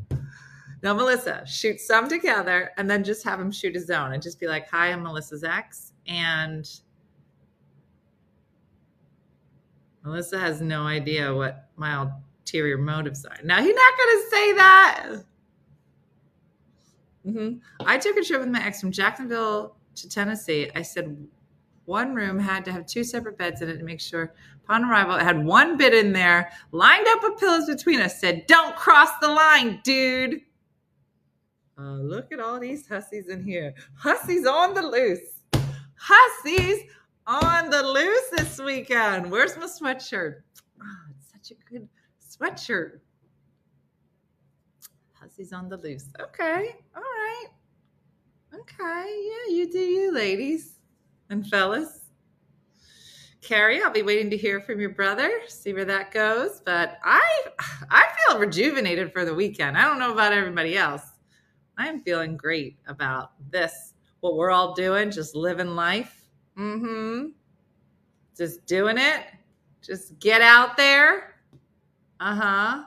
Now, 0.84 0.94
Melissa, 0.94 1.46
shoot 1.46 1.80
some 1.80 2.08
together 2.08 2.72
and 2.78 2.90
then 2.90 3.04
just 3.04 3.24
have 3.24 3.40
him 3.40 3.52
shoot 3.52 3.76
his 3.76 3.90
own 3.90 4.14
and 4.14 4.22
just 4.22 4.40
be 4.40 4.48
like, 4.48 4.68
hi, 4.70 4.88
I'm 4.88 5.04
Melissa's 5.04 5.44
ex. 5.44 5.94
And 6.08 6.68
Melissa 10.04 10.40
has 10.40 10.62
no 10.62 10.84
idea 10.84 11.34
what 11.34 11.70
my 11.76 12.08
ulterior 12.44 12.78
motives 12.78 13.26
are. 13.26 13.38
Now, 13.44 13.62
he's 13.62 13.76
not 13.76 13.98
going 13.98 14.18
to 14.18 14.30
say 14.30 14.54
that. 14.54 15.10
Mm-hmm. 17.28 17.88
I 17.88 17.98
took 18.00 18.18
a 18.18 18.24
trip 18.24 18.40
with 18.40 18.50
my 18.50 18.66
ex 18.66 18.82
from 18.82 18.92
Jacksonville 18.92 19.76
to 19.96 20.10
Tennessee. 20.10 20.72
I 20.76 20.82
said 20.82 21.16
one 21.92 22.16
room 22.16 22.40
had 22.40 22.64
to 22.64 22.72
have 22.72 22.86
two 22.86 23.04
separate 23.04 23.38
beds 23.38 23.62
in 23.62 23.70
it 23.70 23.78
to 23.78 23.84
make 23.84 24.00
sure 24.00 24.34
upon 24.64 24.86
arrival 24.86 25.16
it 25.16 25.24
had 25.24 25.44
one 25.44 25.78
bed 25.78 25.94
in 25.94 26.14
there, 26.14 26.50
lined 26.72 27.06
up 27.10 27.22
with 27.22 27.38
pillows 27.38 27.66
between 27.66 28.00
us, 28.00 28.20
said, 28.20 28.48
Don't 28.48 28.78
cross 28.78 29.10
the 29.20 29.28
line, 29.28 29.82
dude. 29.84 30.40
Uh, 31.78 31.98
look 31.98 32.32
at 32.32 32.40
all 32.40 32.60
these 32.60 32.88
hussies 32.88 33.28
in 33.28 33.44
here. 33.44 33.74
Hussies 33.96 34.48
on 34.48 34.74
the 34.74 34.82
loose. 34.82 35.42
Hussies 35.96 36.84
on 37.28 37.70
the 37.70 37.84
loose 37.84 38.30
this 38.38 38.58
weekend. 38.60 39.30
Where's 39.30 39.58
my 39.58 39.66
sweatshirt? 39.66 40.36
Oh, 40.82 40.98
it's 41.18 41.30
such 41.30 41.58
a 41.58 41.70
good 41.70 41.90
sweatshirt. 42.26 43.00
Hussies 45.20 45.52
on 45.52 45.68
the 45.68 45.78
loose. 45.78 46.08
Okay. 46.22 46.76
All 46.96 47.02
right. 47.02 47.48
Okay. 48.54 49.30
Yeah, 49.30 49.56
you 49.56 49.70
do 49.70 49.80
you, 49.80 50.14
ladies 50.14 50.81
and 51.32 51.48
fellas. 51.48 52.02
Carrie, 53.42 53.82
I'll 53.82 53.92
be 53.92 54.04
waiting 54.04 54.30
to 54.30 54.38
hear 54.38 54.62
from 54.62 54.80
your 54.80 54.92
brother, 54.92 55.32
see 55.48 55.74
where 55.74 55.86
that 55.86 56.12
goes. 56.12 56.62
But 56.64 57.00
I 57.04 57.22
I 57.90 58.06
feel 58.28 58.38
rejuvenated 58.38 59.12
for 59.12 59.26
the 59.26 59.34
weekend. 59.34 59.78
I 59.78 59.86
don't 59.86 59.98
know 59.98 60.12
about 60.14 60.34
everybody 60.34 60.78
else. 60.78 61.04
I'm 61.78 62.02
feeling 62.02 62.38
great 62.38 62.78
about 62.88 63.32
this. 63.50 63.94
What 64.20 64.36
we're 64.36 64.52
all 64.52 64.76
doing, 64.76 65.10
just 65.10 65.36
living 65.36 65.76
life. 65.76 66.30
Mm-hmm. 66.56 67.30
Just 68.38 68.66
doing 68.68 68.98
it. 69.00 69.26
Just 69.82 70.20
get 70.20 70.42
out 70.42 70.78
there. 70.78 71.38
Uh-huh. 72.20 72.84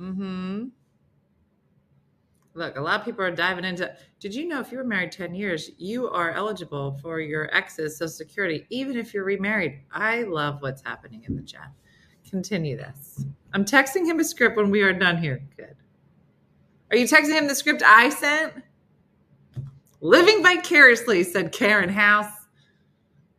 Mm-hmm. 0.00 0.68
Look, 2.56 2.78
a 2.78 2.80
lot 2.80 2.98
of 2.98 3.04
people 3.04 3.22
are 3.22 3.30
diving 3.30 3.66
into. 3.66 3.94
Did 4.18 4.34
you 4.34 4.48
know 4.48 4.60
if 4.60 4.72
you 4.72 4.78
were 4.78 4.84
married 4.84 5.12
10 5.12 5.34
years, 5.34 5.70
you 5.76 6.08
are 6.08 6.32
eligible 6.32 6.98
for 7.02 7.20
your 7.20 7.54
ex's 7.54 7.98
Social 7.98 8.08
Security, 8.08 8.66
even 8.70 8.96
if 8.96 9.12
you're 9.12 9.24
remarried? 9.24 9.80
I 9.92 10.22
love 10.22 10.62
what's 10.62 10.82
happening 10.82 11.22
in 11.28 11.36
the 11.36 11.42
chat. 11.42 11.70
Continue 12.28 12.78
this. 12.78 13.26
I'm 13.52 13.66
texting 13.66 14.06
him 14.06 14.20
a 14.20 14.24
script 14.24 14.56
when 14.56 14.70
we 14.70 14.80
are 14.80 14.94
done 14.94 15.18
here. 15.18 15.42
Good. 15.54 15.76
Are 16.90 16.96
you 16.96 17.04
texting 17.04 17.34
him 17.34 17.46
the 17.46 17.54
script 17.54 17.82
I 17.84 18.08
sent? 18.08 18.54
Living 20.00 20.42
vicariously, 20.42 21.24
said 21.24 21.52
Karen 21.52 21.90
House. 21.90 22.32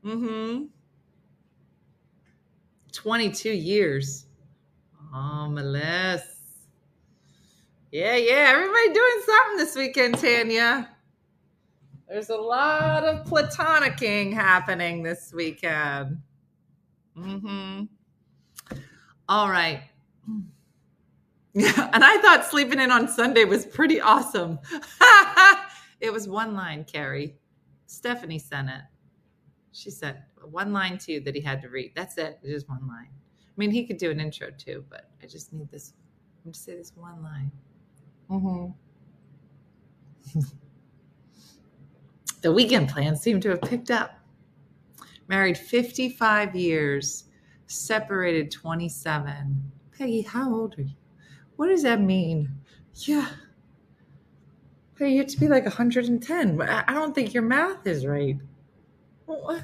Mm-hmm. 0.05 0.65
22 2.93 3.49
years. 3.49 4.27
Oh, 5.11 5.49
Melissa. 5.49 6.36
Yeah, 7.91 8.15
yeah. 8.15 8.49
Everybody 8.49 8.93
doing 8.93 9.21
something 9.25 9.57
this 9.57 9.75
weekend, 9.75 10.17
Tanya. 10.19 10.89
There's 12.09 12.29
a 12.29 12.37
lot 12.37 13.03
of 13.03 13.25
platonicking 13.25 14.33
happening 14.33 15.03
this 15.03 15.33
weekend. 15.33 16.21
Mm-hmm. 17.17 17.83
All 19.29 19.49
right. 19.49 19.81
Yeah, 21.53 21.89
and 21.93 22.03
I 22.03 22.17
thought 22.19 22.45
sleeping 22.45 22.79
in 22.79 22.91
on 22.91 23.07
Sunday 23.07 23.45
was 23.45 23.65
pretty 23.65 23.99
awesome. 23.99 24.59
it 25.99 26.13
was 26.13 26.27
one 26.27 26.53
line, 26.53 26.83
Carrie. 26.83 27.35
Stephanie 27.87 28.39
sent 28.39 28.69
it. 28.69 28.81
She 29.71 29.89
said 29.89 30.23
one 30.43 30.71
line 30.71 30.97
too 30.97 31.19
that 31.21 31.35
he 31.35 31.41
had 31.41 31.61
to 31.61 31.69
read. 31.69 31.93
That's 31.95 32.17
it. 32.17 32.39
It 32.43 32.49
is 32.49 32.67
one 32.67 32.87
line. 32.87 33.09
I 33.09 33.53
mean, 33.57 33.71
he 33.71 33.85
could 33.85 33.97
do 33.97 34.11
an 34.11 34.19
intro 34.19 34.49
too, 34.51 34.85
but 34.89 35.09
I 35.23 35.25
just 35.25 35.51
need 35.51 35.69
this. 35.71 35.93
I'm 36.45 36.51
to 36.51 36.59
say 36.59 36.75
this 36.75 36.93
one 36.95 37.23
line. 37.23 37.51
Mm-hmm. 38.29 38.71
the 42.41 42.51
weekend 42.51 42.89
plans 42.89 43.21
seem 43.21 43.39
to 43.41 43.49
have 43.49 43.61
picked 43.61 43.91
up. 43.91 44.19
Married 45.27 45.57
55 45.57 46.55
years, 46.55 47.25
separated 47.67 48.51
27. 48.51 49.71
Peggy, 49.97 50.21
how 50.21 50.53
old 50.53 50.77
are 50.77 50.83
you? 50.83 50.95
What 51.55 51.67
does 51.67 51.83
that 51.83 51.99
mean? 51.99 52.49
Yeah. 52.93 53.29
Hey, 54.97 55.11
you 55.11 55.19
have 55.19 55.27
to 55.27 55.39
be 55.39 55.47
like 55.47 55.63
110. 55.63 56.61
I 56.61 56.93
don't 56.93 57.13
think 57.13 57.33
your 57.33 57.43
math 57.43 57.85
is 57.85 58.05
right. 58.05 58.37
What? 59.25 59.63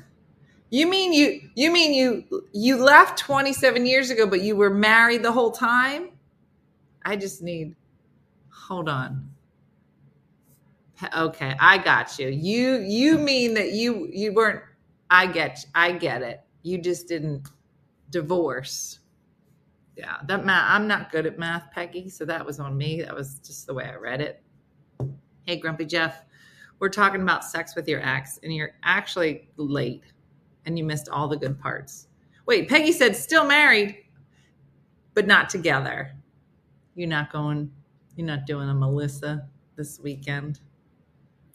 You 0.70 0.88
mean 0.88 1.14
you 1.14 1.40
you 1.56 1.72
mean 1.72 1.94
you 1.94 2.48
you 2.52 2.78
left 2.78 3.20
27 3.20 3.86
years 3.86 4.10
ago 4.10 4.26
but 4.26 4.42
you 4.42 4.56
were 4.56 4.72
married 4.72 5.24
the 5.24 5.32
whole 5.32 5.52
time? 5.52 6.10
I 7.06 7.16
just 7.16 7.44
need 7.44 7.76
hold 8.54 8.90
on. 8.90 9.30
Okay, 11.16 11.56
I 11.60 11.78
got 11.80 12.18
you. 12.20 12.30
You 12.30 12.80
you 12.80 13.18
mean 13.18 13.56
that 13.56 13.72
you 13.74 14.08
you 14.12 14.34
weren't 14.34 14.62
I 15.10 15.28
get 15.28 15.66
I 15.76 15.92
get 15.92 16.22
it. 16.22 16.42
You 16.62 16.78
just 16.78 17.08
didn't 17.08 17.48
divorce. 18.10 19.00
Yeah, 19.98 20.18
that 20.28 20.46
math 20.46 20.66
I'm 20.70 20.88
not 20.88 21.12
good 21.12 21.26
at 21.26 21.38
math, 21.38 21.72
Peggy, 21.72 22.10
so 22.10 22.26
that 22.26 22.46
was 22.46 22.60
on 22.60 22.78
me. 22.78 23.02
That 23.02 23.14
was 23.14 23.40
just 23.40 23.68
the 23.68 23.74
way 23.74 23.86
I 23.86 23.96
read 23.96 24.22
it. 24.22 24.42
Hey, 25.46 25.58
Grumpy 25.58 25.86
Jeff, 25.86 26.24
we're 26.80 26.90
talking 26.90 27.22
about 27.22 27.44
sex 27.44 27.76
with 27.76 27.88
your 27.88 28.02
ex 28.02 28.40
and 28.44 28.56
you're 28.56 28.76
actually 28.84 29.50
late 29.58 30.04
and 30.66 30.78
you 30.78 30.86
missed 30.86 31.10
all 31.10 31.28
the 31.28 31.38
good 31.38 31.60
parts. 31.60 32.08
Wait, 32.46 32.70
Peggy 32.70 32.92
said 32.92 33.16
still 33.16 33.46
married, 33.46 33.98
but 35.14 35.28
not 35.28 35.50
together. 35.50 36.12
You're 36.96 37.10
not 37.10 37.32
going 37.32 37.72
you're 38.16 38.28
not 38.28 38.46
doing 38.46 38.70
a 38.70 38.74
Melissa 38.74 39.48
this 39.76 40.00
weekend. 40.00 40.60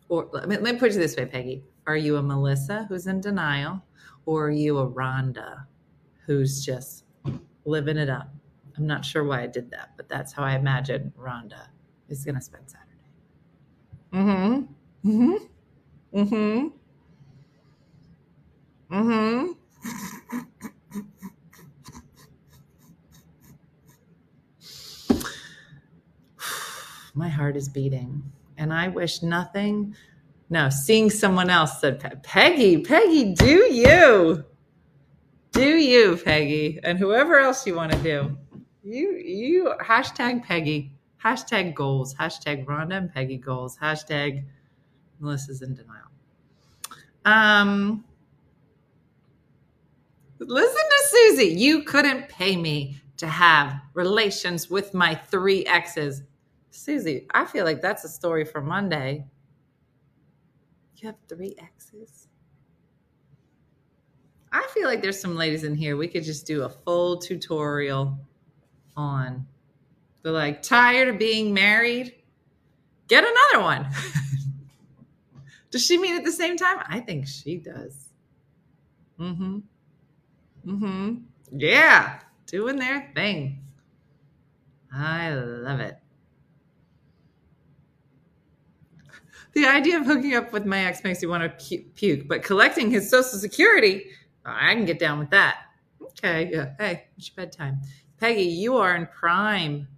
Or 0.09 0.29
let 0.33 0.49
me, 0.49 0.57
let 0.57 0.75
me 0.75 0.81
put 0.81 0.93
it 0.93 0.95
this 0.99 1.17
way, 1.17 1.27
Peggy. 1.27 1.63
Are 1.87 1.97
you 1.97 2.17
a 2.17 2.23
Melissa 2.23 2.87
who's 2.89 3.07
in 3.07 3.21
denial, 3.21 3.83
or 4.27 4.47
are 4.47 4.51
you 4.51 4.79
a 4.79 4.91
Rhonda 4.91 5.65
who's 6.27 6.65
just 6.65 7.05
living 7.65 7.97
it 7.97 8.11
up? 8.11 8.33
I'm 8.77 8.87
not 8.87 9.05
sure 9.05 9.25
why 9.25 9.43
I 9.43 9.47
did 9.47 9.71
that, 9.71 9.91
but 9.97 10.09
that's 10.09 10.33
how 10.33 10.45
I 10.45 10.55
imagine 10.55 11.13
Rhonda 11.19 11.69
is 12.09 12.25
going 12.25 12.37
to 12.37 12.41
spend 12.41 12.65
Saturday. 12.71 12.89
Mm-hmm. 14.13 15.11
Mm-hmm. 15.11 16.19
Mm-hmm. 16.19 16.69
Mm-hmm. 18.95 19.53
My 27.19 27.29
heart 27.29 27.57
is 27.57 27.69
beating. 27.69 28.23
And 28.57 28.73
I 28.73 28.89
wish 28.89 29.23
nothing. 29.23 29.95
No, 30.51 30.71
seeing 30.71 31.11
someone 31.11 31.51
else 31.51 31.81
said, 31.81 32.23
Peggy, 32.23 32.79
Peggy, 32.79 33.35
do 33.35 33.73
you? 33.73 34.45
Do 35.53 35.77
you, 35.77 36.17
Peggy? 36.17 36.79
And 36.83 36.99
whoever 36.99 37.39
else 37.39 37.67
you 37.67 37.75
want 37.75 37.93
to 37.93 37.99
do. 37.99 38.39
You, 38.85 39.17
you, 39.17 39.75
hashtag 39.83 40.45
Peggy, 40.45 40.93
hashtag 41.23 41.75
goals, 41.75 42.15
hashtag 42.15 42.65
Rhonda 42.65 42.97
and 42.97 43.13
Peggy 43.13 43.37
goals, 43.37 43.77
hashtag 43.77 44.45
Melissa's 45.21 45.61
in 45.63 45.75
denial. 45.75 46.07
Um, 47.25 48.05
listen 50.39 50.75
to 50.75 51.05
Susie. 51.09 51.55
You 51.59 51.83
couldn't 51.83 52.29
pay 52.29 52.57
me 52.57 53.01
to 53.19 53.27
have 53.27 53.81
relations 53.95 54.71
with 54.71 54.95
my 54.95 55.15
three 55.15 55.67
exes. 55.67 56.23
Susie, 56.89 57.27
I 57.35 57.45
feel 57.45 57.67
like 57.67 57.83
that's 57.83 58.03
a 58.05 58.09
story 58.09 58.47
for 58.47 58.63
Monday. 58.63 59.27
You 60.97 61.09
have 61.09 61.17
three 61.29 61.55
exes? 61.59 62.29
I 64.51 64.67
feel 64.73 64.87
like 64.87 65.03
there's 65.03 65.21
some 65.21 65.37
ladies 65.37 65.65
in 65.65 65.75
here 65.75 65.99
we 65.99 66.09
could 66.09 66.25
just 66.25 66.47
do 66.47 66.63
a 66.63 66.69
full 66.71 67.19
tutorial 67.19 68.19
on. 68.97 69.47
They're 70.23 70.33
like, 70.33 70.63
tired 70.63 71.09
of 71.09 71.19
being 71.19 71.53
married? 71.53 72.15
Get 73.07 73.23
another 73.23 73.63
one. 73.63 73.87
does 75.71 75.85
she 75.85 75.99
mean 75.99 76.17
at 76.17 76.25
the 76.25 76.33
same 76.33 76.57
time? 76.57 76.79
I 76.89 77.01
think 77.01 77.27
she 77.27 77.59
does. 77.59 78.09
Mm-hmm. 79.21 79.59
Mm-hmm. 80.67 81.15
Yeah. 81.53 82.21
Doing 82.47 82.79
their 82.79 83.13
thing. 83.15 83.63
I 84.91 85.35
love 85.35 85.81
it. 85.81 85.99
The 89.59 89.67
idea 89.67 89.99
of 89.99 90.07
hooking 90.07 90.37
up 90.37 90.53
with 90.53 90.67
my 90.67 90.85
ex 90.85 91.03
makes 91.03 91.21
you 91.21 91.29
want 91.29 91.43
to 91.43 91.79
puke, 91.97 92.29
but 92.29 92.45
collecting 92.45 92.93
his 92.93 93.11
social 93.11 93.41
security, 93.41 94.05
I 94.45 94.73
can 94.73 94.85
get 94.85 95.01
down 95.01 95.19
with 95.19 95.31
that. 95.31 95.63
Okay, 96.01 96.49
yeah. 96.53 96.75
Hey, 96.79 97.09
it's 97.17 97.27
your 97.27 97.45
bedtime. 97.45 97.81
Peggy, 98.21 98.45
you 98.45 98.77
are 98.77 98.95
in 98.95 99.09
prime. 99.09 99.89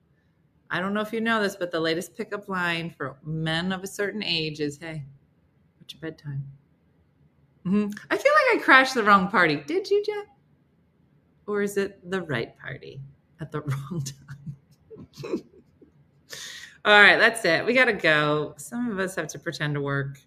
I 0.70 0.80
don't 0.80 0.94
know 0.94 1.02
if 1.02 1.12
you 1.12 1.20
know 1.20 1.42
this, 1.42 1.56
but 1.56 1.70
the 1.70 1.78
latest 1.78 2.16
pickup 2.16 2.48
line 2.48 2.94
for 2.96 3.18
men 3.22 3.70
of 3.70 3.84
a 3.84 3.86
certain 3.86 4.22
age 4.22 4.60
is, 4.60 4.78
"Hey, 4.78 5.04
what's 5.78 5.92
your 5.92 6.00
bedtime?" 6.00 6.42
Mm-hmm. 7.66 7.90
I 8.10 8.16
feel 8.16 8.32
like 8.32 8.62
I 8.62 8.64
crashed 8.64 8.94
the 8.94 9.04
wrong 9.04 9.28
party. 9.28 9.56
Did 9.56 9.90
you, 9.90 10.02
Jeff? 10.02 10.24
Or 11.46 11.60
is 11.60 11.76
it 11.76 12.10
the 12.10 12.22
right 12.22 12.58
party 12.58 13.02
at 13.40 13.52
the 13.52 13.60
wrong 13.60 14.02
time? 15.22 15.42
All 16.82 16.98
right, 16.98 17.18
that's 17.18 17.44
it. 17.44 17.66
We 17.66 17.74
got 17.74 17.86
to 17.86 17.92
go. 17.92 18.54
Some 18.56 18.90
of 18.90 18.98
us 18.98 19.14
have 19.16 19.28
to 19.28 19.38
pretend 19.38 19.74
to 19.74 19.82
work. 19.82 20.18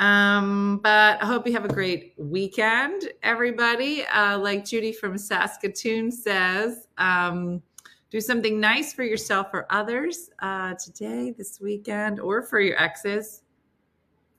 Um, 0.00 0.80
but 0.82 1.22
I 1.22 1.26
hope 1.26 1.46
you 1.46 1.52
have 1.52 1.64
a 1.64 1.72
great 1.72 2.14
weekend, 2.16 3.04
everybody. 3.22 4.04
Uh, 4.06 4.36
like 4.38 4.64
Judy 4.64 4.92
from 4.92 5.16
Saskatoon 5.16 6.10
says, 6.10 6.88
um, 6.98 7.62
do 8.10 8.20
something 8.20 8.58
nice 8.58 8.92
for 8.92 9.04
yourself 9.04 9.48
or 9.52 9.66
others 9.70 10.30
uh, 10.40 10.74
today, 10.74 11.30
this 11.38 11.60
weekend, 11.60 12.18
or 12.18 12.42
for 12.42 12.58
your 12.58 12.82
exes. 12.82 13.42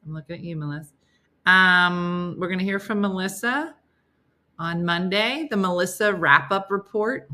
I'm 0.05 0.13
looking 0.13 0.35
at 0.35 0.41
you, 0.41 0.57
Melissa. 0.57 0.91
Um, 1.45 2.35
we're 2.39 2.47
going 2.47 2.59
to 2.59 2.65
hear 2.65 2.79
from 2.79 2.99
Melissa 2.99 3.75
on 4.59 4.83
Monday, 4.83 5.47
the 5.49 5.55
Melissa 5.55 6.13
wrap 6.13 6.51
up 6.51 6.69
report. 6.69 7.29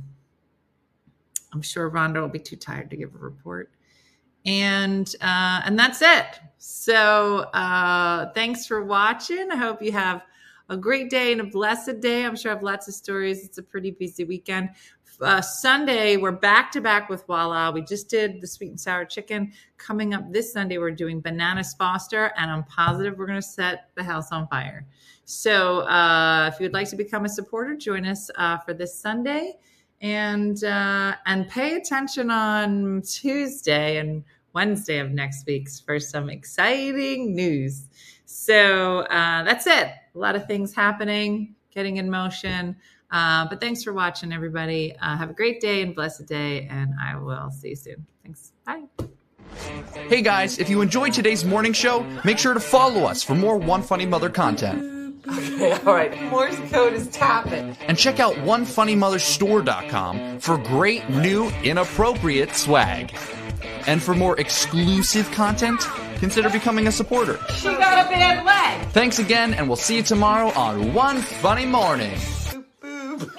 I'm 1.52 1.64
sure 1.64 1.90
Rhonda 1.90 2.22
will 2.22 2.28
be 2.28 2.38
too 2.38 2.58
tired 2.58 2.92
to 2.92 2.98
give 2.98 3.16
a 3.16 3.18
report 3.18 3.72
and 4.48 5.14
uh, 5.22 5.62
and 5.66 5.78
that's 5.78 6.02
it. 6.02 6.40
So 6.58 7.40
uh, 7.54 8.32
thanks 8.34 8.66
for 8.66 8.84
watching. 8.84 9.52
I 9.52 9.58
hope 9.58 9.82
you 9.82 9.92
have 9.92 10.24
a 10.70 10.78
great 10.78 11.10
day 11.10 11.32
and 11.32 11.42
a 11.42 11.46
blessed 11.46 12.00
day. 12.00 12.26
I'm 12.26 12.36
sure 12.36 12.52
I 12.52 12.56
have 12.56 12.64
lots 12.64 12.88
of 12.88 12.94
stories. 12.94 13.46
It's 13.46 13.58
a 13.58 13.64
pretty 13.64 13.92
busy 13.92 14.24
weekend. 14.24 14.70
Uh, 15.20 15.42
Sunday, 15.42 16.16
we're 16.16 16.32
back 16.32 16.72
to 16.72 16.82
back 16.82 17.10
with 17.10 17.26
Voila. 17.26 17.72
We 17.72 17.82
just 17.82 18.10
did 18.10 18.40
the 18.40 18.48
sweet 18.48 18.70
and 18.70 18.80
sour 18.80 19.04
chicken. 19.04 19.52
Coming 19.78 20.14
up 20.14 20.32
this 20.32 20.54
Sunday, 20.54 20.78
we're 20.78 20.92
doing 20.92 21.22
bananas 21.22 21.74
Foster, 21.74 22.32
and 22.38 22.52
I'm 22.52 22.64
positive 22.66 23.18
we're 23.18 23.26
going 23.26 23.42
to 23.42 23.48
set 23.48 23.90
the 23.96 24.04
house 24.04 24.32
on 24.32 24.48
fire. 24.48 24.86
So 25.26 25.80
uh, 25.82 26.52
if 26.54 26.60
you'd 26.60 26.74
like 26.74 26.90
to 26.90 26.96
become 26.96 27.26
a 27.26 27.30
supporter, 27.30 27.76
join 27.76 28.06
us 28.06 28.30
uh, 28.36 28.60
for 28.60 28.74
this 28.74 28.98
Sunday, 28.98 29.58
and 30.02 30.64
uh, 30.64 31.16
and 31.26 31.48
pay 31.50 31.76
attention 31.76 32.30
on 32.30 33.02
Tuesday 33.02 33.98
and 33.98 34.24
Wednesday 34.58 34.98
of 34.98 35.12
next 35.12 35.46
week 35.46 35.70
for 35.86 36.00
some 36.00 36.32
exciting 36.32 37.36
news. 37.36 37.86
So 38.26 39.02
uh, 39.02 39.44
that's 39.44 39.68
it. 39.68 39.92
A 40.16 40.18
lot 40.18 40.36
of 40.36 40.48
things 40.48 40.74
happening, 40.74 41.54
getting 41.70 41.98
in 41.98 42.10
motion. 42.10 42.76
Uh, 43.12 43.46
but 43.48 43.62
thanks 43.62 43.84
for 43.84 43.94
watching, 43.94 44.34
everybody. 44.34 44.96
Uh, 45.00 45.16
have 45.16 45.30
a 45.30 45.34
great 45.34 45.62
day 45.62 45.84
and 45.84 45.94
blessed 45.94 46.26
day, 46.26 46.68
and 46.72 46.90
I 47.00 47.20
will 47.20 47.52
see 47.52 47.70
you 47.70 47.76
soon. 47.76 48.08
Thanks. 48.24 48.54
Bye. 48.66 48.86
Hey 50.10 50.24
guys, 50.24 50.58
if 50.58 50.72
you 50.72 50.82
enjoyed 50.82 51.14
today's 51.14 51.46
morning 51.46 51.74
show, 51.74 52.02
make 52.26 52.40
sure 52.40 52.56
to 52.56 52.60
follow 52.60 53.04
us 53.04 53.22
for 53.22 53.36
more 53.36 53.60
One 53.60 53.84
Funny 53.84 54.08
Mother 54.08 54.32
content. 54.32 55.24
Okay, 55.30 55.74
all 55.86 55.94
right. 55.94 56.20
Morse 56.32 56.58
code 56.72 56.94
is 56.94 57.08
tapping. 57.10 57.78
And 57.82 57.96
check 57.96 58.20
out 58.20 58.34
OneFunnyMotherStore.com 58.38 60.40
for 60.40 60.58
great 60.58 61.08
new 61.10 61.50
inappropriate 61.64 62.56
swag. 62.56 63.14
And 63.88 64.02
for 64.02 64.14
more 64.14 64.40
exclusive 64.40 65.30
content, 65.32 65.82
consider 66.20 66.50
becoming 66.50 66.88
a 66.88 66.92
supporter. 66.92 67.40
She 67.56 67.68
got 67.68 68.06
a 68.06 68.10
bad 68.10 68.46
leg. 68.46 68.88
Thanks 68.90 69.20
again, 69.20 69.54
and 69.54 69.68
we'll 69.68 69.78
see 69.78 69.98
you 69.98 70.04
tomorrow 70.04 70.50
on 70.50 70.94
One 70.94 71.18
Funny 71.18 71.66
Morning. 71.66 72.18